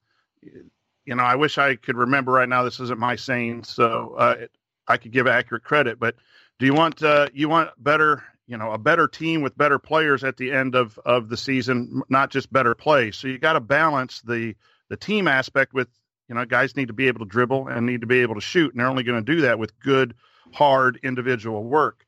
you 1.10 1.16
know, 1.16 1.24
I 1.24 1.34
wish 1.34 1.58
I 1.58 1.74
could 1.74 1.96
remember 1.96 2.30
right 2.30 2.48
now. 2.48 2.62
This 2.62 2.78
isn't 2.78 3.00
my 3.00 3.16
saying, 3.16 3.64
so 3.64 4.14
uh, 4.16 4.46
I 4.86 4.96
could 4.96 5.10
give 5.10 5.26
accurate 5.26 5.64
credit. 5.64 5.98
But 5.98 6.14
do 6.60 6.66
you 6.66 6.72
want 6.72 7.02
uh, 7.02 7.26
you 7.34 7.48
want 7.48 7.70
better, 7.76 8.22
you 8.46 8.56
know, 8.56 8.70
a 8.70 8.78
better 8.78 9.08
team 9.08 9.42
with 9.42 9.58
better 9.58 9.80
players 9.80 10.22
at 10.22 10.36
the 10.36 10.52
end 10.52 10.76
of 10.76 10.96
of 11.04 11.28
the 11.28 11.36
season, 11.36 12.02
not 12.08 12.30
just 12.30 12.52
better 12.52 12.76
play? 12.76 13.10
So 13.10 13.26
you 13.26 13.38
got 13.38 13.54
to 13.54 13.60
balance 13.60 14.20
the 14.20 14.54
the 14.88 14.96
team 14.96 15.26
aspect 15.26 15.74
with 15.74 15.88
you 16.28 16.36
know 16.36 16.44
guys 16.44 16.76
need 16.76 16.86
to 16.86 16.94
be 16.94 17.08
able 17.08 17.24
to 17.24 17.28
dribble 17.28 17.66
and 17.66 17.86
need 17.86 18.02
to 18.02 18.06
be 18.06 18.20
able 18.20 18.36
to 18.36 18.40
shoot, 18.40 18.70
and 18.70 18.78
they're 18.78 18.86
only 18.86 19.02
going 19.02 19.24
to 19.24 19.34
do 19.34 19.40
that 19.40 19.58
with 19.58 19.80
good, 19.80 20.14
hard 20.52 21.00
individual 21.02 21.64
work. 21.64 22.04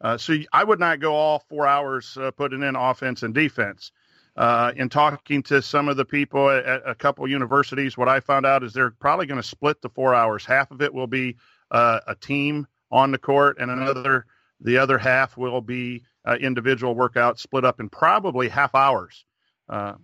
Uh, 0.00 0.16
so 0.16 0.34
I 0.50 0.64
would 0.64 0.80
not 0.80 1.00
go 1.00 1.14
all 1.14 1.44
four 1.50 1.66
hours 1.66 2.16
uh, 2.16 2.30
putting 2.30 2.62
in 2.62 2.74
offense 2.74 3.22
and 3.22 3.34
defense 3.34 3.92
uh, 4.36 4.72
in 4.76 4.88
talking 4.88 5.42
to 5.44 5.62
some 5.62 5.88
of 5.88 5.96
the 5.96 6.04
people 6.04 6.50
at 6.50 6.82
a 6.84 6.94
couple 6.94 7.26
universities, 7.26 7.96
what 7.96 8.08
I 8.08 8.20
found 8.20 8.44
out 8.44 8.62
is 8.62 8.72
they're 8.72 8.90
probably 8.90 9.26
going 9.26 9.40
to 9.40 9.46
split 9.46 9.80
the 9.80 9.88
four 9.88 10.14
hours. 10.14 10.44
Half 10.44 10.70
of 10.70 10.82
it 10.82 10.92
will 10.92 11.06
be 11.06 11.36
uh, 11.70 12.00
a 12.06 12.14
team 12.14 12.66
on 12.90 13.10
the 13.10 13.18
court, 13.18 13.58
and 13.58 13.70
another 13.70 14.26
the 14.60 14.78
other 14.78 14.98
half 14.98 15.36
will 15.36 15.60
be 15.60 16.02
uh, 16.24 16.36
individual 16.40 16.94
workouts 16.94 17.40
split 17.40 17.64
up 17.64 17.80
in 17.80 17.88
probably 17.88 18.48
half 18.48 18.74
hours. 18.74 19.24
Uh, 19.68 19.94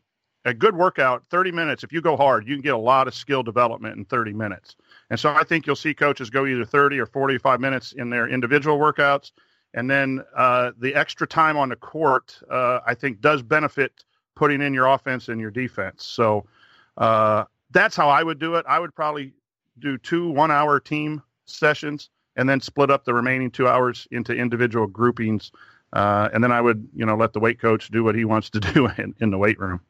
a 0.44 0.52
good 0.52 0.74
workout, 0.74 1.24
30 1.30 1.52
minutes. 1.52 1.84
If 1.84 1.92
you 1.92 2.00
go 2.00 2.16
hard, 2.16 2.48
you 2.48 2.54
can 2.54 2.62
get 2.62 2.74
a 2.74 2.78
lot 2.78 3.06
of 3.06 3.14
skill 3.14 3.42
development 3.42 3.96
in 3.96 4.04
30 4.04 4.32
minutes. 4.32 4.76
And 5.08 5.18
so 5.18 5.30
I 5.30 5.44
think 5.44 5.66
you'll 5.66 5.76
see 5.76 5.94
coaches 5.94 6.30
go 6.30 6.46
either 6.46 6.64
30 6.64 6.98
or 6.98 7.06
45 7.06 7.60
minutes 7.60 7.92
in 7.92 8.10
their 8.10 8.28
individual 8.28 8.78
workouts. 8.78 9.30
And 9.74 9.88
then 9.88 10.22
uh, 10.36 10.72
the 10.78 10.94
extra 10.94 11.26
time 11.26 11.56
on 11.56 11.68
the 11.68 11.76
court, 11.76 12.38
uh, 12.50 12.80
I 12.84 12.94
think, 12.94 13.20
does 13.20 13.42
benefit 13.42 14.04
putting 14.34 14.60
in 14.60 14.74
your 14.74 14.86
offense 14.86 15.28
and 15.28 15.40
your 15.40 15.50
defense. 15.50 16.04
So 16.04 16.46
uh, 16.96 17.44
that's 17.70 17.96
how 17.96 18.08
I 18.08 18.22
would 18.22 18.38
do 18.38 18.56
it. 18.56 18.64
I 18.68 18.78
would 18.78 18.94
probably 18.94 19.32
do 19.78 19.98
two 19.98 20.30
one 20.30 20.50
hour 20.50 20.80
team 20.80 21.22
sessions 21.46 22.10
and 22.36 22.48
then 22.48 22.60
split 22.60 22.90
up 22.90 23.04
the 23.04 23.14
remaining 23.14 23.50
two 23.50 23.68
hours 23.68 24.06
into 24.10 24.32
individual 24.32 24.86
groupings. 24.86 25.52
Uh, 25.92 26.28
and 26.32 26.42
then 26.42 26.52
I 26.52 26.60
would, 26.60 26.88
you 26.94 27.04
know, 27.04 27.16
let 27.16 27.32
the 27.32 27.40
weight 27.40 27.60
coach 27.60 27.88
do 27.90 28.02
what 28.02 28.14
he 28.14 28.24
wants 28.24 28.50
to 28.50 28.60
do 28.74 28.88
in, 28.98 29.14
in 29.20 29.30
the 29.30 29.38
weight 29.38 29.58
room. 29.58 29.80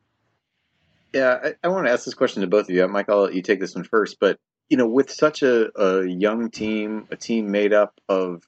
Yeah, 1.12 1.38
I, 1.44 1.54
I, 1.62 1.68
want 1.68 1.86
to 1.86 1.92
ask 1.92 2.06
this 2.06 2.14
question 2.14 2.40
to 2.40 2.46
both 2.46 2.68
of 2.68 2.74
you. 2.74 2.88
Mike, 2.88 3.10
I'll 3.10 3.24
let 3.24 3.34
you 3.34 3.42
take 3.42 3.60
this 3.60 3.74
one 3.74 3.84
first. 3.84 4.18
But 4.18 4.38
you 4.70 4.78
know, 4.78 4.86
with 4.86 5.10
such 5.10 5.42
a, 5.42 5.70
a 5.78 6.06
young 6.06 6.50
team, 6.50 7.06
a 7.10 7.16
team 7.16 7.50
made 7.50 7.74
up 7.74 8.00
of 8.08 8.42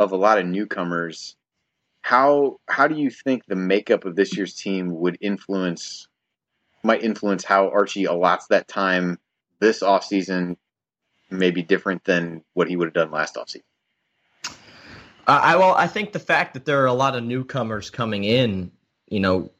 of 0.00 0.10
a 0.10 0.16
lot 0.16 0.38
of 0.38 0.46
newcomers, 0.46 1.36
how 2.04 2.58
how 2.68 2.86
do 2.86 2.96
you 2.96 3.08
think 3.08 3.46
the 3.46 3.56
makeup 3.56 4.04
of 4.04 4.14
this 4.14 4.36
year's 4.36 4.54
team 4.54 4.94
would 4.94 5.16
influence 5.22 6.06
might 6.82 7.02
influence 7.02 7.44
how 7.44 7.70
Archie 7.70 8.04
allots 8.04 8.48
that 8.50 8.68
time 8.68 9.18
this 9.58 9.80
offseason 9.80 10.56
maybe 11.30 11.62
different 11.62 12.04
than 12.04 12.44
what 12.52 12.68
he 12.68 12.76
would 12.76 12.88
have 12.88 12.94
done 12.94 13.10
last 13.10 13.36
offseason? 13.36 13.62
Uh, 15.26 15.40
I 15.42 15.56
well, 15.56 15.74
I 15.74 15.86
think 15.86 16.12
the 16.12 16.18
fact 16.18 16.52
that 16.52 16.66
there 16.66 16.82
are 16.82 16.86
a 16.86 16.92
lot 16.92 17.16
of 17.16 17.24
newcomers 17.24 17.88
coming 17.88 18.24
in 18.24 18.70
you 19.08 19.20
know, 19.20 19.50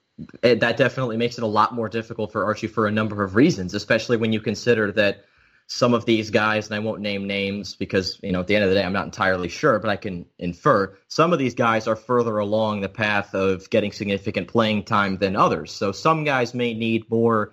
it, 0.43 0.61
that 0.61 0.77
definitely 0.77 1.17
makes 1.17 1.39
it 1.39 1.45
a 1.45 1.49
lot 1.49 1.75
more 1.75 1.89
difficult 1.89 2.33
for 2.33 2.45
Archie 2.45 2.67
for 2.67 2.87
a 2.87 2.91
number 2.91 3.25
of 3.25 3.37
reasons, 3.37 3.75
especially 3.75 4.17
when 4.17 4.33
you 4.33 4.41
consider 4.41 4.93
that 4.93 5.25
some 5.67 5.95
of 5.95 6.05
these 6.05 6.31
guys, 6.31 6.67
and 6.67 6.75
I 6.75 6.79
won't 6.81 7.01
name 7.01 7.27
names 7.27 7.75
because, 7.75 8.19
you 8.23 8.33
know, 8.33 8.41
at 8.41 8.47
the 8.47 8.55
end 8.55 8.65
of 8.65 8.71
the 8.71 8.77
day, 8.77 8.85
I'm 8.85 8.93
not 8.93 9.07
entirely 9.07 9.49
sure, 9.49 9.79
but 9.79 9.91
I 9.91 9.97
can 9.97 10.27
infer 10.39 10.97
some 11.09 11.33
of 11.33 11.39
these 11.39 11.55
guys 11.55 11.89
are 11.89 11.97
further 11.97 12.39
along 12.39 12.81
the 12.81 12.89
path 12.89 13.35
of 13.35 13.71
getting 13.71 13.91
significant 13.91 14.49
playing 14.49 14.85
time 14.85 15.17
than 15.17 15.37
others. 15.37 15.73
So 15.73 15.93
some 15.93 16.25
guys 16.25 16.55
may 16.55 16.75
need 16.75 17.11
more 17.11 17.53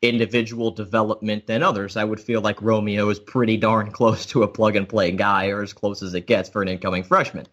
individual 0.00 0.70
development 0.70 1.46
than 1.48 1.64
others. 1.64 1.96
I 1.96 2.04
would 2.04 2.20
feel 2.20 2.40
like 2.40 2.62
Romeo 2.62 3.08
is 3.08 3.18
pretty 3.18 3.56
darn 3.56 3.90
close 3.92 4.26
to 4.26 4.44
a 4.44 4.48
plug 4.48 4.76
and 4.76 4.88
play 4.88 5.10
guy 5.10 5.48
or 5.48 5.62
as 5.62 5.72
close 5.72 6.02
as 6.02 6.14
it 6.14 6.26
gets 6.26 6.48
for 6.48 6.62
an 6.62 6.68
incoming 6.68 7.02
freshman. 7.02 7.46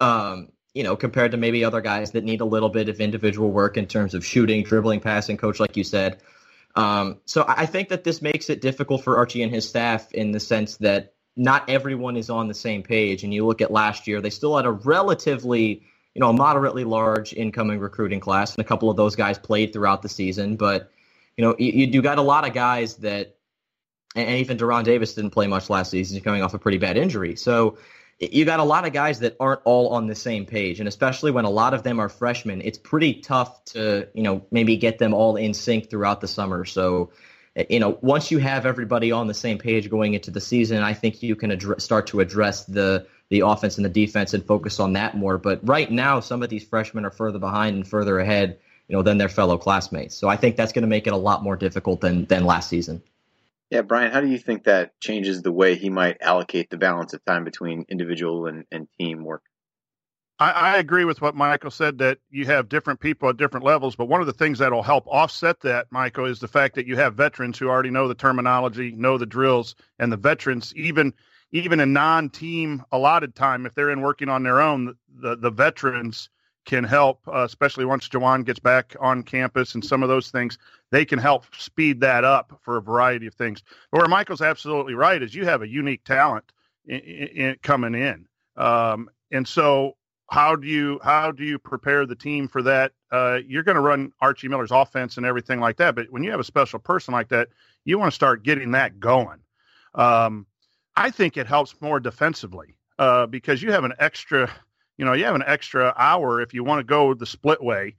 Um, 0.00 0.48
you 0.72 0.84
know, 0.84 0.96
compared 0.96 1.32
to 1.32 1.36
maybe 1.36 1.64
other 1.64 1.80
guys 1.80 2.12
that 2.12 2.24
need 2.24 2.40
a 2.40 2.44
little 2.44 2.68
bit 2.68 2.88
of 2.88 3.00
individual 3.00 3.50
work 3.50 3.76
in 3.76 3.86
terms 3.86 4.14
of 4.14 4.24
shooting, 4.24 4.62
dribbling, 4.62 5.00
passing, 5.00 5.36
coach, 5.36 5.60
like 5.60 5.76
you 5.76 5.84
said. 5.84 6.22
Um, 6.74 7.18
so 7.24 7.44
I 7.46 7.66
think 7.66 7.88
that 7.88 8.04
this 8.04 8.22
makes 8.22 8.48
it 8.50 8.60
difficult 8.60 9.02
for 9.02 9.16
Archie 9.16 9.42
and 9.42 9.52
his 9.52 9.68
staff 9.68 10.12
in 10.12 10.32
the 10.32 10.40
sense 10.40 10.76
that 10.78 11.14
not 11.36 11.68
everyone 11.68 12.16
is 12.16 12.30
on 12.30 12.48
the 12.48 12.54
same 12.54 12.82
page. 12.82 13.24
And 13.24 13.32
you 13.32 13.46
look 13.46 13.60
at 13.60 13.70
last 13.70 14.06
year, 14.06 14.20
they 14.20 14.30
still 14.30 14.56
had 14.56 14.66
a 14.66 14.70
relatively, 14.70 15.82
you 16.14 16.20
know, 16.20 16.30
a 16.30 16.32
moderately 16.32 16.84
large 16.84 17.32
incoming 17.32 17.78
recruiting 17.80 18.20
class, 18.20 18.54
and 18.54 18.64
a 18.64 18.68
couple 18.68 18.90
of 18.90 18.96
those 18.96 19.16
guys 19.16 19.38
played 19.38 19.72
throughout 19.72 20.02
the 20.02 20.08
season. 20.08 20.56
But 20.56 20.90
you 21.36 21.44
know, 21.44 21.56
you, 21.58 21.86
you 21.86 22.02
got 22.02 22.18
a 22.18 22.22
lot 22.22 22.46
of 22.46 22.52
guys 22.52 22.96
that, 22.96 23.36
and 24.14 24.38
even 24.38 24.58
De'Ron 24.58 24.84
Davis 24.84 25.14
didn't 25.14 25.30
play 25.30 25.46
much 25.46 25.70
last 25.70 25.90
season. 25.90 26.16
He's 26.16 26.24
coming 26.24 26.42
off 26.42 26.52
a 26.52 26.58
pretty 26.58 26.78
bad 26.78 26.96
injury. 26.96 27.36
So 27.36 27.78
you 28.20 28.44
got 28.44 28.60
a 28.60 28.64
lot 28.64 28.86
of 28.86 28.92
guys 28.92 29.20
that 29.20 29.34
aren't 29.40 29.62
all 29.64 29.88
on 29.88 30.06
the 30.06 30.14
same 30.14 30.44
page 30.44 30.78
and 30.78 30.88
especially 30.88 31.30
when 31.30 31.46
a 31.46 31.50
lot 31.50 31.72
of 31.72 31.82
them 31.82 31.98
are 31.98 32.08
freshmen 32.08 32.60
it's 32.60 32.78
pretty 32.78 33.14
tough 33.14 33.64
to 33.64 34.08
you 34.14 34.22
know 34.22 34.44
maybe 34.50 34.76
get 34.76 34.98
them 34.98 35.14
all 35.14 35.36
in 35.36 35.54
sync 35.54 35.88
throughout 35.90 36.20
the 36.20 36.28
summer. 36.28 36.64
So 36.64 37.12
eh, 37.56 37.64
you 37.70 37.80
know 37.80 37.98
once 38.02 38.30
you 38.30 38.38
have 38.38 38.66
everybody 38.66 39.10
on 39.10 39.26
the 39.26 39.34
same 39.34 39.58
page 39.58 39.88
going 39.88 40.14
into 40.14 40.30
the 40.30 40.40
season 40.40 40.82
i 40.82 40.92
think 40.92 41.22
you 41.22 41.34
can 41.34 41.80
start 41.80 42.08
to 42.08 42.20
address 42.20 42.64
the 42.64 43.06
the 43.30 43.40
offense 43.40 43.76
and 43.76 43.84
the 43.84 43.90
defense 43.90 44.34
and 44.34 44.44
focus 44.44 44.80
on 44.80 44.94
that 44.94 45.16
more. 45.16 45.38
But 45.38 45.60
right 45.66 45.90
now 45.90 46.20
some 46.20 46.42
of 46.42 46.50
these 46.50 46.64
freshmen 46.64 47.04
are 47.04 47.12
further 47.12 47.38
behind 47.38 47.76
and 47.76 47.88
further 47.88 48.18
ahead 48.18 48.58
you 48.88 48.96
know 48.96 49.02
than 49.02 49.18
their 49.18 49.28
fellow 49.28 49.56
classmates. 49.56 50.14
So 50.14 50.28
i 50.28 50.36
think 50.36 50.56
that's 50.56 50.72
going 50.72 50.82
to 50.82 50.88
make 50.88 51.06
it 51.06 51.12
a 51.14 51.16
lot 51.16 51.42
more 51.42 51.56
difficult 51.56 52.02
than 52.02 52.26
than 52.26 52.44
last 52.44 52.68
season 52.68 53.02
yeah, 53.70 53.82
Brian, 53.82 54.10
how 54.12 54.20
do 54.20 54.26
you 54.26 54.38
think 54.38 54.64
that 54.64 54.98
changes 55.00 55.42
the 55.42 55.52
way 55.52 55.76
he 55.76 55.90
might 55.90 56.20
allocate 56.20 56.70
the 56.70 56.76
balance 56.76 57.14
of 57.14 57.24
time 57.24 57.44
between 57.44 57.86
individual 57.88 58.46
and, 58.46 58.64
and 58.72 58.88
team 58.98 59.24
work? 59.24 59.42
I, 60.40 60.50
I, 60.50 60.76
agree 60.78 61.04
with 61.04 61.20
what 61.20 61.36
Michael 61.36 61.70
said 61.70 61.98
that 61.98 62.18
you 62.30 62.46
have 62.46 62.68
different 62.68 62.98
people 62.98 63.28
at 63.28 63.36
different 63.36 63.64
levels, 63.64 63.94
but 63.94 64.08
one 64.08 64.22
of 64.22 64.26
the 64.26 64.32
things 64.32 64.58
that'll 64.58 64.82
help 64.82 65.06
offset 65.06 65.60
that, 65.60 65.86
Michael, 65.90 66.24
is 66.24 66.40
the 66.40 66.48
fact 66.48 66.74
that 66.74 66.86
you 66.86 66.96
have 66.96 67.14
veterans 67.14 67.58
who 67.58 67.68
already 67.68 67.90
know 67.90 68.08
the 68.08 68.14
terminology, 68.14 68.90
know 68.92 69.18
the 69.18 69.26
drills, 69.26 69.76
and 69.98 70.10
the 70.10 70.16
veterans, 70.16 70.72
even 70.74 71.12
even 71.52 71.80
in 71.80 71.92
non-team 71.92 72.82
allotted 72.90 73.34
time, 73.34 73.66
if 73.66 73.74
they're 73.74 73.90
in 73.90 74.00
working 74.00 74.28
on 74.28 74.42
their 74.42 74.60
own, 74.60 74.94
the 75.14 75.36
the 75.36 75.50
veterans 75.50 76.30
can 76.64 76.84
help, 76.84 77.20
uh, 77.28 77.44
especially 77.44 77.84
once 77.84 78.08
Juwan 78.08 78.44
gets 78.44 78.58
back 78.58 78.94
on 79.00 79.22
campus 79.22 79.74
and 79.74 79.84
some 79.84 80.02
of 80.02 80.08
those 80.08 80.30
things, 80.30 80.58
they 80.90 81.04
can 81.04 81.18
help 81.18 81.44
speed 81.54 82.00
that 82.00 82.24
up 82.24 82.58
for 82.62 82.76
a 82.76 82.82
variety 82.82 83.26
of 83.26 83.34
things. 83.34 83.62
But 83.90 83.98
where 83.98 84.08
Michael's 84.08 84.42
absolutely 84.42 84.94
right 84.94 85.22
is 85.22 85.34
you 85.34 85.44
have 85.46 85.62
a 85.62 85.68
unique 85.68 86.04
talent 86.04 86.52
in, 86.86 87.00
in, 87.00 87.28
in 87.28 87.56
coming 87.62 87.94
in, 87.94 88.26
um, 88.56 89.08
and 89.30 89.46
so 89.46 89.96
how 90.30 90.54
do 90.54 90.66
you 90.66 91.00
how 91.02 91.32
do 91.32 91.44
you 91.44 91.58
prepare 91.58 92.06
the 92.06 92.14
team 92.14 92.46
for 92.46 92.62
that? 92.62 92.92
Uh, 93.10 93.38
you're 93.46 93.64
going 93.64 93.74
to 93.74 93.80
run 93.80 94.12
Archie 94.20 94.48
Miller's 94.48 94.70
offense 94.70 95.16
and 95.16 95.26
everything 95.26 95.60
like 95.60 95.76
that, 95.78 95.94
but 95.94 96.10
when 96.10 96.22
you 96.22 96.30
have 96.30 96.40
a 96.40 96.44
special 96.44 96.78
person 96.78 97.12
like 97.12 97.28
that, 97.28 97.48
you 97.84 97.98
want 97.98 98.12
to 98.12 98.14
start 98.14 98.44
getting 98.44 98.72
that 98.72 99.00
going. 99.00 99.40
Um, 99.94 100.46
I 100.96 101.10
think 101.10 101.36
it 101.36 101.46
helps 101.46 101.80
more 101.80 101.98
defensively 101.98 102.76
uh, 102.98 103.26
because 103.26 103.62
you 103.62 103.72
have 103.72 103.84
an 103.84 103.94
extra 103.98 104.50
you 105.00 105.06
know 105.06 105.14
you 105.14 105.24
have 105.24 105.34
an 105.34 105.44
extra 105.46 105.94
hour 105.96 106.42
if 106.42 106.52
you 106.52 106.62
want 106.62 106.78
to 106.78 106.84
go 106.84 107.14
the 107.14 107.24
split 107.24 107.64
way 107.64 107.96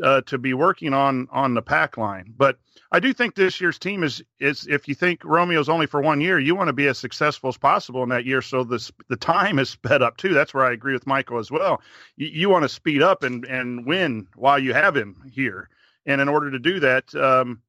uh, 0.00 0.20
to 0.20 0.38
be 0.38 0.54
working 0.54 0.94
on 0.94 1.26
on 1.32 1.52
the 1.52 1.62
pack 1.62 1.96
line. 1.96 2.32
But 2.36 2.58
I 2.92 3.00
do 3.00 3.12
think 3.12 3.34
this 3.34 3.60
year's 3.60 3.76
team 3.76 4.04
is 4.04 4.22
is 4.38 4.68
if 4.68 4.86
you 4.86 4.94
think 4.94 5.24
Romeo's 5.24 5.68
only 5.68 5.86
for 5.86 6.00
one 6.00 6.20
year, 6.20 6.38
you 6.38 6.54
want 6.54 6.68
to 6.68 6.72
be 6.72 6.86
as 6.86 6.96
successful 6.96 7.48
as 7.48 7.58
possible 7.58 8.04
in 8.04 8.08
that 8.10 8.24
year. 8.24 8.40
So 8.40 8.62
the 8.62 8.88
the 9.08 9.16
time 9.16 9.58
is 9.58 9.70
sped 9.70 10.00
up 10.00 10.16
too. 10.16 10.32
That's 10.32 10.54
where 10.54 10.64
I 10.64 10.70
agree 10.70 10.92
with 10.92 11.08
Michael 11.08 11.40
as 11.40 11.50
well. 11.50 11.82
You, 12.16 12.28
you 12.28 12.48
want 12.48 12.62
to 12.62 12.68
speed 12.68 13.02
up 13.02 13.24
and 13.24 13.44
and 13.46 13.84
win 13.84 14.28
while 14.36 14.60
you 14.60 14.74
have 14.74 14.96
him 14.96 15.28
here. 15.28 15.68
And 16.06 16.20
in 16.20 16.28
order 16.28 16.52
to 16.52 16.60
do 16.60 16.78
that, 16.80 17.12
um, 17.16 17.62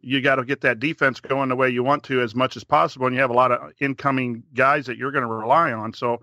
you 0.00 0.20
got 0.20 0.36
to 0.36 0.44
get 0.44 0.62
that 0.62 0.80
defense 0.80 1.20
going 1.20 1.48
the 1.48 1.54
way 1.54 1.70
you 1.70 1.84
want 1.84 2.02
to 2.04 2.22
as 2.22 2.34
much 2.34 2.56
as 2.56 2.64
possible. 2.64 3.06
And 3.06 3.14
you 3.14 3.20
have 3.20 3.30
a 3.30 3.34
lot 3.34 3.52
of 3.52 3.72
incoming 3.78 4.42
guys 4.52 4.86
that 4.86 4.96
you're 4.96 5.12
going 5.12 5.22
to 5.22 5.32
rely 5.32 5.70
on. 5.70 5.92
So 5.92 6.22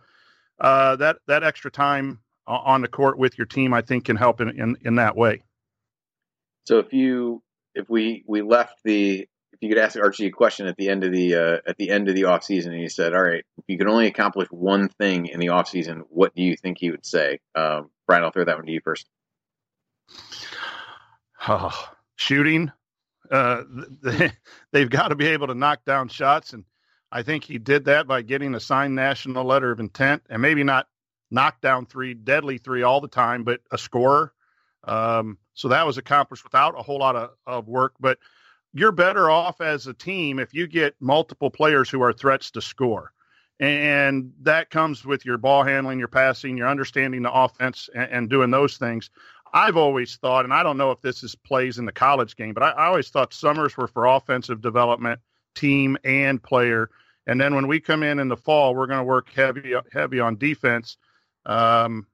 uh, 0.60 0.96
that 0.98 1.18
that 1.28 1.44
extra 1.44 1.72
time 1.72 2.20
on 2.48 2.82
the 2.82 2.88
court 2.88 3.18
with 3.18 3.38
your 3.38 3.46
team, 3.46 3.74
I 3.74 3.82
think, 3.82 4.06
can 4.06 4.16
help 4.16 4.42
in, 4.42 4.50
in, 4.50 4.76
in 4.82 4.96
that 4.96 5.16
way. 5.16 5.44
So 6.66 6.80
if 6.80 6.94
you 6.94 7.42
if 7.76 7.90
we 7.90 8.24
we 8.28 8.42
left 8.42 8.80
the 8.84 9.28
if 9.52 9.62
you 9.62 9.70
could 9.70 9.78
ask 9.78 9.98
Archie 9.98 10.28
a 10.28 10.32
question 10.32 10.68
at 10.68 10.76
the 10.78 10.90
end 10.90 11.04
of 11.04 11.12
the 11.12 11.36
uh, 11.36 11.58
at 11.68 11.78
the 11.78 11.90
end 11.90 12.10
of 12.10 12.16
the 12.16 12.26
off 12.26 12.44
season 12.44 12.74
and 12.74 12.82
he 12.82 12.90
said, 12.90 13.14
"All 13.14 13.24
right, 13.24 13.44
if 13.58 13.64
you 13.68 13.78
could 13.78 13.88
only 13.88 14.08
accomplish 14.08 14.48
one 14.50 14.90
thing 14.90 15.28
in 15.28 15.40
the 15.40 15.50
off 15.50 15.70
season, 15.70 16.04
what 16.10 16.34
do 16.36 16.44
you 16.44 16.56
think 16.56 16.78
he 16.80 16.92
would 16.92 17.06
say?" 17.06 17.40
Um, 17.56 17.90
Brian, 18.08 18.24
I'll 18.24 18.32
throw 18.32 18.46
that 18.46 18.56
one 18.56 18.66
to 18.66 18.72
you 18.72 18.82
first. 18.84 19.08
Oh, 21.48 21.92
shooting. 22.16 22.72
Uh, 23.32 23.64
they, 24.02 24.32
they've 24.72 24.90
got 24.90 25.10
to 25.10 25.16
be 25.16 25.28
able 25.28 25.48
to 25.48 25.56
knock 25.56 25.84
down 25.86 26.08
shots 26.08 26.54
and 26.54 26.66
I 27.16 27.22
think 27.22 27.44
he 27.44 27.60
did 27.60 27.86
that 27.86 28.08
by 28.08 28.24
getting 28.24 28.56
a 28.56 28.60
signed 28.60 28.96
national 28.96 29.46
letter 29.46 29.70
of 29.72 29.80
intent 29.80 30.24
and 30.32 30.42
maybe 30.42 30.64
not 30.64 30.88
knock 31.30 31.62
down 31.62 31.86
three, 31.86 32.16
deadly 32.16 32.58
three 32.58 32.82
all 32.82 33.02
the 33.02 33.08
time, 33.08 33.44
but 33.44 33.62
a 33.72 33.78
scorer. 33.78 34.34
Um, 34.84 35.38
so 35.54 35.68
that 35.68 35.86
was 35.86 36.00
accomplished 36.00 36.44
without 36.44 36.78
a 36.78 36.82
whole 36.82 36.98
lot 36.98 37.16
of, 37.16 37.30
of 37.46 37.68
work. 37.68 37.94
But 38.00 38.18
you're 38.74 38.92
better 38.92 39.30
off 39.30 39.62
as 39.62 39.86
a 39.86 39.94
team 39.94 40.40
if 40.40 40.56
you 40.56 40.66
get 40.66 40.96
multiple 41.00 41.52
players 41.52 41.88
who 41.88 42.02
are 42.02 42.14
threats 42.14 42.50
to 42.52 42.62
score. 42.62 43.14
And 43.60 44.34
that 44.42 44.72
comes 44.72 45.06
with 45.06 45.24
your 45.24 45.38
ball 45.38 45.64
handling, 45.64 46.00
your 46.00 46.08
passing, 46.08 46.58
your 46.58 46.68
understanding 46.68 47.22
the 47.22 47.32
offense, 47.32 47.92
and, 47.94 48.12
and 48.12 48.30
doing 48.30 48.50
those 48.50 48.78
things. 48.78 49.12
I've 49.54 49.78
always 49.78 50.16
thought, 50.16 50.46
and 50.46 50.54
I 50.54 50.64
don't 50.64 50.78
know 50.78 50.90
if 50.90 51.02
this 51.02 51.22
is 51.22 51.36
plays 51.36 51.78
in 51.78 51.86
the 51.86 51.92
college 51.92 52.36
game, 52.36 52.56
but 52.56 52.64
I, 52.64 52.72
I 52.72 52.86
always 52.88 53.10
thought 53.10 53.36
summers 53.36 53.78
were 53.78 53.88
for 53.88 54.08
offensive 54.08 54.62
development, 54.62 55.20
team 55.54 55.96
and 56.04 56.42
player 56.42 56.90
and 57.26 57.40
then 57.40 57.56
when 57.56 57.68
we 57.68 57.80
come 57.80 58.04
in 58.04 58.20
in 58.20 58.28
the 58.28 58.38
fall, 58.38 58.76
we're 58.76 58.88
going 58.88 59.00
to 59.00 59.06
work 59.06 59.30
heavy 59.34 59.74
heavy 59.92 60.20
on 60.20 60.38
defense. 60.38 60.98
Um, 61.46 62.08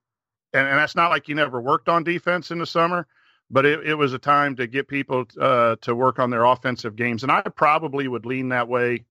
and, 0.54 0.68
and 0.68 0.78
that's 0.80 0.96
not 0.96 1.10
like 1.10 1.28
you 1.28 1.36
never 1.36 1.62
worked 1.62 1.90
on 1.90 2.04
defense 2.04 2.52
in 2.52 2.60
the 2.60 2.66
summer, 2.66 3.08
but 3.50 3.66
it, 3.66 3.86
it 3.86 3.96
was 3.96 4.14
a 4.14 4.20
time 4.20 4.56
to 4.58 4.68
get 4.68 4.88
people 4.88 5.26
uh, 5.40 5.76
to 5.82 5.96
work 5.96 6.20
on 6.20 6.30
their 6.30 6.46
offensive 6.46 6.96
games. 6.96 7.24
And 7.24 7.32
I 7.32 7.42
probably 7.42 8.08
would 8.08 8.26
lean 8.26 8.50
that 8.50 8.68
way. 8.68 9.06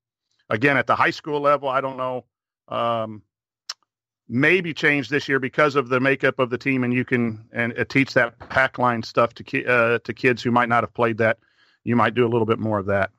Again, 0.50 0.76
at 0.76 0.86
the 0.86 0.96
high 0.96 1.10
school 1.10 1.40
level, 1.40 1.68
I 1.68 1.80
don't 1.80 1.96
know. 1.96 2.24
Um, 2.68 3.22
maybe 4.28 4.74
change 4.74 5.08
this 5.08 5.28
year 5.28 5.38
because 5.38 5.74
of 5.76 5.88
the 5.88 6.00
makeup 6.00 6.38
of 6.38 6.50
the 6.50 6.58
team, 6.58 6.84
and 6.84 6.92
you 6.92 7.04
can 7.04 7.46
and 7.52 7.78
uh, 7.78 7.84
teach 7.84 8.14
that 8.14 8.38
pack 8.48 8.78
line 8.78 9.02
stuff 9.02 9.34
to 9.34 9.44
ki- 9.44 9.66
uh, 9.66 9.98
to 10.00 10.14
kids 10.14 10.42
who 10.42 10.50
might 10.50 10.68
not 10.68 10.84
have 10.84 10.94
played 10.94 11.18
that. 11.18 11.38
You 11.84 11.96
might 11.96 12.14
do 12.14 12.26
a 12.26 12.28
little 12.28 12.46
bit 12.46 12.58
more 12.58 12.78
of 12.78 12.86
that. 12.86 13.10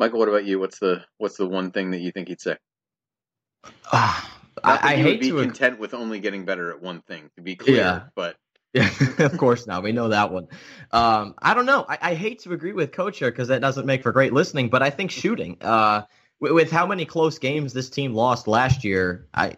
Michael, 0.00 0.18
what 0.18 0.30
about 0.30 0.46
you? 0.46 0.58
What's 0.58 0.78
the 0.78 1.04
what's 1.18 1.36
the 1.36 1.46
one 1.46 1.72
thing 1.72 1.90
that 1.90 2.00
you 2.00 2.10
think 2.10 2.28
he'd 2.28 2.40
say? 2.40 2.56
Uh, 3.92 4.22
I, 4.64 4.94
I 4.94 4.96
hate 4.96 5.20
be 5.20 5.28
to 5.28 5.42
content 5.42 5.78
with 5.78 5.92
only 5.92 6.20
getting 6.20 6.46
better 6.46 6.70
at 6.70 6.80
one 6.80 7.02
thing. 7.02 7.30
To 7.36 7.42
be 7.42 7.54
clear, 7.54 7.76
yeah. 7.76 8.02
but 8.14 8.36
yeah, 8.72 8.88
of 9.18 9.36
course 9.36 9.66
now 9.66 9.82
we 9.82 9.92
know 9.92 10.08
that 10.08 10.32
one. 10.32 10.48
Um, 10.90 11.34
I 11.42 11.52
don't 11.52 11.66
know. 11.66 11.84
I, 11.86 11.98
I, 12.00 12.14
hate 12.14 12.40
to 12.40 12.52
agree 12.54 12.72
with 12.72 12.92
Coach 12.92 13.18
here 13.18 13.30
because 13.30 13.48
that 13.48 13.60
doesn't 13.60 13.84
make 13.84 14.02
for 14.02 14.10
great 14.10 14.32
listening. 14.32 14.70
But 14.70 14.82
I 14.82 14.88
think 14.88 15.10
shooting, 15.10 15.58
uh, 15.60 16.02
with, 16.40 16.52
with, 16.52 16.70
how 16.70 16.86
many 16.86 17.04
close 17.04 17.38
games 17.38 17.74
this 17.74 17.90
team 17.90 18.14
lost 18.14 18.48
last 18.48 18.84
year, 18.84 19.28
I 19.34 19.56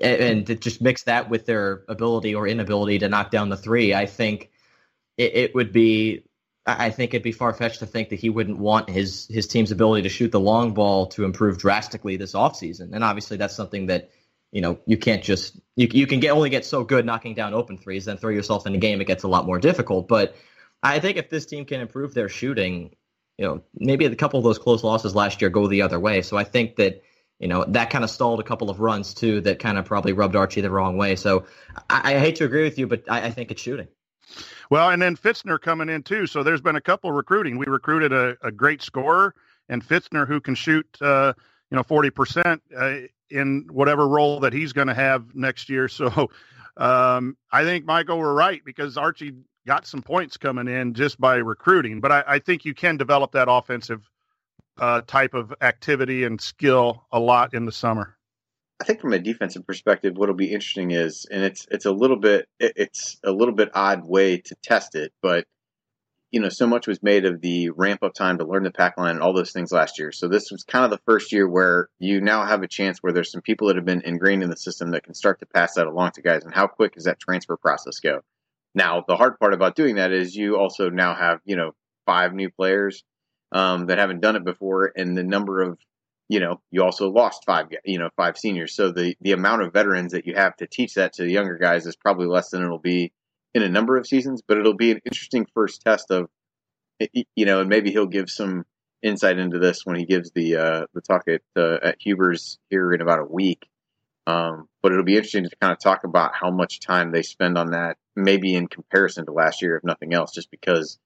and 0.00 0.44
to 0.48 0.56
just 0.56 0.82
mix 0.82 1.04
that 1.04 1.30
with 1.30 1.46
their 1.46 1.84
ability 1.88 2.34
or 2.34 2.48
inability 2.48 2.98
to 2.98 3.08
knock 3.08 3.30
down 3.30 3.48
the 3.48 3.56
three, 3.56 3.94
I 3.94 4.06
think 4.06 4.50
it, 5.16 5.36
it 5.36 5.54
would 5.54 5.72
be 5.72 6.24
I 6.64 6.90
think 6.90 7.12
it'd 7.12 7.24
be 7.24 7.32
far 7.32 7.52
fetched 7.52 7.80
to 7.80 7.86
think 7.86 8.10
that 8.10 8.20
he 8.20 8.30
wouldn't 8.30 8.58
want 8.58 8.88
his 8.88 9.26
his 9.28 9.48
team's 9.48 9.72
ability 9.72 10.02
to 10.02 10.08
shoot 10.08 10.30
the 10.30 10.40
long 10.40 10.74
ball 10.74 11.06
to 11.08 11.24
improve 11.24 11.58
drastically 11.58 12.16
this 12.16 12.34
offseason. 12.34 12.92
And 12.92 13.02
obviously 13.02 13.36
that's 13.36 13.56
something 13.56 13.86
that, 13.86 14.10
you 14.52 14.60
know, 14.60 14.78
you 14.86 14.96
can't 14.96 15.24
just 15.24 15.58
you 15.74 15.88
you 15.90 16.06
can 16.06 16.20
get 16.20 16.30
only 16.30 16.50
get 16.50 16.64
so 16.64 16.84
good 16.84 17.04
knocking 17.04 17.34
down 17.34 17.52
open 17.52 17.78
threes, 17.78 18.04
then 18.04 18.16
throw 18.16 18.30
yourself 18.30 18.64
in 18.66 18.74
the 18.74 18.78
game, 18.78 19.00
it 19.00 19.06
gets 19.06 19.24
a 19.24 19.28
lot 19.28 19.44
more 19.44 19.58
difficult. 19.58 20.06
But 20.06 20.36
I 20.82 21.00
think 21.00 21.16
if 21.16 21.28
this 21.30 21.46
team 21.46 21.64
can 21.64 21.80
improve 21.80 22.14
their 22.14 22.28
shooting, 22.28 22.94
you 23.38 23.44
know, 23.44 23.62
maybe 23.74 24.04
a 24.04 24.14
couple 24.14 24.38
of 24.38 24.44
those 24.44 24.58
close 24.58 24.84
losses 24.84 25.16
last 25.16 25.40
year 25.40 25.50
go 25.50 25.66
the 25.66 25.82
other 25.82 25.98
way. 25.98 26.22
So 26.22 26.36
I 26.36 26.44
think 26.44 26.76
that 26.76 27.02
you 27.40 27.48
know 27.48 27.64
that 27.68 27.90
kind 27.90 28.04
of 28.04 28.10
stalled 28.10 28.38
a 28.38 28.44
couple 28.44 28.70
of 28.70 28.78
runs 28.78 29.14
too 29.14 29.40
that 29.40 29.58
kind 29.58 29.78
of 29.78 29.84
probably 29.84 30.12
rubbed 30.12 30.36
Archie 30.36 30.60
the 30.60 30.70
wrong 30.70 30.96
way. 30.96 31.16
So 31.16 31.46
I, 31.90 32.14
I 32.14 32.18
hate 32.20 32.36
to 32.36 32.44
agree 32.44 32.62
with 32.62 32.78
you, 32.78 32.86
but 32.86 33.10
I, 33.10 33.22
I 33.26 33.30
think 33.32 33.50
it's 33.50 33.60
shooting. 33.60 33.88
Well, 34.72 34.88
and 34.88 35.02
then 35.02 35.18
Fitzner 35.18 35.60
coming 35.60 35.90
in 35.90 36.02
too. 36.02 36.26
So 36.26 36.42
there's 36.42 36.62
been 36.62 36.76
a 36.76 36.80
couple 36.80 37.12
recruiting. 37.12 37.58
We 37.58 37.66
recruited 37.66 38.10
a, 38.10 38.38
a 38.42 38.50
great 38.50 38.80
scorer 38.80 39.34
and 39.68 39.86
Fitzner 39.86 40.26
who 40.26 40.40
can 40.40 40.54
shoot, 40.54 40.86
uh, 41.02 41.34
you 41.70 41.76
know, 41.76 41.82
40% 41.82 42.58
uh, 42.74 43.06
in 43.28 43.66
whatever 43.70 44.08
role 44.08 44.40
that 44.40 44.54
he's 44.54 44.72
going 44.72 44.86
to 44.86 44.94
have 44.94 45.34
next 45.34 45.68
year. 45.68 45.88
So 45.98 46.30
um, 46.78 47.36
I 47.52 47.64
think 47.64 47.84
Michael 47.84 48.16
were 48.16 48.32
right 48.32 48.62
because 48.64 48.96
Archie 48.96 49.34
got 49.66 49.86
some 49.86 50.00
points 50.00 50.38
coming 50.38 50.68
in 50.68 50.94
just 50.94 51.20
by 51.20 51.34
recruiting. 51.34 52.00
But 52.00 52.10
I, 52.10 52.24
I 52.26 52.38
think 52.38 52.64
you 52.64 52.72
can 52.72 52.96
develop 52.96 53.32
that 53.32 53.50
offensive 53.50 54.08
uh, 54.78 55.02
type 55.02 55.34
of 55.34 55.52
activity 55.60 56.24
and 56.24 56.40
skill 56.40 57.04
a 57.12 57.20
lot 57.20 57.52
in 57.52 57.66
the 57.66 57.72
summer. 57.72 58.16
I 58.82 58.84
think 58.84 59.00
from 59.00 59.12
a 59.12 59.20
defensive 59.20 59.64
perspective, 59.64 60.16
what'll 60.16 60.34
be 60.34 60.52
interesting 60.52 60.90
is, 60.90 61.24
and 61.30 61.44
it's 61.44 61.68
it's 61.70 61.86
a 61.86 61.92
little 61.92 62.16
bit 62.16 62.48
it's 62.58 63.16
a 63.22 63.30
little 63.30 63.54
bit 63.54 63.70
odd 63.74 64.04
way 64.04 64.38
to 64.38 64.56
test 64.60 64.96
it, 64.96 65.12
but 65.22 65.46
you 66.32 66.40
know, 66.40 66.48
so 66.48 66.66
much 66.66 66.88
was 66.88 67.00
made 67.00 67.24
of 67.24 67.40
the 67.40 67.70
ramp 67.70 68.02
up 68.02 68.12
time 68.12 68.38
to 68.38 68.44
learn 68.44 68.64
the 68.64 68.72
pack 68.72 68.98
line 68.98 69.12
and 69.12 69.22
all 69.22 69.34
those 69.34 69.52
things 69.52 69.70
last 69.70 70.00
year. 70.00 70.10
So 70.10 70.26
this 70.26 70.50
was 70.50 70.64
kind 70.64 70.84
of 70.84 70.90
the 70.90 71.00
first 71.06 71.30
year 71.30 71.48
where 71.48 71.90
you 72.00 72.20
now 72.20 72.44
have 72.44 72.64
a 72.64 72.66
chance 72.66 72.98
where 72.98 73.12
there's 73.12 73.30
some 73.30 73.40
people 73.40 73.68
that 73.68 73.76
have 73.76 73.84
been 73.84 74.02
ingrained 74.02 74.42
in 74.42 74.50
the 74.50 74.56
system 74.56 74.90
that 74.90 75.04
can 75.04 75.14
start 75.14 75.38
to 75.38 75.46
pass 75.46 75.74
that 75.74 75.86
along 75.86 76.12
to 76.12 76.22
guys. 76.22 76.42
And 76.42 76.52
how 76.52 76.66
quick 76.66 76.94
does 76.94 77.04
that 77.04 77.20
transfer 77.20 77.56
process 77.56 78.00
go? 78.00 78.22
Now, 78.74 79.04
the 79.06 79.14
hard 79.14 79.38
part 79.38 79.54
about 79.54 79.76
doing 79.76 79.94
that 79.96 80.10
is 80.10 80.34
you 80.34 80.56
also 80.56 80.90
now 80.90 81.14
have, 81.14 81.38
you 81.44 81.54
know, 81.54 81.70
five 82.04 82.34
new 82.34 82.50
players 82.50 83.04
um, 83.52 83.86
that 83.86 83.98
haven't 83.98 84.22
done 84.22 84.34
it 84.34 84.44
before, 84.44 84.90
and 84.96 85.16
the 85.16 85.22
number 85.22 85.62
of 85.62 85.78
you 86.28 86.40
know, 86.40 86.60
you 86.70 86.82
also 86.82 87.10
lost 87.10 87.44
five, 87.44 87.66
you 87.84 87.98
know, 87.98 88.08
five 88.16 88.38
seniors. 88.38 88.74
So 88.74 88.90
the, 88.90 89.14
the 89.20 89.32
amount 89.32 89.62
of 89.62 89.72
veterans 89.72 90.12
that 90.12 90.26
you 90.26 90.34
have 90.34 90.56
to 90.56 90.66
teach 90.66 90.94
that 90.94 91.12
to 91.14 91.22
the 91.22 91.30
younger 91.30 91.58
guys 91.58 91.86
is 91.86 91.96
probably 91.96 92.26
less 92.26 92.50
than 92.50 92.62
it'll 92.62 92.78
be 92.78 93.12
in 93.54 93.62
a 93.62 93.68
number 93.68 93.96
of 93.96 94.06
seasons, 94.06 94.42
but 94.46 94.58
it'll 94.58 94.76
be 94.76 94.92
an 94.92 95.00
interesting 95.04 95.46
first 95.52 95.82
test 95.82 96.10
of, 96.10 96.30
you 97.34 97.44
know, 97.44 97.60
and 97.60 97.68
maybe 97.68 97.90
he'll 97.90 98.06
give 98.06 98.30
some 98.30 98.64
insight 99.02 99.38
into 99.38 99.58
this 99.58 99.84
when 99.84 99.96
he 99.96 100.06
gives 100.06 100.30
the, 100.30 100.56
uh, 100.56 100.86
the 100.94 101.00
talk 101.00 101.24
at, 101.28 101.42
uh, 101.56 101.78
at 101.82 101.96
Huber's 102.00 102.58
here 102.70 102.92
in 102.92 103.00
about 103.00 103.18
a 103.18 103.24
week. 103.24 103.68
Um, 104.26 104.68
but 104.82 104.92
it'll 104.92 105.04
be 105.04 105.16
interesting 105.16 105.44
to 105.44 105.56
kind 105.60 105.72
of 105.72 105.80
talk 105.80 106.04
about 106.04 106.34
how 106.34 106.50
much 106.50 106.80
time 106.80 107.10
they 107.10 107.22
spend 107.22 107.58
on 107.58 107.72
that, 107.72 107.96
maybe 108.14 108.54
in 108.54 108.68
comparison 108.68 109.26
to 109.26 109.32
last 109.32 109.60
year, 109.60 109.76
if 109.76 109.84
nothing 109.84 110.14
else, 110.14 110.32
just 110.32 110.50
because 110.50 110.98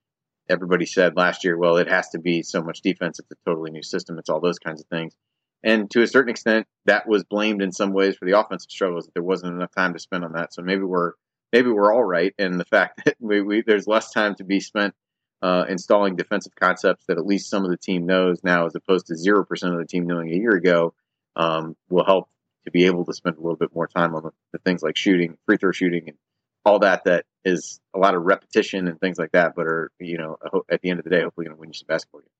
everybody 0.48 0.86
said 0.86 1.16
last 1.16 1.44
year, 1.44 1.56
well, 1.56 1.76
it 1.76 1.88
has 1.88 2.10
to 2.10 2.18
be 2.18 2.42
so 2.42 2.62
much 2.62 2.80
defense. 2.80 3.18
It's 3.18 3.30
a 3.30 3.34
totally 3.48 3.70
new 3.70 3.82
system. 3.82 4.18
It's 4.18 4.28
all 4.28 4.40
those 4.40 4.58
kinds 4.58 4.80
of 4.80 4.86
things. 4.88 5.14
And 5.62 5.90
to 5.92 6.02
a 6.02 6.06
certain 6.06 6.30
extent, 6.30 6.66
that 6.84 7.08
was 7.08 7.24
blamed 7.24 7.62
in 7.62 7.72
some 7.72 7.92
ways 7.92 8.16
for 8.16 8.24
the 8.24 8.38
offensive 8.38 8.70
struggles 8.70 9.06
that 9.06 9.14
there 9.14 9.22
wasn't 9.22 9.54
enough 9.54 9.74
time 9.74 9.94
to 9.94 9.98
spend 9.98 10.24
on 10.24 10.32
that. 10.32 10.54
So 10.54 10.62
maybe 10.62 10.82
we're 10.82 11.12
maybe 11.52 11.70
we're 11.70 11.92
all 11.92 12.04
right. 12.04 12.34
And 12.38 12.60
the 12.60 12.64
fact 12.64 13.02
that 13.04 13.16
we, 13.18 13.40
we 13.42 13.62
there's 13.62 13.86
less 13.86 14.10
time 14.10 14.34
to 14.36 14.44
be 14.44 14.60
spent 14.60 14.94
uh, 15.42 15.64
installing 15.68 16.16
defensive 16.16 16.54
concepts 16.54 17.04
that 17.06 17.18
at 17.18 17.26
least 17.26 17.50
some 17.50 17.64
of 17.64 17.70
the 17.70 17.76
team 17.76 18.06
knows 18.06 18.42
now, 18.42 18.66
as 18.66 18.74
opposed 18.74 19.06
to 19.06 19.16
zero 19.16 19.44
percent 19.44 19.72
of 19.72 19.78
the 19.78 19.86
team 19.86 20.06
knowing 20.06 20.30
a 20.30 20.36
year 20.36 20.54
ago, 20.54 20.94
um, 21.34 21.76
will 21.88 22.04
help 22.04 22.28
to 22.64 22.70
be 22.70 22.86
able 22.86 23.04
to 23.04 23.14
spend 23.14 23.36
a 23.36 23.40
little 23.40 23.56
bit 23.56 23.74
more 23.74 23.86
time 23.86 24.14
on 24.14 24.22
the, 24.24 24.30
the 24.52 24.58
things 24.58 24.82
like 24.82 24.96
shooting, 24.96 25.36
free 25.46 25.56
throw 25.56 25.72
shooting, 25.72 26.08
and 26.08 26.16
all 26.64 26.80
that 26.80 27.04
that 27.04 27.24
is 27.46 27.80
a 27.94 27.98
lot 27.98 28.14
of 28.14 28.22
repetition 28.22 28.88
and 28.88 29.00
things 29.00 29.18
like 29.18 29.32
that, 29.32 29.54
but 29.54 29.66
are 29.66 29.90
you 29.98 30.18
know 30.18 30.36
at 30.68 30.82
the 30.82 30.90
end 30.90 30.98
of 30.98 31.04
the 31.04 31.10
day, 31.10 31.22
hopefully 31.22 31.46
going 31.46 31.56
to 31.56 31.60
win 31.60 31.70
you 31.70 31.74
some 31.74 31.86
basketball 31.86 32.20
games. 32.20 32.30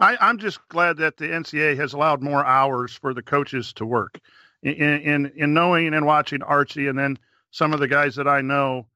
I, 0.00 0.30
am 0.30 0.38
just 0.38 0.66
glad 0.68 0.96
that 0.96 1.16
the 1.16 1.26
NCAA 1.26 1.76
has 1.76 1.92
allowed 1.92 2.22
more 2.22 2.44
hours 2.44 2.94
for 2.94 3.12
the 3.14 3.22
coaches 3.22 3.72
to 3.74 3.86
work. 3.86 4.18
In, 4.62 4.72
in 4.72 5.32
in 5.36 5.54
knowing 5.54 5.94
and 5.94 6.04
watching 6.04 6.42
Archie, 6.42 6.88
and 6.88 6.98
then 6.98 7.18
some 7.52 7.72
of 7.72 7.80
the 7.80 7.86
guys 7.86 8.16
that 8.16 8.26
I 8.26 8.40
know 8.40 8.86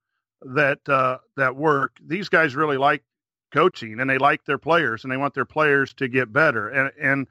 that 0.40 0.88
uh, 0.88 1.18
that 1.36 1.54
work, 1.54 1.96
these 2.04 2.28
guys 2.28 2.56
really 2.56 2.78
like 2.78 3.04
coaching 3.52 4.00
and 4.00 4.08
they 4.08 4.18
like 4.18 4.44
their 4.44 4.58
players 4.58 5.04
and 5.04 5.12
they 5.12 5.16
want 5.16 5.34
their 5.34 5.44
players 5.44 5.92
to 5.94 6.08
get 6.08 6.32
better. 6.32 6.68
And 6.68 6.90
and 7.00 7.26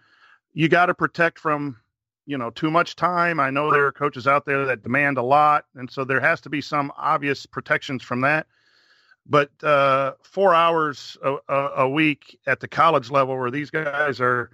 you 0.54 0.70
got 0.70 0.86
to 0.86 0.94
protect 0.94 1.40
from 1.40 1.78
you 2.26 2.38
know 2.38 2.50
too 2.50 2.72
much 2.72 2.96
time. 2.96 3.40
I 3.40 3.50
know 3.50 3.72
there 3.72 3.86
are 3.86 3.92
coaches 3.92 4.28
out 4.28 4.46
there 4.46 4.66
that 4.66 4.84
demand 4.84 5.18
a 5.18 5.24
lot, 5.24 5.66
and 5.76 5.90
so 5.90 6.04
there 6.04 6.20
has 6.20 6.42
to 6.42 6.50
be 6.50 6.62
some 6.62 6.92
obvious 6.98 7.46
protections 7.46 8.04
from 8.04 8.22
that. 8.22 8.48
But 9.28 9.52
uh, 9.64 10.14
four 10.24 10.54
hours 10.54 11.18
a, 11.24 11.54
a, 11.54 11.90
week 11.90 12.40
at 12.48 12.60
the 12.60 12.68
college 12.68 13.12
level, 13.12 13.38
where 13.38 13.52
these 13.52 13.70
guys 13.70 14.20
are, 14.20 14.50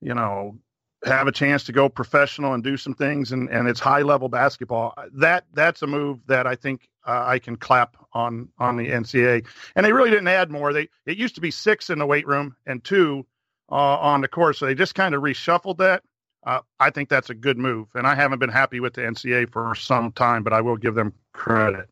you 0.00 0.14
know, 0.14 0.58
have 1.04 1.26
a 1.26 1.32
chance 1.32 1.64
to 1.64 1.72
go 1.72 1.88
professional 1.88 2.54
and 2.54 2.64
do 2.64 2.76
some 2.76 2.94
things, 2.94 3.32
and, 3.32 3.50
and 3.50 3.68
it's 3.68 3.80
high 3.80 4.02
level 4.02 4.28
basketball. 4.28 4.94
That 5.12 5.44
that's 5.52 5.82
a 5.82 5.86
move 5.86 6.20
that 6.26 6.46
I 6.46 6.56
think 6.56 6.88
uh, 7.06 7.24
I 7.26 7.38
can 7.38 7.56
clap 7.56 7.96
on 8.12 8.48
on 8.58 8.76
the 8.76 8.88
NCAA. 8.88 9.46
And 9.76 9.84
they 9.84 9.92
really 9.92 10.10
didn't 10.10 10.28
add 10.28 10.50
more. 10.50 10.72
They 10.72 10.88
it 11.06 11.18
used 11.18 11.34
to 11.34 11.40
be 11.40 11.50
six 11.50 11.90
in 11.90 11.98
the 11.98 12.06
weight 12.06 12.26
room 12.26 12.56
and 12.66 12.82
two 12.82 13.26
uh, 13.70 13.74
on 13.74 14.22
the 14.22 14.28
course, 14.28 14.58
so 14.58 14.66
they 14.66 14.74
just 14.74 14.94
kind 14.94 15.14
of 15.14 15.22
reshuffled 15.22 15.78
that 15.78 16.02
uh, 16.48 16.62
I 16.80 16.88
think 16.88 17.10
that's 17.10 17.28
a 17.28 17.34
good 17.34 17.58
move. 17.58 17.88
And 17.94 18.06
I 18.06 18.14
haven't 18.14 18.38
been 18.38 18.48
happy 18.48 18.80
with 18.80 18.94
the 18.94 19.02
NCAA 19.02 19.52
for 19.52 19.74
some 19.74 20.12
time, 20.12 20.42
but 20.42 20.54
I 20.54 20.62
will 20.62 20.78
give 20.78 20.94
them 20.94 21.12
credit. 21.34 21.90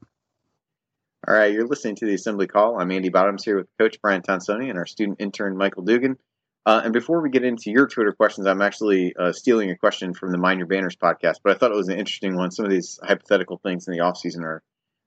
All 1.29 1.35
right, 1.35 1.53
you're 1.53 1.67
listening 1.67 1.97
to 1.97 2.07
the 2.07 2.15
Assembly 2.15 2.47
Call. 2.47 2.81
I'm 2.81 2.91
Andy 2.91 3.11
Bottoms 3.11 3.45
here 3.45 3.57
with 3.59 3.67
Coach 3.79 4.01
Brian 4.01 4.23
Tonsoni 4.23 4.71
and 4.71 4.79
our 4.79 4.87
student 4.87 5.21
intern 5.21 5.59
Michael 5.59 5.83
Dugan. 5.83 6.17
Uh, 6.65 6.81
and 6.85 6.93
before 6.95 7.21
we 7.21 7.29
get 7.29 7.45
into 7.45 7.71
your 7.71 7.87
Twitter 7.87 8.13
questions, 8.13 8.47
I'm 8.47 8.63
actually 8.63 9.15
uh, 9.15 9.33
stealing 9.33 9.71
a 9.71 9.77
question 9.77 10.15
from 10.15 10.33
the 10.33 10.39
Mind 10.39 10.59
Your 10.59 10.67
Banners 10.67 10.97
podcast, 10.97 11.37
but 11.45 11.55
I 11.55 11.59
thought 11.59 11.71
it 11.71 11.77
was 11.77 11.89
an 11.89 11.99
interesting 11.99 12.35
one. 12.35 12.51
Some 12.51 12.65
of 12.65 12.71
these 12.71 12.99
hypothetical 13.03 13.59
things 13.59 13.87
in 13.87 13.93
the 13.93 14.01
offseason 14.01 14.43
are 14.43 14.63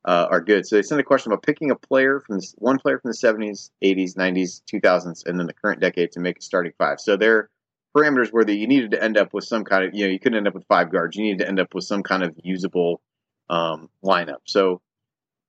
uh, 0.05 0.27
are 0.29 0.41
good. 0.41 0.65
So 0.65 0.75
they 0.75 0.83
sent 0.83 1.01
a 1.01 1.03
question 1.03 1.31
about 1.31 1.43
picking 1.43 1.71
a 1.71 1.75
player 1.75 2.21
from 2.21 2.37
this, 2.37 2.55
one 2.57 2.77
player 2.77 2.99
from 2.99 3.11
the 3.11 3.17
70s, 3.17 3.69
80s, 3.83 4.15
90s, 4.15 4.61
2000s, 4.71 5.25
and 5.25 5.37
then 5.37 5.47
the 5.47 5.53
current 5.53 5.81
decade 5.81 6.13
to 6.13 6.21
make 6.21 6.37
a 6.37 6.41
starting 6.41 6.71
five. 6.77 7.01
So 7.01 7.17
they're 7.17 7.49
parameters 7.95 8.29
where 8.31 8.47
you 8.49 8.67
needed 8.67 8.91
to 8.91 9.03
end 9.03 9.17
up 9.17 9.33
with 9.33 9.43
some 9.43 9.63
kind 9.63 9.85
of, 9.85 9.93
you 9.93 10.05
know, 10.05 10.11
you 10.11 10.19
couldn't 10.19 10.37
end 10.37 10.47
up 10.47 10.53
with 10.53 10.67
five 10.67 10.91
guards. 10.91 11.15
You 11.15 11.23
needed 11.23 11.39
to 11.39 11.47
end 11.47 11.59
up 11.59 11.73
with 11.73 11.83
some 11.83 12.03
kind 12.03 12.23
of 12.23 12.35
usable 12.43 13.01
um, 13.49 13.89
lineup. 14.03 14.41
So 14.45 14.81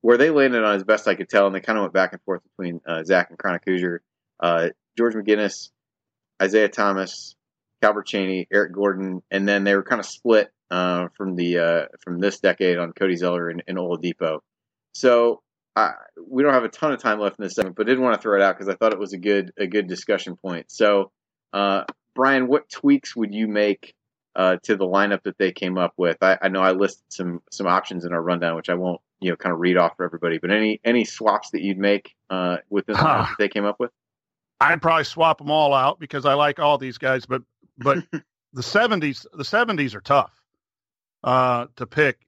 where 0.00 0.16
they 0.16 0.30
landed 0.30 0.64
on, 0.64 0.74
as 0.74 0.84
best 0.84 1.08
I 1.08 1.14
could 1.14 1.28
tell, 1.28 1.46
and 1.46 1.54
they 1.54 1.60
kind 1.60 1.78
of 1.78 1.82
went 1.82 1.94
back 1.94 2.12
and 2.12 2.22
forth 2.22 2.42
between 2.44 2.80
uh, 2.86 3.04
Zach 3.04 3.28
and 3.30 3.38
Chronic 3.38 3.62
Hoosier, 3.66 4.02
uh, 4.40 4.68
George 4.96 5.14
McGinnis, 5.14 5.70
Isaiah 6.42 6.68
Thomas, 6.68 7.34
Calbert 7.82 8.06
Cheaney, 8.06 8.46
Eric 8.50 8.72
Gordon, 8.72 9.22
and 9.30 9.46
then 9.46 9.64
they 9.64 9.74
were 9.74 9.82
kind 9.82 10.00
of 10.00 10.06
split 10.06 10.50
uh, 10.70 11.08
from 11.16 11.36
the 11.36 11.58
uh, 11.58 11.86
from 12.02 12.18
this 12.18 12.40
decade 12.40 12.78
on 12.78 12.92
Cody 12.92 13.16
Zeller 13.16 13.50
and, 13.50 13.62
and 13.66 13.76
Oladipo. 13.76 14.40
So 14.94 15.42
we 16.26 16.42
don't 16.42 16.52
have 16.52 16.64
a 16.64 16.68
ton 16.68 16.92
of 16.92 17.00
time 17.00 17.20
left 17.20 17.38
in 17.38 17.44
this 17.44 17.54
segment, 17.54 17.76
but 17.76 17.86
I 17.86 17.90
did 17.90 17.98
want 17.98 18.14
to 18.14 18.20
throw 18.20 18.36
it 18.36 18.42
out 18.42 18.56
because 18.56 18.68
I 18.68 18.76
thought 18.76 18.92
it 18.92 18.98
was 18.98 19.12
a 19.12 19.18
good 19.18 19.52
a 19.58 19.66
good 19.66 19.86
discussion 19.86 20.36
point. 20.36 20.70
So 20.70 21.10
uh, 21.52 21.84
Brian, 22.14 22.48
what 22.48 22.68
tweaks 22.68 23.14
would 23.14 23.32
you 23.34 23.48
make 23.48 23.94
uh, 24.36 24.56
to 24.62 24.76
the 24.76 24.84
lineup 24.84 25.22
that 25.24 25.38
they 25.38 25.52
came 25.52 25.78
up 25.78 25.94
with? 25.96 26.18
I, 26.22 26.38
I, 26.42 26.48
know 26.48 26.60
I 26.60 26.72
listed 26.72 27.04
some 27.08 27.42
some 27.50 27.66
options 27.66 28.04
in 28.04 28.12
our 28.12 28.22
rundown, 28.22 28.56
which 28.56 28.68
I 28.68 28.74
won't 28.74 29.00
you 29.20 29.30
know 29.30 29.36
kind 29.36 29.52
of 29.52 29.60
read 29.60 29.76
off 29.76 29.96
for 29.96 30.04
everybody. 30.04 30.38
But 30.38 30.50
any 30.50 30.80
any 30.84 31.04
swaps 31.04 31.50
that 31.50 31.62
you'd 31.62 31.78
make 31.78 32.14
uh, 32.28 32.58
within 32.68 32.94
the 32.94 33.00
lineup 33.00 33.28
that 33.28 33.36
they 33.38 33.48
came 33.48 33.64
up 33.64 33.78
with? 33.78 33.90
I'd 34.60 34.82
probably 34.82 35.04
swap 35.04 35.38
them 35.38 35.50
all 35.50 35.72
out 35.72 35.98
because 35.98 36.26
I 36.26 36.34
like 36.34 36.58
all 36.58 36.78
these 36.78 36.98
guys, 36.98 37.26
but 37.26 37.42
but 37.78 37.98
the 38.52 38.62
seventies 38.62 39.26
the 39.32 39.44
seventies 39.44 39.94
are 39.94 40.00
tough 40.00 40.32
uh, 41.24 41.66
to 41.76 41.86
pick. 41.86 42.26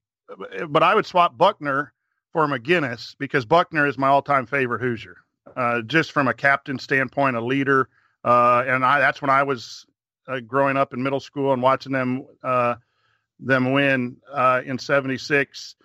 But 0.68 0.82
I 0.82 0.94
would 0.94 1.06
swap 1.06 1.36
Buckner 1.36 1.92
for 2.32 2.46
McGinnis 2.46 3.14
because 3.18 3.44
Buckner 3.44 3.86
is 3.86 3.98
my 3.98 4.08
all 4.08 4.22
time 4.22 4.46
favorite 4.46 4.80
Hoosier. 4.80 5.16
Uh, 5.54 5.82
just 5.82 6.12
from 6.12 6.28
a 6.28 6.34
captain 6.34 6.78
standpoint, 6.78 7.36
a 7.36 7.40
leader. 7.40 7.88
Uh, 8.24 8.64
and 8.66 8.84
I, 8.84 9.00
that's 9.00 9.20
when 9.20 9.30
I 9.30 9.42
was 9.42 9.86
uh, 10.28 10.40
growing 10.40 10.76
up 10.76 10.94
in 10.94 11.02
middle 11.02 11.20
school 11.20 11.52
and 11.52 11.62
watching 11.62 11.92
them 11.92 12.26
uh, 12.42 12.76
them 13.40 13.72
win 13.72 14.16
uh, 14.32 14.62
in 14.64 14.78
'76. 14.78 15.76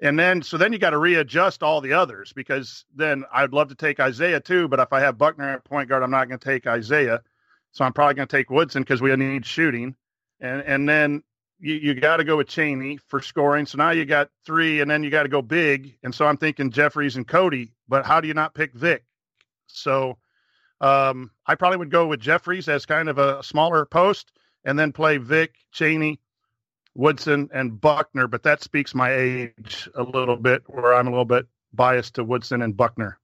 And 0.00 0.18
then, 0.18 0.42
so 0.42 0.58
then 0.58 0.72
you 0.72 0.80
got 0.80 0.90
to 0.90 0.98
readjust 0.98 1.62
all 1.62 1.80
the 1.80 1.92
others 1.92 2.32
because 2.32 2.84
then 2.94 3.24
I'd 3.32 3.52
love 3.52 3.68
to 3.68 3.76
take 3.76 4.00
Isaiah 4.00 4.40
too, 4.40 4.66
but 4.66 4.80
if 4.80 4.92
I 4.92 4.98
have 4.98 5.16
Buckner 5.16 5.48
at 5.50 5.64
point 5.64 5.88
guard, 5.88 6.02
I'm 6.02 6.10
not 6.10 6.26
going 6.26 6.40
to 6.40 6.44
take 6.44 6.66
Isaiah. 6.66 7.22
So 7.70 7.84
I'm 7.84 7.92
probably 7.92 8.14
going 8.14 8.26
to 8.26 8.36
take 8.36 8.50
Woodson 8.50 8.82
because 8.82 9.00
we 9.00 9.14
need 9.14 9.46
shooting. 9.46 9.94
And 10.40 10.62
and 10.62 10.88
then 10.88 11.22
you, 11.60 11.74
you 11.74 11.94
got 11.94 12.16
to 12.16 12.24
go 12.24 12.36
with 12.36 12.48
Cheaney 12.48 12.98
for 13.06 13.20
scoring. 13.22 13.64
So 13.66 13.78
now 13.78 13.90
you 13.90 14.04
got 14.04 14.28
three, 14.44 14.80
and 14.80 14.90
then 14.90 15.04
you 15.04 15.10
got 15.10 15.22
to 15.22 15.28
go 15.28 15.40
big. 15.40 15.96
And 16.02 16.12
so 16.12 16.26
I'm 16.26 16.36
thinking 16.36 16.72
Jeffries 16.72 17.16
and 17.16 17.26
Cody, 17.26 17.72
but 17.88 18.04
how 18.04 18.20
do 18.20 18.26
you 18.26 18.34
not 18.34 18.54
pick 18.54 18.74
Vic? 18.74 19.04
So 19.68 20.18
um, 20.82 21.30
I 21.46 21.54
probably 21.54 21.78
would 21.78 21.90
go 21.90 22.06
with 22.08 22.20
Jeffries 22.20 22.68
as 22.68 22.84
kind 22.84 23.08
of 23.08 23.18
a 23.18 23.42
smaller 23.42 23.86
post 23.86 24.32
and 24.64 24.78
then 24.78 24.92
play 24.92 25.16
Vic, 25.16 25.54
Cheaney, 25.72 26.18
Woodson, 26.94 27.48
and 27.54 27.80
Buckner. 27.80 28.26
But 28.26 28.42
that 28.42 28.62
speaks 28.62 28.94
my 28.94 29.12
age 29.12 29.88
a 29.94 30.02
little 30.02 30.36
bit, 30.36 30.62
where 30.66 30.92
I'm 30.92 31.06
a 31.06 31.10
little 31.10 31.24
bit 31.24 31.46
biased 31.72 32.14
to 32.16 32.24
Woodson 32.24 32.62
and 32.62 32.76
Buckner. 32.76 33.18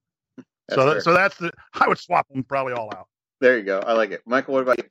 That's 0.68 0.80
so, 0.80 0.94
that, 0.94 1.02
so 1.02 1.12
that's 1.12 1.36
the. 1.36 1.50
I 1.74 1.88
would 1.88 1.98
swap 1.98 2.28
them 2.28 2.44
probably 2.44 2.74
all 2.74 2.90
out. 2.94 3.08
There 3.40 3.58
you 3.58 3.64
go. 3.64 3.80
I 3.80 3.92
like 3.92 4.12
it, 4.12 4.22
Michael. 4.24 4.54
What 4.54 4.62
about 4.62 4.78
you? 4.78 4.84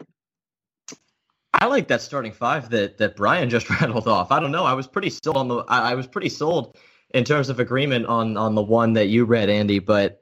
I 1.53 1.65
like 1.65 1.87
that 1.87 2.01
starting 2.01 2.33
five 2.33 2.69
that 2.71 2.97
that 2.97 3.15
Brian 3.15 3.49
just 3.49 3.69
rattled 3.69 4.07
off. 4.07 4.31
I 4.31 4.39
don't 4.41 4.51
know. 4.51 4.65
I 4.65 4.73
was 4.73 4.87
pretty 4.87 5.09
sold 5.09 5.37
on 5.37 5.47
the. 5.47 5.57
I, 5.69 5.91
I 5.91 5.95
was 5.95 6.07
pretty 6.07 6.29
sold 6.29 6.77
in 7.13 7.23
terms 7.23 7.47
of 7.47 7.61
agreement 7.61 8.07
on 8.07 8.35
on 8.35 8.55
the 8.55 8.61
one 8.61 8.93
that 8.93 9.07
you 9.07 9.23
read, 9.23 9.49
Andy, 9.49 9.79
but 9.79 10.21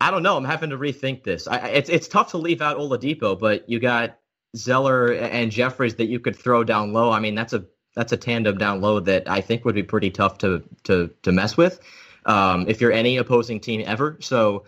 I 0.00 0.10
don't 0.10 0.22
know. 0.22 0.36
I'm 0.36 0.44
having 0.44 0.70
to 0.70 0.78
rethink 0.78 1.24
this. 1.24 1.48
I, 1.48 1.68
it's 1.68 1.90
it's 1.90 2.08
tough 2.08 2.30
to 2.30 2.38
leave 2.38 2.62
out 2.62 2.78
Oladipo, 2.78 3.38
but 3.38 3.68
you 3.68 3.80
got 3.80 4.18
Zeller 4.56 5.12
and 5.12 5.50
Jeffries 5.50 5.96
that 5.96 6.06
you 6.06 6.20
could 6.20 6.36
throw 6.36 6.64
down 6.64 6.92
low. 6.92 7.10
I 7.10 7.20
mean, 7.20 7.34
that's 7.34 7.52
a 7.52 7.66
that's 7.94 8.12
a 8.12 8.16
tandem 8.16 8.58
down 8.58 8.80
low 8.80 9.00
that 9.00 9.28
I 9.28 9.40
think 9.40 9.64
would 9.64 9.74
be 9.74 9.82
pretty 9.82 10.10
tough 10.10 10.38
to 10.38 10.62
to 10.84 11.10
to 11.22 11.32
mess 11.32 11.56
with 11.56 11.80
um, 12.24 12.66
if 12.68 12.80
you're 12.80 12.92
any 12.92 13.16
opposing 13.16 13.58
team 13.58 13.82
ever. 13.84 14.18
So, 14.20 14.64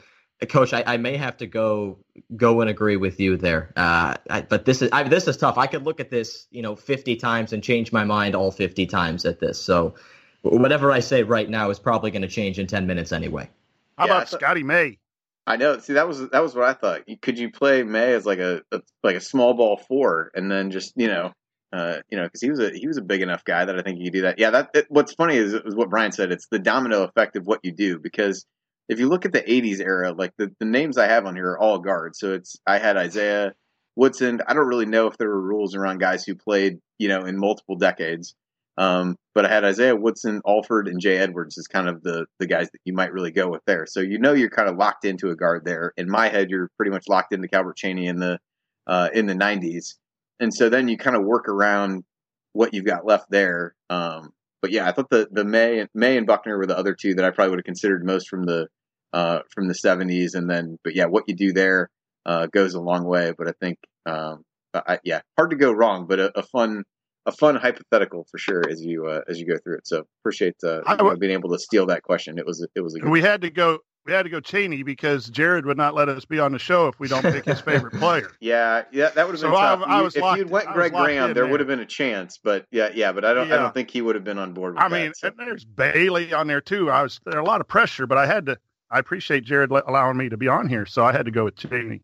Coach, 0.48 0.72
I, 0.72 0.82
I, 0.86 0.96
may 0.96 1.16
have 1.16 1.36
to 1.36 1.46
go 1.46 1.98
go 2.34 2.60
and 2.60 2.70
agree 2.70 2.96
with 2.96 3.20
you 3.20 3.36
there. 3.36 3.72
Uh, 3.76 4.14
I, 4.28 4.40
but 4.42 4.64
this 4.64 4.82
is 4.82 4.90
I, 4.92 5.04
this 5.04 5.28
is 5.28 5.36
tough. 5.36 5.58
I 5.58 5.66
could 5.66 5.84
look 5.84 6.00
at 6.00 6.10
this, 6.10 6.46
you 6.50 6.62
know, 6.62 6.74
50 6.74 7.16
times 7.16 7.52
and 7.52 7.62
change 7.62 7.92
my 7.92 8.04
mind 8.04 8.34
all 8.34 8.50
50 8.50 8.86
times 8.86 9.24
at 9.24 9.38
this. 9.38 9.62
So, 9.62 9.94
whatever 10.42 10.90
I 10.90 11.00
say 11.00 11.22
right 11.22 11.48
now 11.48 11.70
is 11.70 11.78
probably 11.78 12.10
going 12.10 12.22
to 12.22 12.28
change 12.28 12.58
in 12.58 12.66
10 12.66 12.86
minutes 12.86 13.12
anyway. 13.12 13.48
How 13.96 14.06
yeah, 14.06 14.16
about 14.16 14.28
Scotty 14.30 14.62
May? 14.62 14.98
I 15.46 15.56
know. 15.56 15.78
See, 15.78 15.94
that 15.94 16.06
was 16.06 16.28
that 16.30 16.42
was 16.42 16.54
what 16.54 16.64
I 16.64 16.74
thought. 16.74 17.02
Could 17.22 17.38
you 17.38 17.50
play 17.50 17.82
May 17.82 18.12
as 18.14 18.26
like 18.26 18.38
a, 18.38 18.62
a 18.72 18.82
like 19.02 19.16
a 19.16 19.20
small 19.20 19.54
ball 19.54 19.76
four, 19.76 20.30
and 20.34 20.50
then 20.50 20.70
just 20.70 20.92
you 20.96 21.08
know, 21.08 21.32
uh, 21.72 21.98
you 22.10 22.18
know, 22.18 22.24
because 22.24 22.40
he 22.40 22.50
was 22.50 22.60
a 22.60 22.70
he 22.70 22.86
was 22.86 22.98
a 22.98 23.02
big 23.02 23.22
enough 23.22 23.44
guy 23.44 23.64
that 23.64 23.78
I 23.78 23.82
think 23.82 23.98
you 23.98 24.04
could 24.04 24.12
do 24.12 24.22
that. 24.22 24.38
Yeah, 24.38 24.50
that 24.50 24.70
it, 24.74 24.86
what's 24.88 25.14
funny 25.14 25.36
is, 25.36 25.54
is 25.54 25.74
what 25.74 25.90
Brian 25.90 26.12
said. 26.12 26.30
It's 26.30 26.46
the 26.50 26.58
domino 26.58 27.04
effect 27.04 27.36
of 27.36 27.46
what 27.46 27.60
you 27.62 27.72
do 27.72 27.98
because 27.98 28.44
if 28.88 28.98
you 28.98 29.08
look 29.08 29.24
at 29.24 29.32
the 29.32 29.42
'80s 29.42 29.80
era, 29.80 30.12
like 30.12 30.32
the, 30.36 30.52
the 30.58 30.66
names 30.66 30.98
I 30.98 31.06
have 31.06 31.26
on 31.26 31.36
here 31.36 31.50
are 31.52 31.58
all 31.58 31.78
guards. 31.78 32.18
So 32.18 32.34
it's 32.34 32.56
I 32.66 32.78
had 32.78 32.96
Isaiah 32.96 33.54
Woodson. 33.96 34.40
I 34.46 34.54
don't 34.54 34.68
really 34.68 34.86
know 34.86 35.06
if 35.06 35.16
there 35.16 35.28
were 35.28 35.40
rules 35.40 35.74
around 35.74 35.98
guys 35.98 36.24
who 36.24 36.34
played 36.34 36.78
you 36.98 37.08
know 37.08 37.24
in 37.24 37.38
multiple 37.38 37.76
decades. 37.76 38.34
Um, 38.76 39.16
but 39.40 39.50
I 39.50 39.54
had 39.54 39.64
Isaiah 39.64 39.96
Woodson, 39.96 40.42
Alford, 40.46 40.86
and 40.86 41.00
Jay 41.00 41.16
Edwards 41.16 41.56
as 41.56 41.66
kind 41.66 41.88
of 41.88 42.02
the 42.02 42.26
the 42.38 42.46
guys 42.46 42.68
that 42.72 42.80
you 42.84 42.92
might 42.92 43.10
really 43.10 43.30
go 43.30 43.48
with 43.48 43.62
there. 43.66 43.86
So 43.86 44.00
you 44.00 44.18
know 44.18 44.34
you're 44.34 44.50
kind 44.50 44.68
of 44.68 44.76
locked 44.76 45.06
into 45.06 45.30
a 45.30 45.34
guard 45.34 45.64
there. 45.64 45.94
In 45.96 46.10
my 46.10 46.28
head, 46.28 46.50
you're 46.50 46.68
pretty 46.76 46.90
much 46.90 47.04
locked 47.08 47.32
into 47.32 47.48
Calbert 47.48 47.78
Cheaney 47.78 48.06
in 48.06 48.20
the 48.20 48.38
uh, 48.86 49.08
in 49.14 49.24
the 49.24 49.32
'90s, 49.32 49.94
and 50.40 50.52
so 50.52 50.68
then 50.68 50.88
you 50.88 50.98
kind 50.98 51.16
of 51.16 51.24
work 51.24 51.48
around 51.48 52.04
what 52.52 52.74
you've 52.74 52.84
got 52.84 53.06
left 53.06 53.30
there. 53.30 53.74
Um, 53.88 54.34
but 54.60 54.72
yeah, 54.72 54.86
I 54.86 54.92
thought 54.92 55.08
the 55.08 55.26
the 55.32 55.46
May 55.46 55.86
May 55.94 56.18
and 56.18 56.26
Buckner 56.26 56.58
were 56.58 56.66
the 56.66 56.76
other 56.76 56.94
two 56.94 57.14
that 57.14 57.24
I 57.24 57.30
probably 57.30 57.52
would 57.52 57.60
have 57.60 57.64
considered 57.64 58.04
most 58.04 58.28
from 58.28 58.44
the 58.44 58.66
uh, 59.14 59.38
from 59.54 59.68
the 59.68 59.74
'70s, 59.74 60.34
and 60.34 60.50
then 60.50 60.78
but 60.84 60.94
yeah, 60.94 61.06
what 61.06 61.24
you 61.28 61.34
do 61.34 61.54
there 61.54 61.88
uh, 62.26 62.46
goes 62.48 62.74
a 62.74 62.80
long 62.80 63.06
way. 63.06 63.32
But 63.38 63.48
I 63.48 63.52
think 63.58 63.78
um, 64.04 64.44
I, 64.74 64.98
yeah, 65.02 65.22
hard 65.38 65.48
to 65.48 65.56
go 65.56 65.72
wrong, 65.72 66.04
but 66.06 66.20
a, 66.20 66.38
a 66.38 66.42
fun 66.42 66.84
a 67.30 67.36
fun 67.36 67.56
hypothetical 67.56 68.26
for 68.30 68.38
sure 68.38 68.68
as 68.68 68.84
you 68.84 69.06
uh, 69.06 69.20
as 69.28 69.40
you 69.40 69.46
go 69.46 69.56
through 69.58 69.78
it. 69.78 69.86
So 69.86 70.04
appreciate 70.22 70.56
uh, 70.64 70.80
w- 70.80 71.16
being 71.16 71.32
able 71.32 71.50
to 71.50 71.58
steal 71.58 71.86
that 71.86 72.02
question. 72.02 72.38
It 72.38 72.46
was 72.46 72.66
it 72.74 72.80
was 72.80 72.96
a 72.96 73.08
we 73.08 73.20
had 73.20 73.40
to 73.42 73.50
go 73.50 73.78
we 74.06 74.12
had 74.12 74.22
to 74.22 74.30
go 74.30 74.40
Cheaney 74.40 74.84
because 74.84 75.30
Jerod 75.30 75.64
would 75.66 75.76
not 75.76 75.94
let 75.94 76.08
us 76.08 76.24
be 76.24 76.38
on 76.38 76.52
the 76.52 76.58
show 76.58 76.88
if 76.88 76.98
we 76.98 77.06
don't 77.06 77.22
pick 77.22 77.44
his 77.44 77.60
favorite 77.60 77.94
player. 77.98 78.32
Yeah, 78.40 78.84
yeah, 78.92 79.10
that 79.10 79.26
would 79.26 79.34
have 79.34 79.42
been 79.42 79.50
so 79.52 79.56
tough. 79.56 79.82
I, 79.86 79.98
I 79.98 80.02
was 80.02 80.16
you, 80.16 80.26
if 80.26 80.38
you'd 80.38 80.50
went 80.50 80.68
Greg 80.68 80.92
Graham, 80.92 81.34
there 81.34 81.46
would 81.46 81.60
have 81.60 81.68
been 81.68 81.80
a 81.80 81.86
chance. 81.86 82.38
But 82.42 82.66
yeah, 82.70 82.90
yeah, 82.94 83.12
but 83.12 83.24
I 83.24 83.34
don't 83.34 83.48
yeah. 83.48 83.54
I 83.54 83.58
don't 83.58 83.74
think 83.74 83.90
he 83.90 84.02
would 84.02 84.16
have 84.16 84.24
been 84.24 84.38
on 84.38 84.52
board. 84.52 84.76
I 84.78 84.88
that, 84.88 84.94
mean, 84.94 85.12
so. 85.14 85.30
there's 85.36 85.64
Bailey 85.64 86.32
on 86.32 86.46
there 86.46 86.60
too. 86.60 86.90
I 86.90 87.02
was 87.02 87.20
there 87.24 87.38
a 87.38 87.44
lot 87.44 87.60
of 87.60 87.68
pressure, 87.68 88.06
but 88.06 88.18
I 88.18 88.26
had 88.26 88.46
to. 88.46 88.58
I 88.92 88.98
appreciate 88.98 89.44
Jerod 89.44 89.70
allowing 89.86 90.16
me 90.16 90.28
to 90.30 90.36
be 90.36 90.48
on 90.48 90.68
here, 90.68 90.84
so 90.84 91.04
I 91.04 91.12
had 91.12 91.26
to 91.26 91.30
go 91.30 91.44
with 91.44 91.54
Cheaney. 91.54 92.00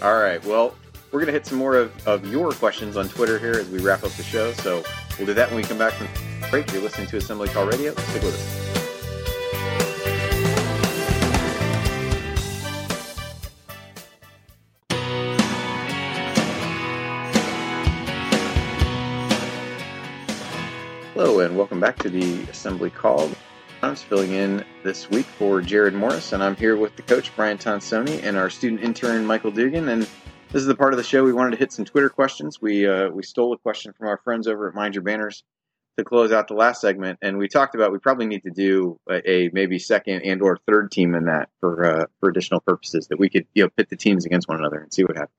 All 0.00 0.14
right, 0.14 0.44
well, 0.44 0.76
we're 1.12 1.18
going 1.18 1.26
to 1.26 1.32
hit 1.32 1.44
some 1.44 1.58
more 1.58 1.76
of, 1.76 2.06
of 2.06 2.24
your 2.30 2.52
questions 2.52 2.96
on 2.96 3.08
Twitter 3.08 3.38
here 3.38 3.54
as 3.54 3.68
we 3.68 3.80
wrap 3.80 4.04
up 4.04 4.12
the 4.12 4.22
show. 4.22 4.52
So 4.52 4.84
we'll 5.18 5.26
do 5.26 5.34
that 5.34 5.48
when 5.48 5.56
we 5.56 5.64
come 5.64 5.78
back 5.78 5.94
from 5.94 6.06
break. 6.50 6.72
You're 6.72 6.82
listening 6.82 7.08
to 7.08 7.16
Assembly 7.16 7.48
Call 7.48 7.66
Radio. 7.66 7.94
Stick 7.94 8.22
with 8.22 8.34
us. 8.34 8.66
Hello, 21.14 21.40
and 21.40 21.56
welcome 21.56 21.80
back 21.80 21.98
to 21.98 22.08
the 22.08 22.42
Assembly 22.44 22.90
Call. 22.90 23.30
I'm 23.82 23.96
filling 23.96 24.32
in 24.32 24.64
this 24.84 25.10
week 25.10 25.26
for 25.26 25.60
Jerod 25.60 25.94
Morris, 25.94 26.32
and 26.32 26.42
I'm 26.42 26.54
here 26.54 26.76
with 26.76 26.94
the 26.96 27.02
coach, 27.02 27.34
Brian 27.34 27.58
Tonsoni, 27.58 28.22
and 28.22 28.36
our 28.36 28.48
student 28.48 28.82
intern, 28.82 29.24
Michael 29.26 29.50
Dugan. 29.50 29.88
And 29.88 30.06
this 30.52 30.62
is 30.62 30.66
the 30.66 30.74
part 30.74 30.92
of 30.92 30.96
the 30.96 31.04
show 31.04 31.22
we 31.22 31.32
wanted 31.32 31.52
to 31.52 31.56
hit 31.56 31.72
some 31.72 31.84
Twitter 31.84 32.08
questions. 32.08 32.60
We 32.60 32.86
uh, 32.86 33.08
we 33.10 33.22
stole 33.22 33.52
a 33.52 33.58
question 33.58 33.92
from 33.92 34.08
our 34.08 34.18
friends 34.18 34.48
over 34.48 34.68
at 34.68 34.74
Mind 34.74 34.94
Your 34.94 35.02
Banners 35.02 35.44
to 35.96 36.04
close 36.04 36.32
out 36.32 36.48
the 36.48 36.54
last 36.54 36.80
segment, 36.80 37.18
and 37.22 37.38
we 37.38 37.48
talked 37.48 37.74
about 37.74 37.92
we 37.92 37.98
probably 37.98 38.26
need 38.26 38.42
to 38.42 38.50
do 38.50 38.98
a, 39.08 39.30
a 39.30 39.50
maybe 39.52 39.78
second 39.78 40.22
and 40.22 40.42
or 40.42 40.58
third 40.66 40.90
team 40.90 41.14
in 41.14 41.26
that 41.26 41.50
for 41.60 41.84
uh, 41.84 42.06
for 42.18 42.28
additional 42.28 42.60
purposes 42.60 43.06
that 43.08 43.18
we 43.18 43.28
could 43.28 43.46
you 43.54 43.62
know 43.62 43.70
pit 43.76 43.88
the 43.88 43.96
teams 43.96 44.26
against 44.26 44.48
one 44.48 44.58
another 44.58 44.80
and 44.80 44.92
see 44.92 45.04
what 45.04 45.16
happens. 45.16 45.36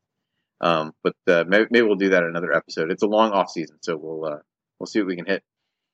Um, 0.61 0.93
but 1.03 1.15
uh, 1.27 1.43
maybe, 1.47 1.65
maybe, 1.71 1.87
we'll 1.87 1.95
do 1.95 2.09
that 2.09 2.23
in 2.23 2.29
another 2.29 2.53
episode. 2.53 2.91
It's 2.91 3.03
a 3.03 3.07
long 3.07 3.31
off 3.31 3.49
season, 3.49 3.77
so 3.81 3.97
we'll 3.97 4.25
uh, 4.25 4.39
we'll 4.79 4.87
see 4.87 4.99
what 4.99 5.07
we 5.07 5.15
can 5.17 5.25
hit. 5.25 5.43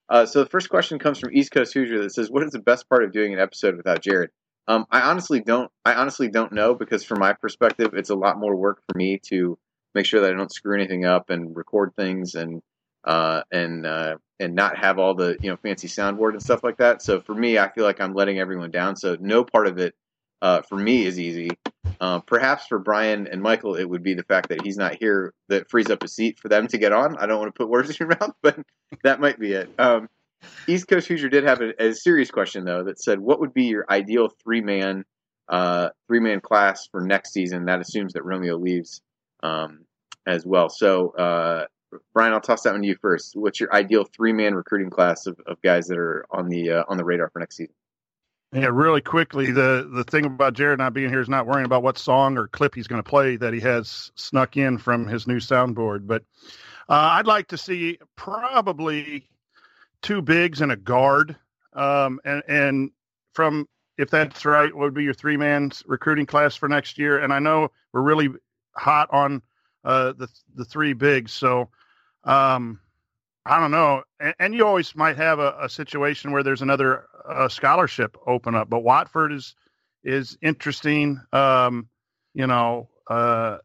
Uh, 0.10 0.26
so 0.26 0.44
the 0.44 0.50
first 0.50 0.70
question 0.70 1.00
comes 1.00 1.20
from 1.20 1.34
East 1.34 1.52
Coast 1.52 1.74
Hoosier 1.74 2.04
that 2.04 2.14
says, 2.14 2.30
"What 2.30 2.44
is 2.44 2.52
the 2.52 2.60
best 2.60 2.88
part 2.88 3.04
of 3.04 3.12
doing 3.12 3.34
an 3.34 3.40
episode 3.40 3.78
without 3.78 4.04
Jerod?" 4.04 4.30
Um, 4.68 4.86
I 4.92 5.02
honestly 5.02 5.40
don't. 5.40 5.72
I 5.86 5.94
honestly 5.94 6.28
don't 6.28 6.52
know 6.52 6.76
because 6.76 7.04
from 7.04 7.20
my 7.20 7.34
perspective, 7.34 7.92
it's 7.94 8.10
a 8.10 8.16
lot 8.16 8.38
more 8.38 8.56
work 8.56 8.82
for 8.88 8.98
me 8.98 9.20
to 9.28 9.58
make 9.96 10.06
sure 10.06 10.22
that 10.22 10.32
I 10.32 10.36
don't 10.36 10.52
screw 10.52 10.76
anything 10.76 11.06
up 11.06 11.30
and 11.30 11.56
record 11.56 11.94
things 11.96 12.36
and 12.36 12.62
uh, 13.04 13.44
and 13.52 13.86
uh, 13.86 14.18
and 14.40 14.56
not 14.56 14.78
have 14.78 15.00
all 15.00 15.16
the 15.16 15.38
you 15.42 15.50
know 15.50 15.58
fancy 15.58 15.88
soundboard 15.88 16.32
and 16.32 16.44
stuff 16.44 16.64
like 16.64 16.78
that. 16.78 17.02
So 17.02 17.22
for 17.22 17.34
me, 17.34 17.58
I 17.58 17.72
feel 17.72 17.86
like 17.86 18.02
I'm 18.02 18.14
letting 18.14 18.40
everyone 18.40 18.72
down. 18.72 18.96
So 18.96 19.18
no 19.20 19.44
part 19.44 19.68
of 19.68 19.78
it 19.78 19.96
uh, 20.42 20.62
for 20.62 20.78
me 20.78 21.06
is 21.06 21.20
easy. 21.20 21.50
Uh, 22.00 22.20
perhaps 22.20 22.68
for 22.68 22.78
Brian 22.78 23.28
and 23.28 23.42
Michael, 23.42 23.76
it 23.76 23.86
would 23.86 24.04
be 24.04 24.14
the 24.14 24.24
fact 24.24 24.50
that 24.50 24.62
he's 24.62 24.78
not 24.78 24.96
here 24.96 25.34
that 25.48 25.70
frees 25.70 25.90
up 25.90 26.04
a 26.04 26.08
seat 26.08 26.40
for 26.40 26.50
them 26.50 26.68
to 26.68 26.78
get 26.78 26.92
on. 26.92 27.18
I 27.18 27.26
don't 27.26 27.40
want 27.40 27.54
to 27.54 27.58
put 27.58 27.70
words 27.70 27.90
in 27.92 27.96
your 28.00 28.10
mouth, 28.10 28.36
but 28.42 28.60
that 29.04 29.20
might 29.20 29.40
be 29.40 29.54
it. 29.54 29.70
Um, 29.80 30.10
East 30.68 30.88
Coast 30.88 31.08
Hoosier 31.08 31.30
did 31.30 31.44
have 31.44 31.62
a, 31.62 31.74
a, 31.80 31.94
serious 31.94 32.30
question 32.32 32.66
though 32.66 32.84
that 32.84 33.00
said, 33.02 33.20
"What 33.20 33.40
would 33.40 33.54
be 33.54 33.66
your 33.66 33.86
ideal 33.90 34.30
three 34.44 34.62
man 34.62 35.06
uh, 35.48 35.90
three 36.08 36.20
man 36.20 36.42
class 36.42 36.88
for 36.92 37.02
next 37.02 37.34
season?" 37.34 37.66
That 37.66 37.82
assumes 37.82 38.14
that 38.14 38.26
Romeo 38.26 38.58
leaves 38.58 39.02
um, 39.44 39.86
as 40.26 40.46
well. 40.46 40.70
So, 40.70 41.10
uh, 41.12 41.66
Brian, 42.14 42.34
I'll 42.34 42.42
toss 42.42 42.64
that 42.64 42.74
one 42.74 42.82
to 42.82 42.88
you 42.88 42.98
first. 43.02 43.36
What's 43.36 43.60
your 43.60 43.74
ideal 43.74 44.06
three 44.06 44.34
man 44.34 44.56
recruiting 44.56 44.90
class 44.90 45.26
of, 45.26 45.40
of 45.46 45.62
guys 45.62 45.88
that 45.88 45.98
are 45.98 46.26
on 46.32 46.50
the 46.50 46.72
uh, 46.72 46.84
on 46.88 46.98
the 46.98 47.06
radar 47.06 47.30
for 47.30 47.40
next 47.40 47.58
season? 47.58 47.74
Yeah, 48.54 48.70
really 48.72 49.02
quickly. 49.02 49.52
The 49.52 49.90
the 49.92 50.04
thing 50.04 50.26
about 50.26 50.54
Jerod 50.54 50.78
not 50.78 50.94
being 50.94 51.10
here 51.10 51.20
is 51.20 51.30
not 51.30 51.48
worrying 51.48 51.66
about 51.66 51.84
what 51.84 51.98
song 51.98 52.38
or 52.38 52.48
clip 52.48 52.76
he's 52.76 52.88
going 52.88 53.04
to 53.04 53.10
play 53.10 53.36
that 53.36 53.54
he 53.54 53.60
has 53.62 54.12
snuck 54.16 54.56
in 54.56 54.78
from 54.78 55.06
his 55.06 55.28
new 55.28 55.38
soundboard. 55.38 56.08
But 56.08 56.24
uh, 56.90 57.20
I'd 57.20 57.28
like 57.28 57.50
to 57.50 57.58
see 57.58 58.00
probably 58.16 59.28
two 60.02 60.22
bigs 60.22 60.62
and 60.62 60.72
a 60.72 60.76
guard. 60.76 61.36
Um, 61.74 62.20
and, 62.26 62.44
and 62.48 62.92
from, 63.34 63.68
if 63.98 64.10
that's 64.10 64.46
right, 64.46 64.74
what 64.74 64.84
would 64.84 64.94
be 64.94 65.04
your 65.04 65.14
three 65.14 65.38
man 65.38 65.72
recruiting 65.86 66.26
class 66.26 66.56
for 66.56 66.68
next 66.70 66.98
year? 66.98 67.20
And 67.20 67.34
I 67.34 67.40
know 67.40 67.72
we're 67.94 68.02
really 68.02 68.30
hot 68.76 69.10
on 69.12 69.42
uh, 69.84 70.14
the, 70.14 70.28
the 70.56 70.66
three 70.66 70.94
bigs. 70.94 71.32
So, 71.32 71.70
um, 72.24 72.80
I 73.46 73.60
don't 73.60 73.72
know. 73.72 74.04
And, 74.20 74.36
and, 74.40 74.54
you 74.54 74.66
always 74.68 74.94
might 74.96 75.16
have 75.16 75.40
a, 75.40 75.56
a 75.62 75.70
situation 75.70 76.32
where 76.32 76.44
there's 76.44 76.62
another 76.62 77.06
uh, 77.28 77.48
scholarship 77.48 78.18
open 78.28 78.56
up, 78.56 78.70
but 78.70 78.82
Watford 78.82 79.32
is, 79.32 79.56
is 80.04 80.38
interesting. 80.42 81.22
Um, 81.32 81.88
you 82.34 82.46
know, 82.46 82.90
uh, 83.10 83.60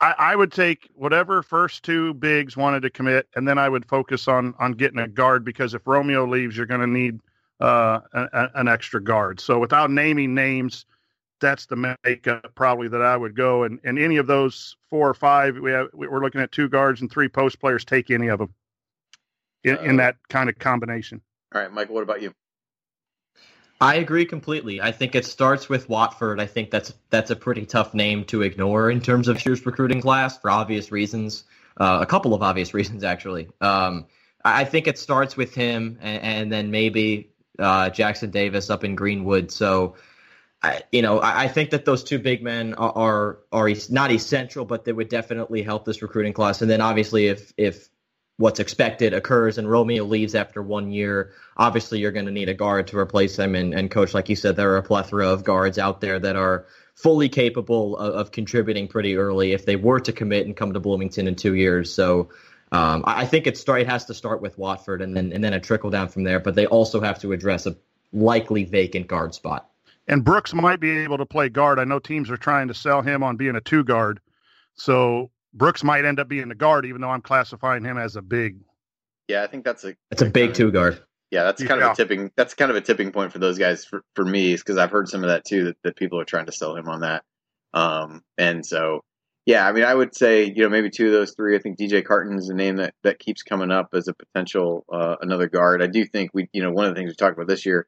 I, 0.00 0.14
I, 0.18 0.36
would 0.36 0.52
take 0.52 0.88
whatever 0.94 1.42
first 1.42 1.82
two 1.82 2.14
bigs 2.14 2.56
wanted 2.56 2.82
to 2.82 2.90
commit, 2.90 3.28
and 3.34 3.48
then 3.48 3.58
I 3.58 3.68
would 3.68 3.84
focus 3.86 4.28
on 4.28 4.54
on 4.58 4.72
getting 4.72 4.98
a 4.98 5.08
guard 5.08 5.44
because 5.44 5.74
if 5.74 5.86
Romeo 5.86 6.26
leaves, 6.26 6.56
you're 6.56 6.66
going 6.66 6.80
to 6.80 6.86
need 6.86 7.20
uh, 7.60 8.00
a, 8.12 8.48
an 8.54 8.68
extra 8.68 9.02
guard. 9.02 9.40
So 9.40 9.58
without 9.58 9.90
naming 9.90 10.34
names, 10.34 10.86
that's 11.40 11.66
the 11.66 11.96
makeup 12.04 12.52
probably 12.54 12.88
that 12.88 13.02
I 13.02 13.16
would 13.16 13.34
go. 13.34 13.64
And 13.64 13.80
and 13.84 13.98
any 13.98 14.16
of 14.16 14.26
those 14.26 14.76
four 14.88 15.08
or 15.08 15.14
five, 15.14 15.56
we 15.58 15.72
have 15.72 15.88
we're 15.92 16.22
looking 16.22 16.40
at 16.40 16.52
two 16.52 16.68
guards 16.68 17.00
and 17.00 17.10
three 17.10 17.28
post 17.28 17.60
players. 17.60 17.84
Take 17.84 18.10
any 18.10 18.28
of 18.28 18.38
them 18.38 18.54
in, 19.64 19.78
uh, 19.78 19.82
in 19.82 19.96
that 19.96 20.16
kind 20.28 20.48
of 20.48 20.58
combination. 20.58 21.20
All 21.54 21.60
right, 21.60 21.72
Michael. 21.72 21.94
What 21.94 22.02
about 22.02 22.22
you? 22.22 22.32
I 23.80 23.96
agree 23.96 24.26
completely. 24.26 24.80
I 24.80 24.90
think 24.90 25.14
it 25.14 25.24
starts 25.24 25.68
with 25.68 25.88
Watford. 25.88 26.40
I 26.40 26.46
think 26.46 26.70
that's 26.70 26.92
that's 27.10 27.30
a 27.30 27.36
pretty 27.36 27.64
tough 27.64 27.94
name 27.94 28.24
to 28.24 28.42
ignore 28.42 28.90
in 28.90 29.00
terms 29.00 29.28
of 29.28 29.44
year's 29.46 29.64
recruiting 29.64 30.00
class 30.00 30.38
for 30.38 30.50
obvious 30.50 30.90
reasons. 30.90 31.44
Uh, 31.76 31.98
a 32.00 32.06
couple 32.06 32.34
of 32.34 32.42
obvious 32.42 32.74
reasons, 32.74 33.04
actually. 33.04 33.48
Um, 33.60 34.06
I 34.44 34.64
think 34.64 34.88
it 34.88 34.98
starts 34.98 35.36
with 35.36 35.54
him, 35.54 35.98
and, 36.00 36.22
and 36.22 36.52
then 36.52 36.70
maybe 36.72 37.30
uh, 37.58 37.90
Jackson 37.90 38.30
Davis 38.30 38.68
up 38.68 38.82
in 38.82 38.96
Greenwood. 38.96 39.52
So, 39.52 39.94
I, 40.60 40.82
you 40.90 41.02
know, 41.02 41.20
I, 41.20 41.44
I, 41.44 41.48
think 41.48 41.70
that 41.70 41.84
those 41.84 42.02
two 42.02 42.18
big 42.18 42.42
men 42.42 42.74
are, 42.74 42.92
are 42.96 43.38
are 43.52 43.70
not 43.90 44.10
essential, 44.10 44.64
but 44.64 44.84
they 44.84 44.92
would 44.92 45.08
definitely 45.08 45.62
help 45.62 45.84
this 45.84 46.02
recruiting 46.02 46.32
class. 46.32 46.62
And 46.62 46.70
then 46.70 46.80
obviously, 46.80 47.28
if 47.28 47.52
if 47.56 47.88
what's 48.38 48.60
expected 48.60 49.12
occurs 49.12 49.58
and 49.58 49.68
Romeo 49.68 50.04
leaves 50.04 50.34
after 50.34 50.62
one 50.62 50.90
year, 50.90 51.32
obviously 51.56 51.98
you're 51.98 52.12
going 52.12 52.26
to 52.26 52.32
need 52.32 52.48
a 52.48 52.54
guard 52.54 52.86
to 52.86 52.98
replace 52.98 53.36
him. 53.36 53.54
And, 53.54 53.74
and 53.74 53.90
coach, 53.90 54.14
like 54.14 54.28
you 54.28 54.36
said, 54.36 54.56
there 54.56 54.72
are 54.72 54.76
a 54.78 54.82
plethora 54.82 55.28
of 55.28 55.44
guards 55.44 55.76
out 55.76 56.00
there 56.00 56.18
that 56.20 56.36
are 56.36 56.66
fully 56.94 57.28
capable 57.28 57.96
of, 57.96 58.14
of 58.14 58.30
contributing 58.30 58.86
pretty 58.86 59.16
early 59.16 59.52
if 59.52 59.66
they 59.66 59.76
were 59.76 60.00
to 60.00 60.12
commit 60.12 60.46
and 60.46 60.56
come 60.56 60.72
to 60.72 60.80
Bloomington 60.80 61.26
in 61.26 61.34
two 61.34 61.54
years. 61.54 61.92
So 61.92 62.30
um, 62.70 63.02
I 63.06 63.26
think 63.26 63.48
it 63.48 63.58
start 63.58 63.82
it 63.82 63.88
has 63.88 64.04
to 64.06 64.14
start 64.14 64.40
with 64.40 64.56
Watford 64.56 65.02
and 65.02 65.16
then 65.16 65.32
and 65.32 65.42
then 65.42 65.52
a 65.52 65.60
trickle 65.60 65.90
down 65.90 66.08
from 66.08 66.22
there. 66.22 66.38
But 66.38 66.54
they 66.54 66.66
also 66.66 67.00
have 67.00 67.18
to 67.20 67.32
address 67.32 67.66
a 67.66 67.76
likely 68.12 68.64
vacant 68.64 69.08
guard 69.08 69.34
spot. 69.34 69.68
And 70.06 70.24
Brooks 70.24 70.54
might 70.54 70.80
be 70.80 70.98
able 70.98 71.18
to 71.18 71.26
play 71.26 71.48
guard. 71.48 71.78
I 71.78 71.84
know 71.84 71.98
teams 71.98 72.30
are 72.30 72.36
trying 72.36 72.68
to 72.68 72.74
sell 72.74 73.02
him 73.02 73.22
on 73.22 73.36
being 73.36 73.56
a 73.56 73.60
two 73.60 73.84
guard. 73.84 74.20
So 74.74 75.30
Brooks 75.58 75.82
might 75.82 76.04
end 76.04 76.20
up 76.20 76.28
being 76.28 76.48
the 76.48 76.54
guard, 76.54 76.86
even 76.86 77.00
though 77.00 77.10
I'm 77.10 77.20
classifying 77.20 77.84
him 77.84 77.98
as 77.98 78.16
a 78.16 78.22
big. 78.22 78.60
Yeah, 79.26 79.42
I 79.42 79.48
think 79.48 79.64
that's 79.64 79.84
a 79.84 79.94
it's 80.10 80.22
a 80.22 80.30
big 80.30 80.54
two 80.54 80.70
guard. 80.70 81.02
Yeah, 81.30 81.44
that's 81.44 81.62
kind 81.62 81.80
yeah. 81.80 81.88
of 81.88 81.92
a 81.92 81.96
tipping. 81.96 82.30
That's 82.36 82.54
kind 82.54 82.70
of 82.70 82.76
a 82.76 82.80
tipping 82.80 83.12
point 83.12 83.32
for 83.32 83.38
those 83.38 83.58
guys 83.58 83.84
for 83.84 84.02
for 84.14 84.24
me, 84.24 84.54
because 84.54 84.78
I've 84.78 84.90
heard 84.90 85.08
some 85.08 85.22
of 85.22 85.28
that 85.28 85.44
too. 85.44 85.64
That, 85.64 85.76
that 85.84 85.96
people 85.96 86.18
are 86.20 86.24
trying 86.24 86.46
to 86.46 86.52
sell 86.52 86.74
him 86.74 86.88
on 86.88 87.00
that. 87.00 87.24
Um, 87.74 88.22
and 88.38 88.64
so, 88.64 89.04
yeah, 89.44 89.68
I 89.68 89.72
mean, 89.72 89.84
I 89.84 89.94
would 89.94 90.14
say 90.14 90.44
you 90.44 90.62
know 90.62 90.70
maybe 90.70 90.88
two 90.88 91.06
of 91.06 91.12
those 91.12 91.34
three. 91.34 91.54
I 91.54 91.58
think 91.58 91.78
DJ 91.78 92.02
Carton 92.02 92.38
is 92.38 92.48
a 92.48 92.54
name 92.54 92.76
that 92.76 92.94
that 93.02 93.18
keeps 93.18 93.42
coming 93.42 93.70
up 93.70 93.88
as 93.92 94.08
a 94.08 94.14
potential 94.14 94.86
uh, 94.90 95.16
another 95.20 95.48
guard. 95.48 95.82
I 95.82 95.88
do 95.88 96.06
think 96.06 96.30
we, 96.32 96.48
you 96.52 96.62
know, 96.62 96.70
one 96.70 96.86
of 96.86 96.94
the 96.94 96.98
things 96.98 97.10
we 97.10 97.16
talked 97.16 97.36
about 97.36 97.48
this 97.48 97.66
year, 97.66 97.86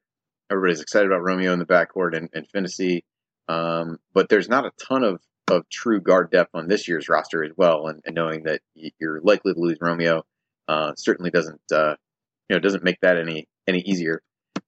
everybody's 0.51 0.83
excited 0.83 1.07
about 1.07 1.23
Romeo 1.23 1.55
in 1.55 1.61
the 1.61 1.65
backcourt 1.65 2.15
and, 2.15 2.29
and 2.35 2.47
Phinisee, 2.55 3.05
um, 3.49 3.99
but 4.13 4.29
there's 4.29 4.49
not 4.51 4.67
a 4.67 4.73
ton 4.87 5.03
of 5.03 5.21
of 5.51 5.69
true 5.69 6.01
guard 6.01 6.31
depth 6.31 6.51
on 6.55 6.69
this 6.69 6.89
year's 6.89 7.09
roster 7.09 7.45
as 7.45 7.53
well. 7.57 7.87
And, 7.89 8.01
and 8.05 8.15
knowing 8.15 8.45
that 8.45 8.61
you're 8.75 9.21
likely 9.23 9.55
to 9.55 9.61
lose 9.61 9.79
Romeo 9.81 10.23
uh, 10.69 10.95
certainly 10.97 11.31
doesn't 11.31 11.61
uh, 11.73 11.97
you 12.49 12.57
know 12.57 12.61
doesn't 12.61 12.85
make 12.85 13.01
that 13.03 13.19
any 13.19 13.47
any 13.67 13.81
easier. 13.81 14.23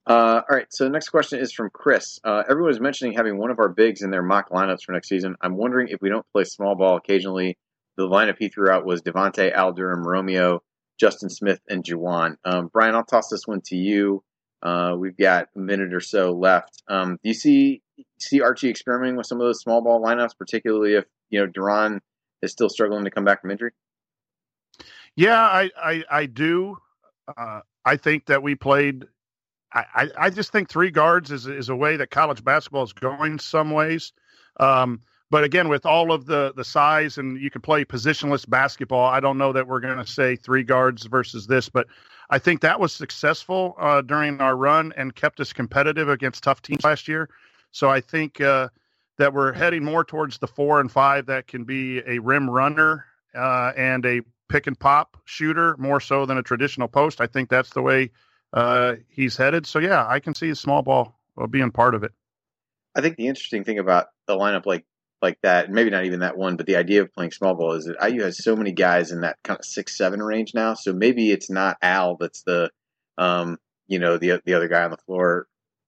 Uh, 0.05 0.43
all 0.49 0.57
right, 0.57 0.67
so 0.71 0.85
the 0.85 0.91
next 0.91 1.11
question 1.11 1.39
is 1.39 1.53
from 1.53 1.71
Chris. 1.73 2.19
Uh, 2.25 2.43
everyone 2.49 2.73
is 2.73 2.81
mentioning 2.81 3.15
having 3.15 3.39
one 3.39 3.51
of 3.51 3.61
our 3.61 3.69
bigs 3.69 4.03
in 4.03 4.11
their 4.11 4.23
mock 4.23 4.51
lineups 4.51 4.83
for 4.85 4.93
next 4.93 5.09
season. 5.09 5.37
I'm 5.41 5.57
wondering 5.57 5.89
if 5.89 6.01
we 6.01 6.09
don't 6.09 6.27
play 6.33 6.43
small 6.43 6.75
ball 6.75 6.97
occasionally. 6.97 7.57
The 7.97 8.09
lineup 8.09 8.37
he 8.39 8.49
threw 8.49 8.69
out 8.69 8.85
was 8.85 9.03
Devonte, 9.03 9.53
Al 9.53 9.73
Durham, 9.73 10.03
Romeo, 10.03 10.61
Justin 10.99 11.31
Smith, 11.31 11.61
and 11.69 11.85
Juwan. 11.85 12.37
Um, 12.45 12.69
Brian, 12.73 12.97
I'll 12.97 13.05
toss 13.05 13.29
this 13.29 13.47
one 13.47 13.61
to 13.67 13.77
you. 13.77 14.25
Uh, 14.63 14.95
we've 14.97 15.17
got 15.17 15.49
a 15.57 15.59
minute 15.59 15.93
or 15.93 16.01
so 16.01 16.33
left. 16.33 16.83
Um, 16.89 17.19
do 17.23 17.29
you 17.29 17.35
see 17.35 17.83
see 18.19 18.41
Archie 18.41 18.71
experimenting 18.71 19.17
with 19.17 19.27
some 19.27 19.41
of 19.41 19.47
those 19.47 19.61
small 19.61 19.83
ball 19.83 20.01
lineups, 20.03 20.39
particularly 20.39 20.95
if 20.95 21.05
you 21.31 21.41
know 21.41 21.47
De'Ron 21.51 22.01
is 22.43 22.53
still 22.53 22.69
struggling 22.69 23.05
to 23.05 23.11
come 23.11 23.25
back 23.25 23.41
from 23.41 23.51
injury? 23.51 23.73
Yeah, 25.17 25.41
I 25.41 25.71
I, 25.77 26.05
I 26.11 26.27
do. 26.27 26.79
Uh, 27.37 27.61
I 27.85 27.97
think 27.97 28.27
that 28.27 28.43
we 28.43 28.55
played. 28.55 29.07
I, 29.75 30.11
I 30.19 30.31
just 30.31 30.53
think 30.53 30.69
three 30.69 30.91
guards 30.91 31.31
is 31.31 31.47
is 31.47 31.71
a 31.71 31.77
way 31.77 31.97
that 31.97 32.11
college 32.11 32.45
basketball 32.45 32.83
is 32.83 32.93
going 32.93 33.39
some 33.39 33.71
ways. 33.71 34.13
Um, 34.61 35.01
but 35.33 35.45
again, 35.45 35.71
with 35.71 35.87
all 35.87 36.13
of 36.13 36.27
the 36.27 36.53
the 36.55 36.63
size 36.63 37.17
and 37.17 37.41
you 37.41 37.51
can 37.51 37.63
play 37.63 37.87
positionless 37.87 38.47
basketball, 38.47 39.07
I 39.07 39.19
don't 39.19 39.39
know 39.39 39.55
that 39.55 39.67
we're 39.67 39.81
going 39.81 39.97
to 39.97 40.07
say 40.07 40.37
three 40.37 40.63
guards 40.63 41.07
versus 41.07 41.47
this, 41.47 41.71
but 41.71 41.87
I 42.29 42.39
think 42.39 42.61
that 42.61 42.79
was 42.79 42.93
successful 42.93 43.75
uh, 43.81 44.03
during 44.03 44.43
our 44.43 44.55
run 44.55 44.93
and 44.95 45.15
kept 45.15 45.41
us 45.41 45.55
competitive 45.55 46.11
against 46.11 46.45
tough 46.45 46.61
teams 46.61 46.85
last 46.85 47.09
year. 47.09 47.31
So 47.71 47.89
I 47.89 48.03
think 48.03 48.43
uh, 48.43 48.69
that 49.17 49.33
we're 49.33 49.55
heading 49.55 49.83
more 49.83 50.05
towards 50.05 50.37
the 50.37 50.47
four 50.47 50.81
and 50.81 50.93
five 50.93 51.25
that 51.27 51.47
can 51.47 51.65
be 51.65 52.03
a 52.07 52.19
rim 52.19 52.51
runner 52.51 53.07
uh, 53.35 53.73
and 53.75 54.05
a 54.05 54.21
pick 54.51 54.67
and 54.67 54.79
pop 54.79 55.17
shooter 55.25 55.79
more 55.79 56.01
so 56.01 56.27
than 56.27 56.37
a 56.37 56.43
traditional 56.43 56.89
post. 56.89 57.23
I 57.23 57.27
think 57.27 57.49
that's 57.49 57.71
the 57.71 57.81
way 57.81 58.11
uh, 58.53 58.97
he's 59.09 59.39
headed. 59.39 59.67
So 59.67 59.79
yeah, 59.79 60.07
I 60.07 60.21
can 60.21 60.35
see 60.35 60.51
a 60.51 60.55
small 60.55 60.83
ball 60.83 61.19
uh, 61.41 61.47
being 61.47 61.71
part 61.71 61.95
of 61.95 62.05
it. 62.05 62.13
I 62.95 63.01
think 63.01 63.17
the 63.17 63.29
interesting 63.29 63.65
thing 63.65 63.79
about 63.79 64.09
the 64.27 64.37
lineup 64.37 64.67
like 64.67 64.85
like 65.23 65.39
that, 65.43 65.71
maybe 65.71 65.91
not 65.91 66.05
even 66.05 66.21
that 66.21 66.37
one, 66.37 66.57
but 66.57 66.67
the 66.67 66.77
idea 66.77 67.03
of 67.03 67.13
playing 67.15 67.31
small 67.31 67.55
ball 67.55 67.75
is 67.75 67.85
that 67.85 68.11
IU 68.11 68.23
has 68.23 68.43
so 68.43 68.57
many 68.57 68.73
guys 68.73 69.13
in 69.13 69.21
that 69.21 69.39
kind 69.45 69.59
of 69.59 69.65
six 69.65 69.97
seven 69.97 70.23
range 70.23 70.53
now. 70.55 70.75
So 70.75 70.93
maybe 70.93 71.31
it's 71.31 71.51
not 71.51 71.79
Al 71.81 72.17
that's 72.17 72.43
the 72.43 72.71
um, 73.19 73.59
you 73.87 73.99
know 73.99 74.19
the 74.19 74.43
the 74.45 74.55
other 74.55 74.69
guy 74.69 74.83
on 74.83 74.91
the 74.91 74.97
floor 74.99 75.47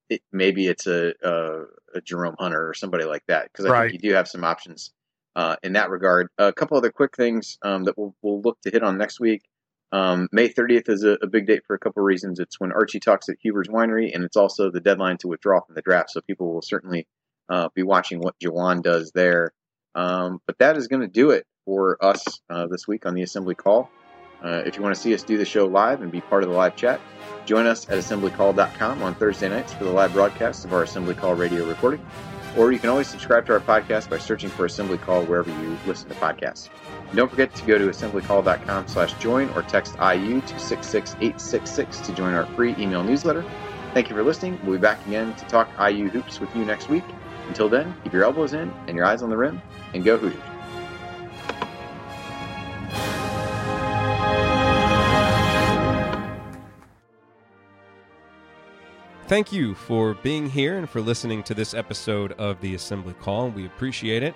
it, 0.09 0.23
maybe 0.33 0.67
it's 0.67 0.87
a, 0.87 1.15
a, 1.23 1.63
a, 1.95 2.01
Jerome 2.03 2.37
Hunter 2.39 2.69
or 2.69 2.75
somebody 2.75 3.05
like 3.05 3.25
that 3.29 3.45
because 3.45 3.65
I 3.65 3.71
right. 3.71 3.91
think 3.91 4.03
you 4.03 4.11
do 4.11 4.15
have 4.15 4.29
some 4.29 4.45
options 4.45 4.93
uh, 5.37 5.57
in 5.63 5.75
that 5.75 5.91
regard. 5.91 6.29
A 6.39 6.53
couple 6.53 6.77
other 6.77 6.91
quick 6.91 7.17
things 7.17 7.59
um, 7.63 7.85
that 7.85 7.97
we'll, 7.97 8.15
we'll 8.23 8.41
look 8.41 8.61
to 8.63 8.71
hit 8.71 8.83
on 8.83 8.99
next 8.99 9.21
week. 9.21 9.43
Um, 9.93 10.29
May 10.33 10.49
30th 10.49 10.89
is 10.89 11.05
a, 11.05 11.13
a, 11.23 11.27
big 11.27 11.47
date 11.47 11.63
for 11.67 11.75
a 11.75 11.79
couple 11.79 12.03
of 12.03 12.07
reasons. 12.07 12.41
It's 12.41 12.59
when 12.59 12.73
Archie 12.73 12.99
talks 12.99 13.29
at 13.29 13.37
Huber's 13.41 13.69
Winery, 13.69 14.13
and 14.13 14.25
it's 14.25 14.37
also 14.37 14.71
the 14.71 14.81
deadline 14.81 15.19
to 15.19 15.29
withdraw 15.29 15.61
from 15.61 15.77
the 15.77 15.83
draft. 15.83 16.11
So 16.11 16.21
people 16.21 16.53
will 16.53 16.63
certainly 16.63 17.07
uh, 17.49 17.69
be 17.75 17.83
watching 17.83 18.21
what 18.21 18.39
Juwan 18.39 18.83
does 18.83 19.13
there. 19.13 19.53
Um, 19.95 20.41
but 20.47 20.59
that 20.59 20.77
is 20.77 20.89
going 20.89 21.03
to 21.03 21.09
do 21.09 21.31
it 21.31 21.47
for 21.65 22.03
us 22.05 22.41
uh, 22.51 22.67
this 22.67 22.87
week 22.89 23.07
on 23.07 23.15
the 23.15 23.23
Assembly 23.23 23.55
Call. 23.55 23.91
Uh, 24.43 24.63
if 24.67 24.77
you 24.77 24.83
want 24.83 24.95
to 24.95 25.01
see 25.01 25.15
us 25.15 25.23
do 25.23 25.39
the 25.39 25.45
show 25.45 25.67
live 25.67 26.03
and 26.03 26.13
be 26.13 26.21
part 26.21 26.43
of 26.43 26.51
the 26.51 26.55
live 26.55 26.77
chat, 26.77 27.01
join 27.47 27.67
us 27.67 27.89
at 27.89 27.97
assemblycall.com 27.97 29.03
on 29.03 29.15
Thursday 29.15 29.49
nights 29.49 29.73
for 29.73 29.85
the 29.85 29.91
live 29.91 30.13
broadcast 30.13 30.65
of 30.65 30.73
our 30.73 30.83
Assembly 30.83 31.15
Call 31.15 31.35
radio 31.35 31.67
recording. 31.67 32.05
Or 32.57 32.71
you 32.71 32.79
can 32.79 32.91
always 32.91 33.09
subscribe 33.09 33.47
to 33.47 33.53
our 33.53 33.61
podcast 33.61 34.11
by 34.11 34.19
searching 34.19 34.51
for 34.51 34.67
Assembly 34.67 34.99
Call 34.99 35.25
wherever 35.25 35.51
you 35.51 35.79
listen 35.87 36.09
to 36.09 36.15
podcasts. 36.17 36.69
And 37.09 37.17
don't 37.17 37.31
forget 37.31 37.55
to 37.55 37.67
go 37.67 37.79
to 37.79 37.87
assemblycall.com 37.89 38.87
slash 38.87 39.15
join 39.15 39.49
or 39.51 39.63
text 39.63 39.95
IU 39.95 40.41
to 40.43 40.59
66866 40.59 42.01
to 42.01 42.13
join 42.13 42.35
our 42.35 42.47
free 42.55 42.75
email 42.79 43.03
newsletter. 43.03 43.45
Thank 43.93 44.11
you 44.11 44.17
for 44.17 44.23
listening. 44.23 44.61
We'll 44.63 44.79
be 44.79 44.83
back 44.83 45.05
again 45.07 45.35
to 45.37 45.45
talk 45.47 45.69
IU 45.81 46.09
hoops 46.11 46.39
with 46.39 46.55
you 46.55 46.65
next 46.65 46.89
week. 46.89 47.05
Until 47.49 47.69
then, 47.69 47.95
keep 48.03 48.13
your 48.13 48.25
elbows 48.25 48.53
in 48.53 48.73
and 48.87 48.97
your 48.97 49.07
eyes 49.07 49.23
on 49.23 49.31
the 49.31 49.37
rim, 49.37 49.61
and 49.93 50.05
go 50.05 50.17
Hoosiers. 50.17 50.41
Thank 59.27 59.53
you 59.53 59.75
for 59.75 60.15
being 60.15 60.51
here 60.51 60.77
and 60.77 60.89
for 60.89 61.01
listening 61.01 61.43
to 61.45 61.55
this 61.55 61.73
episode 61.73 62.33
of 62.33 62.61
the 62.61 62.75
Assembly 62.75 63.15
Call. 63.15 63.49
We 63.49 63.65
appreciate 63.65 64.23
it. 64.23 64.35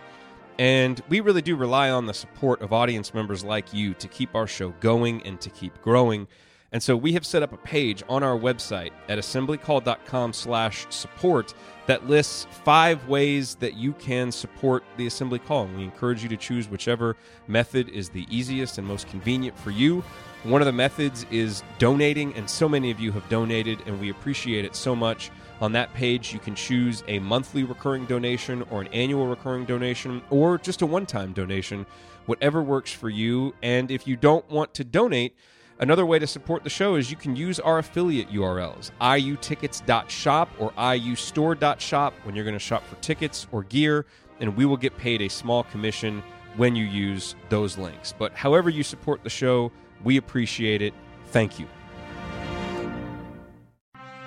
And 0.58 1.00
we 1.10 1.20
really 1.20 1.42
do 1.42 1.56
rely 1.56 1.90
on 1.90 2.06
the 2.06 2.14
support 2.14 2.62
of 2.62 2.72
audience 2.72 3.12
members 3.12 3.44
like 3.44 3.74
you 3.74 3.92
to 3.94 4.08
keep 4.08 4.34
our 4.34 4.46
show 4.46 4.70
going 4.80 5.22
and 5.24 5.38
to 5.42 5.50
keep 5.50 5.80
growing. 5.82 6.26
And 6.70 6.82
so 6.82 6.96
we 6.96 7.14
have 7.14 7.24
set 7.24 7.42
up 7.42 7.52
a 7.52 7.56
page 7.56 8.02
on 8.10 8.22
our 8.22 8.38
website 8.38 8.90
at 9.08 9.18
assemblycall.com 9.18 10.34
slash 10.34 10.86
support 10.90 11.54
that 11.86 12.06
lists 12.06 12.46
five 12.62 13.08
ways 13.08 13.54
that 13.56 13.74
you 13.74 13.94
can 13.94 14.30
support 14.30 14.84
the 14.98 15.06
assembly 15.06 15.38
call. 15.38 15.64
And 15.64 15.78
we 15.78 15.84
encourage 15.84 16.22
you 16.22 16.28
to 16.28 16.36
choose 16.36 16.68
whichever 16.68 17.16
method 17.46 17.88
is 17.88 18.10
the 18.10 18.26
easiest 18.28 18.76
and 18.76 18.86
most 18.86 19.08
convenient 19.08 19.58
for 19.58 19.70
you. 19.70 20.04
One 20.44 20.60
of 20.60 20.66
the 20.66 20.72
methods 20.72 21.24
is 21.30 21.62
donating, 21.78 22.34
and 22.34 22.48
so 22.48 22.68
many 22.68 22.90
of 22.90 23.00
you 23.00 23.10
have 23.12 23.28
donated, 23.28 23.82
and 23.86 23.98
we 23.98 24.10
appreciate 24.10 24.64
it 24.64 24.76
so 24.76 24.94
much. 24.94 25.30
On 25.60 25.72
that 25.72 25.92
page, 25.94 26.32
you 26.32 26.38
can 26.38 26.54
choose 26.54 27.02
a 27.08 27.18
monthly 27.18 27.64
recurring 27.64 28.04
donation 28.04 28.62
or 28.70 28.82
an 28.82 28.86
annual 28.88 29.26
recurring 29.26 29.64
donation 29.64 30.22
or 30.30 30.58
just 30.58 30.82
a 30.82 30.86
one 30.86 31.06
time 31.06 31.32
donation, 31.32 31.86
whatever 32.26 32.62
works 32.62 32.92
for 32.92 33.08
you. 33.08 33.54
And 33.62 33.90
if 33.90 34.06
you 34.06 34.16
don't 34.16 34.48
want 34.50 34.74
to 34.74 34.84
donate, 34.84 35.34
Another 35.80 36.04
way 36.04 36.18
to 36.18 36.26
support 36.26 36.64
the 36.64 36.70
show 36.70 36.96
is 36.96 37.10
you 37.10 37.16
can 37.16 37.36
use 37.36 37.60
our 37.60 37.78
affiliate 37.78 38.30
URLs, 38.30 38.90
iutickets.shop 39.00 40.48
or 40.58 40.72
iustore.shop 40.72 42.14
when 42.24 42.34
you're 42.34 42.44
going 42.44 42.54
to 42.54 42.58
shop 42.58 42.84
for 42.86 42.96
tickets 42.96 43.46
or 43.52 43.62
gear, 43.62 44.04
and 44.40 44.56
we 44.56 44.64
will 44.64 44.76
get 44.76 44.96
paid 44.96 45.22
a 45.22 45.28
small 45.28 45.62
commission 45.64 46.22
when 46.56 46.74
you 46.74 46.84
use 46.84 47.36
those 47.48 47.78
links. 47.78 48.12
But 48.18 48.34
however 48.34 48.70
you 48.70 48.82
support 48.82 49.22
the 49.22 49.30
show, 49.30 49.70
we 50.02 50.16
appreciate 50.16 50.82
it. 50.82 50.94
Thank 51.26 51.60
you. 51.60 51.68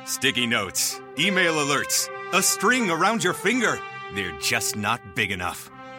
Sticky 0.06 0.48
notes, 0.48 1.02
email 1.20 1.54
alerts, 1.56 2.10
a 2.34 2.42
string 2.42 2.90
around 2.90 3.24
your 3.24 3.34
finger. 3.34 3.78
They're 4.14 4.38
just 4.40 4.78
not 4.78 5.16
big 5.16 5.32
enough. 5.32 5.70